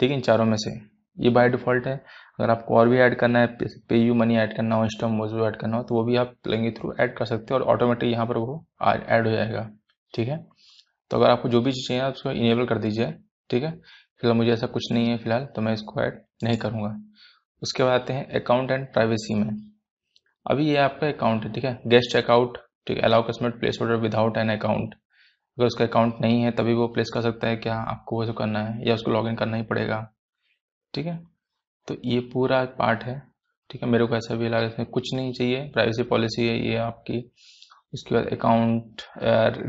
[0.00, 0.70] ठीक है, इन चारों में से।
[1.18, 1.94] ये बाय डिफ़ॉल्ट है।
[2.38, 3.46] अगर आपको और भी ऐड करना है
[3.88, 6.34] पे यू मनी ऐड करना हो इंस्टा मोजो ऐड करना हो तो वो भी आप
[6.46, 9.68] लेंगे थ्रू ऐड कर सकते हो और ऑटोमेटिक यहाँ पर वो ऐड हो जाएगा।
[10.14, 10.38] ठीक है?
[11.10, 13.12] तो अगर आपको जो भी चीज़ चाहिए, आप उसको इनेबल कर दीजिए,
[13.50, 13.70] ठीक है?
[14.20, 16.94] फ़िलहाल मुझे ऐसा कुछ नहीं है फ़िलहाल तो मैं इसको ऐड नहीं करूँगा।
[17.62, 19.50] उसके बाद आते हैं अकाउंट एंड प्राइवेसी में।
[20.46, 21.80] अभी ये आपका अकाउंट है, ठीक है?
[21.86, 23.02] गेस्ट अकाउंट ठीक है?
[23.02, 27.10] Allow customer place order without an account अगर उसका अकाउंट नहीं है, तभी वो प्लेस
[27.14, 30.00] कर सकता है क्या आपको वो करना है, या उसको लॉगिन करना ही पड़ेगा।
[30.94, 31.18] ठीक है?
[31.88, 33.20] तो ये पूरा पार्ट है,
[33.70, 33.88] ठीक है?
[33.88, 37.20] मेरे को ऐसा भी लगा इसमें कुछ नहीं चाहिए प्राइवेसी पॉलिसी है ये आपकी।
[37.92, 39.02] उसके बाद account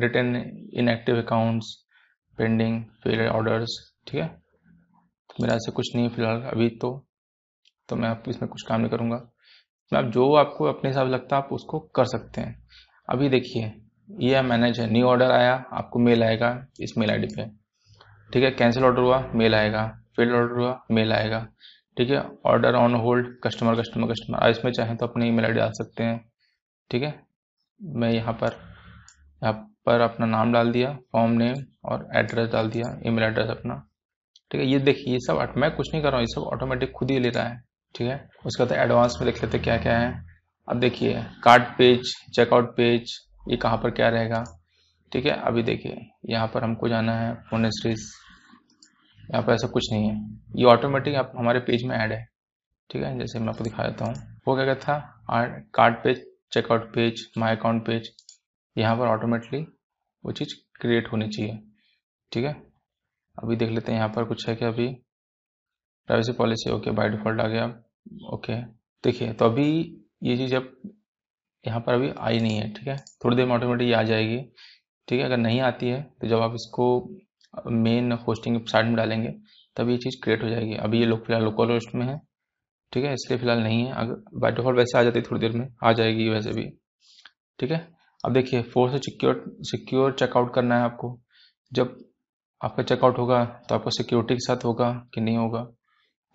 [0.04, 0.36] return
[0.74, 1.76] inactive accounts
[2.38, 4.28] pending fail orders ठीक है?
[4.28, 7.06] तो मेरा ऐसा कुछ नहीं फ़िलहाल, अभी तो।
[7.90, 9.18] तो मैं आप इसमें कुछ काम नहीं करूँगा।
[9.92, 12.56] मैं आप जो आपको अपने हिसाब लगता है, आप उसको कर सकते हैं।
[13.10, 13.72] अभी देखिए,
[14.22, 16.52] ये मैनेज है। न्यू ऑर्डर आया, आपको मेल आएगा
[16.82, 17.46] इस मेल आई पे।
[18.34, 18.52] ठीक है?
[18.52, 21.48] कैंसिल ऑर्डर हुआ मेल आएगा। फेल ऑर्डर हुआ मेल आएगा।
[21.98, 22.22] ठीक है?
[22.46, 26.20] Order on hold customer customer customer इसमें चाहें तो अपनी ईमेल आईडी डाल सकते हैं।
[26.92, 27.29] ठीक है?
[27.82, 28.58] मैं यहाँ पर
[29.42, 29.54] यहाँ
[29.86, 33.76] पर अपना नाम डाल दिया फॉर्म नेम और एड्रेस डाल दिया ईमेल एड्रेस अपना।
[34.52, 36.92] ठीक है, ये देखिए, ये सब मैं कुछ नहीं कर रहा हूँ, ये सब ऑटोमेटिक
[36.92, 37.60] खुद ही ले रहा है।
[37.96, 40.14] ठीक है, उसके बाद एडवांस में देख लेते क्या क्या है।
[40.68, 43.14] अब देखिए कार्ड पेज चेकआउट पेज
[43.50, 44.44] ये कहाँ पर क्या रहेगा।
[45.12, 45.98] ठीक है, अभी देखिए,
[46.30, 48.10] यहाँ पर हमको जाना है फोनेस्ट्रीज
[49.20, 50.16] यहाँ पर ऐसा कुछ नहीं है।
[50.56, 52.26] ये ऑटोमेटिक आप हमारे पेज में ऐड है।
[52.90, 54.14] ठीक है, जैसे मैं आपको दिखा देता हूँ।
[54.48, 58.10] वो क्या कहता था cart page checkout page my account page
[58.76, 59.66] यहाँ पर ऑटोमेटिकली
[60.24, 61.60] वो चीज़ क्रिएट होनी चाहिए।
[62.32, 62.54] ठीक है?
[63.36, 64.88] अभी देख लेते हैं यहाँ पर कुछ है क्या अभी?
[66.10, 67.66] Privacy policy okay by default आ गया।
[68.34, 68.56] ओके
[69.04, 69.70] देखिए तो अभी
[70.24, 70.72] ये चीज़ अब
[71.66, 72.96] यहाँ पर अभी आई नहीं है, ठीक है?
[73.24, 74.38] थोड़ी देर में ऑटोमेटिक आ जाएगी।
[75.08, 75.26] ठीक है?
[75.26, 76.88] अगर नहीं आती है तो जब आप इसको
[77.68, 79.30] मेन होस्टिंग साइड में डालेंगे,
[79.78, 82.20] तब ये चीज़ क्रिएट हो जाएगी। अभी ये लोग फ़िलहाल लोकल होस्ट में है।
[82.94, 85.52] ठीक है, इसलिए फ़िलहाल नहीं है। अगर बाय डिफ़ॉल्ट वैसे आ जाती है थोड़ी देर
[85.52, 86.66] में, आ जाएगी वैसे भी।
[87.60, 87.88] ठीक है?
[88.24, 91.20] अब देखिए फोर से सिक्योर सिक्योर चेकआउट करना है आपको।
[91.72, 91.98] जब
[92.62, 95.66] आपका चेकआउट होगा तो आपको सिक्योरिटी के साथ होगा कि नहीं होगा।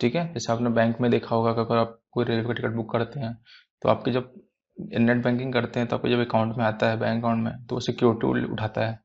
[0.00, 0.32] ठीक है?
[0.32, 3.34] जैसे आपने बैंक में देखा होगा अगर आप कोई रेलवे का टिकट बुक करते हैं
[3.82, 4.32] तो आपके जब
[4.76, 7.74] नेट बैंकिंग करते हैं तो आपको जब अकाउंट में आता है बैंक अकाउंट में तो
[7.74, 8.98] वो सिक्योरिटी उठाता है।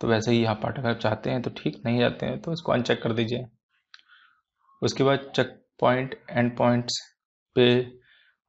[0.00, 2.72] तो वैसे ही यहाँ पार्ट अगर चाहते हैं तो ठीक, नहीं जाते हैं तो इसको
[2.72, 3.44] अनचेक कर दीजिए।
[4.82, 7.00] उसके बाद check point end points
[7.56, 7.66] pay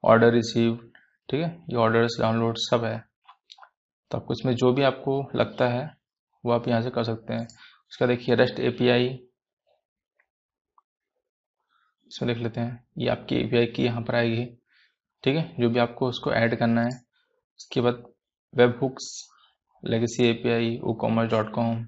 [0.04, 0.76] order receive
[1.30, 1.50] ठीक है?
[1.70, 2.98] ये ऑर्डर्स डाउनलोड सब है।
[4.12, 5.86] तो आपको इसमें जो भी आपको लगता है,
[6.44, 7.46] वो आप यहाँ से कर सकते हैं।
[7.92, 9.08] उसका देखिए रेस्ट एपीआई
[12.12, 14.46] इसमें देख लेते हैं। ये आपकी एपीआई की यहाँ पर आएगी,
[15.24, 15.56] ठीक है?
[15.60, 16.90] जो भी आपको उसको ऐड करना है।
[17.60, 18.04] उसके बाद
[18.54, 19.08] web hooks
[19.84, 21.84] legacy A P I WooCommerce dot com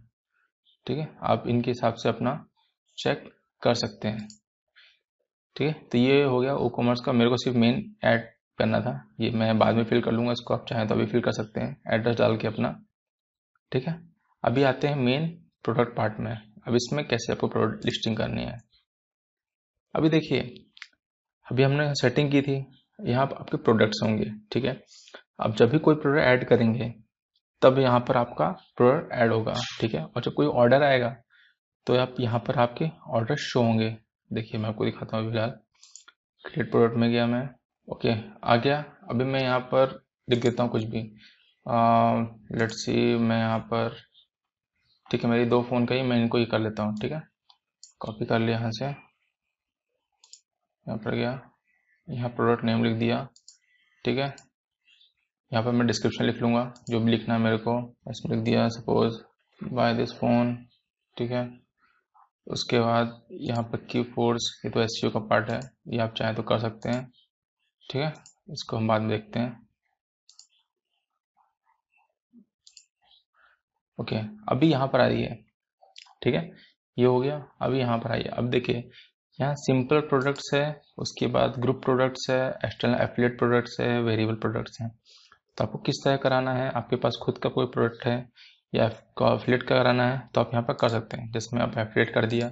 [0.88, 1.08] ठीक है?
[1.24, 2.34] आप इनके हिसाब से अपना
[2.98, 3.30] चेक
[3.62, 4.28] कर सकते हैं।
[5.56, 5.74] ठीक है?
[5.92, 8.24] तो ये हो गया ओ कॉमर्स का। मेरे को सिर्फ़ मेन ऐड
[8.60, 11.22] करना था। ये मैं बाद में फिल कर लूँगा इसको। आप चाहें तो अभी फिल
[11.22, 12.70] कर सकते हैं। एड्रेस डाल के अपना।
[13.72, 14.00] ठीक है?
[14.44, 15.28] अभी आते हैं मेन
[15.64, 16.32] प्रोडक्ट पार्ट में।
[16.68, 18.58] अब इसमें कैसे आपको प्रोडक्ट लिस्टिंग करनी है?
[19.96, 20.40] अभी देखिए,
[21.48, 22.56] अभी हमने सेटिंग की थी।
[23.00, 24.80] यहाँ पर आपके प्रोडक्ट्स होंगे। ठीक है?
[25.40, 26.94] अब जब भी कोई प्रोडक्ट ऐड करेंगे,
[27.62, 28.48] तब यहाँ पर आपका
[28.78, 30.04] प्रोडक्ट ऐड होगा। ठीक है?
[30.06, 31.16] और जब कोई ऑर्डर आएगा
[31.88, 33.90] तो आप यहाँ पर आपके ऑर्डर शो होंगे।
[34.32, 35.50] देखिए, मैं आपको दिखाता हूँ अभी फ़िलहाल।
[36.46, 37.50] क्रिएट प्रोडक्ट में गया मैं।
[37.88, 38.14] ओके
[38.44, 41.02] आ गया। अभी मैं यहाँ पर लिख देता हूँ कुछ भी।
[42.60, 43.96] लेट सी मैं यहाँ पर,
[45.10, 47.24] ठीक है, मेरी दो फ़ोन का ही मैं इनको ही कर लेता हूँ, ठीक है?
[48.00, 51.52] कॉपी कर लिया यहाँ से। यहाँ पर गया।
[52.08, 53.28] यहाँ प्रोडक्ट नेम लिख दिया,
[54.06, 54.36] ठीक है?
[55.52, 58.68] यहाँ पर मैं डिस्क्रिप्शन लिख लूँगा, जो भी लिखना है मेरे को, इसमें लिख दिया
[58.70, 59.18] सपोज़
[59.62, 60.56] बाय दिस फ़ोन
[61.18, 61.65] ठीक है?
[62.48, 66.36] उसके बाद यहाँ पर क्यू फोर्स ये तो एस का पार्ट है, ये आप चाहें
[66.36, 67.06] तो कर सकते हैं,
[67.84, 68.14] ठीक है?
[68.50, 69.64] इसको हम बाद में देखते हैं।
[74.00, 74.16] ओके
[74.50, 75.36] अभी यहाँ पर आ रही है,
[76.24, 76.50] ठीक है?
[76.98, 78.90] ये हो गया, अभी यहाँ पर आइए। अब देखिए,
[79.40, 84.82] यहाँ सिंपल प्रोडक्ट्स है, उसके बाद ग्रुप प्रोडक्ट्स है एक्सटर्नल एफिलेट प्रोडक्ट्स है वेरिएबल प्रोडक्ट्स
[84.82, 84.90] हैं।
[85.58, 86.70] तो आपको किस तरह कराना है?
[86.72, 88.18] आपके पास खुद का कोई प्रोडक्ट है
[88.74, 88.86] या
[89.24, 92.14] एफिलेट का कराना है तो आप यहाँ पर कर सकते हैं। जैसे मैं आप एफिलेट
[92.14, 92.52] कर दिया,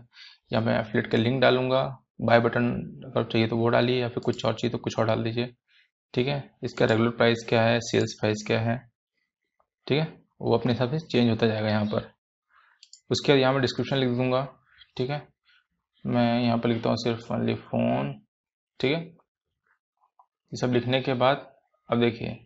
[0.53, 1.83] या मैं एफिलेट का लिंक डालूँगा
[2.21, 2.69] बाय बटन
[3.05, 5.53] अगर चाहिए तो वो डालिए, या फिर कुछ और चाहिए तो कुछ और डाल दीजिए।
[6.13, 6.43] ठीक है?
[6.63, 8.77] इसका रेगुलर प्राइस क्या है सेल्स प्राइस क्या है?
[9.87, 10.07] ठीक है?
[10.41, 12.11] वो अपने हिसाब से चेंज होता जाएगा यहाँ पर।
[13.11, 14.47] उसके बाद यहाँ पर डिस्क्रिप्शन लिख दूँगा।
[14.97, 15.21] ठीक है?
[16.05, 18.13] मैं यहाँ पर लिखता हूँ सिर्फ़ ओनली फ़ोन
[18.79, 18.99] ठीक है?
[19.01, 21.45] ये सब लिखने के बाद,
[21.89, 22.39] अब देखिए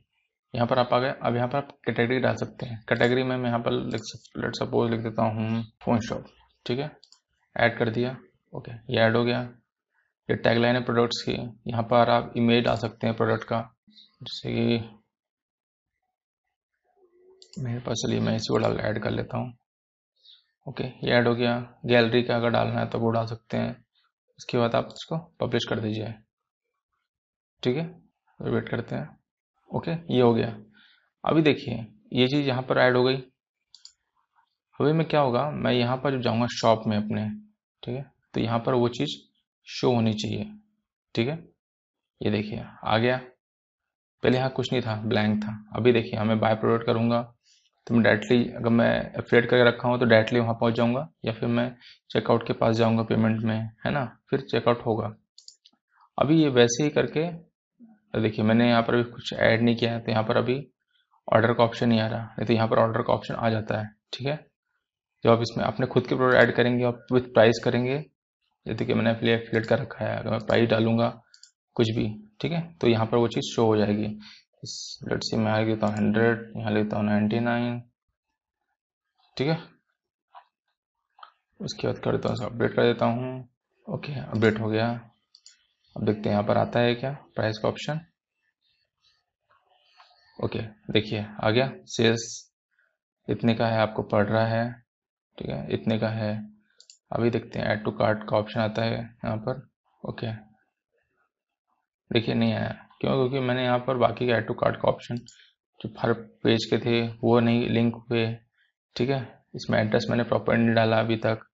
[0.57, 3.35] यहाँ पर आप आ गए। अब यहाँ पर आप कैटेगरी डाल सकते हैं। कैटेगरी में
[3.37, 4.01] मैं यहाँ पर लिख
[4.37, 6.25] लेट सपोज़ लिख देता हूँ फ़ोन शॉप
[6.65, 6.89] ठीक है?
[7.55, 8.15] ऐड कर दिया
[8.53, 9.39] ओके ये ऐड हो गया।
[10.29, 11.33] ये टैगलाइन है प्रोडक्ट्स की।
[11.67, 13.59] यहाँ पर आप इमेज डाल सकते हैं प्रोडक्ट का।
[14.23, 14.77] जैसे कि
[17.59, 19.53] मेरे पास चलिए, मैं इसी को डाल ऐड कर लेता हूँ।
[20.67, 23.75] ओके ये ऐड हो गया। गैलरी का अगर डालना है तो वो डाल सकते हैं।
[24.39, 26.13] उसके बाद आप इसको पब्लिश कर दीजिए।
[27.63, 27.85] ठीक है?
[28.39, 29.16] वेट करते हैं।
[29.71, 30.55] ओके, ये हो गया।
[31.23, 33.15] अभी देखिए, ये चीज़ यहाँ पर ऐड हो गई।
[34.79, 37.29] अभी मैं क्या होगा, मैं यहाँ पर जाऊँगा शॉप में अपने,
[37.83, 38.05] ठीक है?
[38.33, 39.15] तो यहाँ पर वो चीज़
[39.67, 40.51] शो होनी चाहिए,
[41.15, 41.37] ठीक है?
[42.21, 43.17] ये देखिए, आ गया।
[44.23, 47.21] पहले यहाँ कुछ नहीं था ब्लैंक था। अभी देखिए, मैं बाय प्रोडक्ट करूँगा
[47.87, 48.89] तो मैं डायरेक्टली अगर मैं
[49.19, 51.69] एफिलेट करके रखा हूँ तो डायरेक्टली वहाँ पहुँच जाऊँगा, या फिर मैं
[52.09, 54.03] चेकआउट के पास जाऊँगा पेमेंट में, है ना?
[54.29, 55.13] फिर चेकआउट होगा।
[56.17, 57.21] अभी ये वैसे ही करके
[58.13, 60.55] देखिए, मैंने यहाँ पर अभी कुछ ऐड नहीं किया है तो यहाँ पर अभी
[61.27, 63.79] ऑर्डर का ऑप्शन नहीं आ रहा। नहीं तो यहाँ पर ऑर्डर का ऑप्शन आ जाता
[63.79, 64.35] है, ठीक है?
[65.23, 67.97] जब आप इसमें अपने खुद के प्रोडक्ट ऐड करेंगे और विथ प्राइस करेंगे
[68.65, 71.07] जैसे कि मैंने एफिलिएट एफिलेट कर रखा है, अगर मैं प्राइस डालूँगा
[71.75, 72.07] कुछ भी,
[72.41, 72.61] ठीक है?
[72.81, 74.07] तो यहाँ पर वो चीज़ शो हो जाएगी।
[75.03, 77.81] लेट से मैं लिख देता हूँ हंड्रेड यहाँ लेता हूँ नाइन्टी नाइन
[79.37, 79.57] ठीक है?
[81.59, 83.49] उसके बाद कर देता हूँ अपडेट कर देता हूँ।
[83.87, 84.87] ओके अपडेट हो गया।
[85.97, 87.11] अब देखते हैं यहाँ पर आता है क्या?
[87.35, 87.99] प्राइस का ऑप्शन
[90.39, 90.59] ओके
[90.91, 92.25] देखिए, आ गया। सेल्स
[93.27, 94.71] इतने का है, आपको पड़ रहा है,
[95.37, 95.65] ठीक है?
[95.73, 96.31] इतने का है।
[97.11, 99.67] अभी देखते हैं ऐड टू कार्ट का ऑप्शन आता है यहाँ पर।
[100.03, 100.31] ओके
[102.11, 102.69] देखिए, नहीं आया।
[103.01, 103.11] क्यों?
[103.11, 105.17] क्योंकि मैंने यहाँ पर बाकी के ऐड टू कार्ट का ऑप्शन
[105.81, 108.25] जो हर पेज के थे, वो नहीं लिंक हुए,
[108.95, 109.21] ठीक है?
[109.55, 111.47] इसमें एड्रेस मैंने प्रॉपर नहीं डाला अभी तक।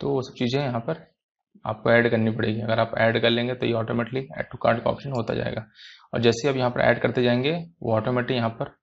[0.00, 1.11] तो वो सब चीज़ें यहाँ पर।
[1.64, 4.82] आपको ऐड करनी पड़ेगी। अगर आप ऐड कर लेंगे तो ये ऑटोमेटिकली ऐड टू कार्ड
[4.84, 5.66] का ऑप्शन होता जाएगा।
[6.14, 7.52] और जैसे आप यहाँ पर ऐड करते जाएँगे,
[7.82, 8.74] वो ऑटोमेटिक यहाँ पर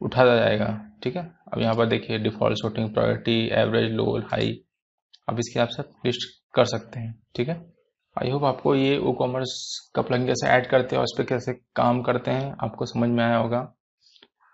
[0.00, 0.66] उठाता जाएगा।
[1.02, 1.22] ठीक है?
[1.52, 4.58] अब यहाँ पर देखिए default shooting priority average low high
[5.30, 7.54] आप इसके आप सब लिस्ट कर सकते हैं। ठीक है?
[8.16, 9.52] आई होप आपको ये ओ कॉमर्स
[9.94, 13.08] का प्लगइन कैसे ऐड करते हैं और उस पर कैसे काम करते हैं, आपको समझ
[13.08, 13.60] में आया होगा।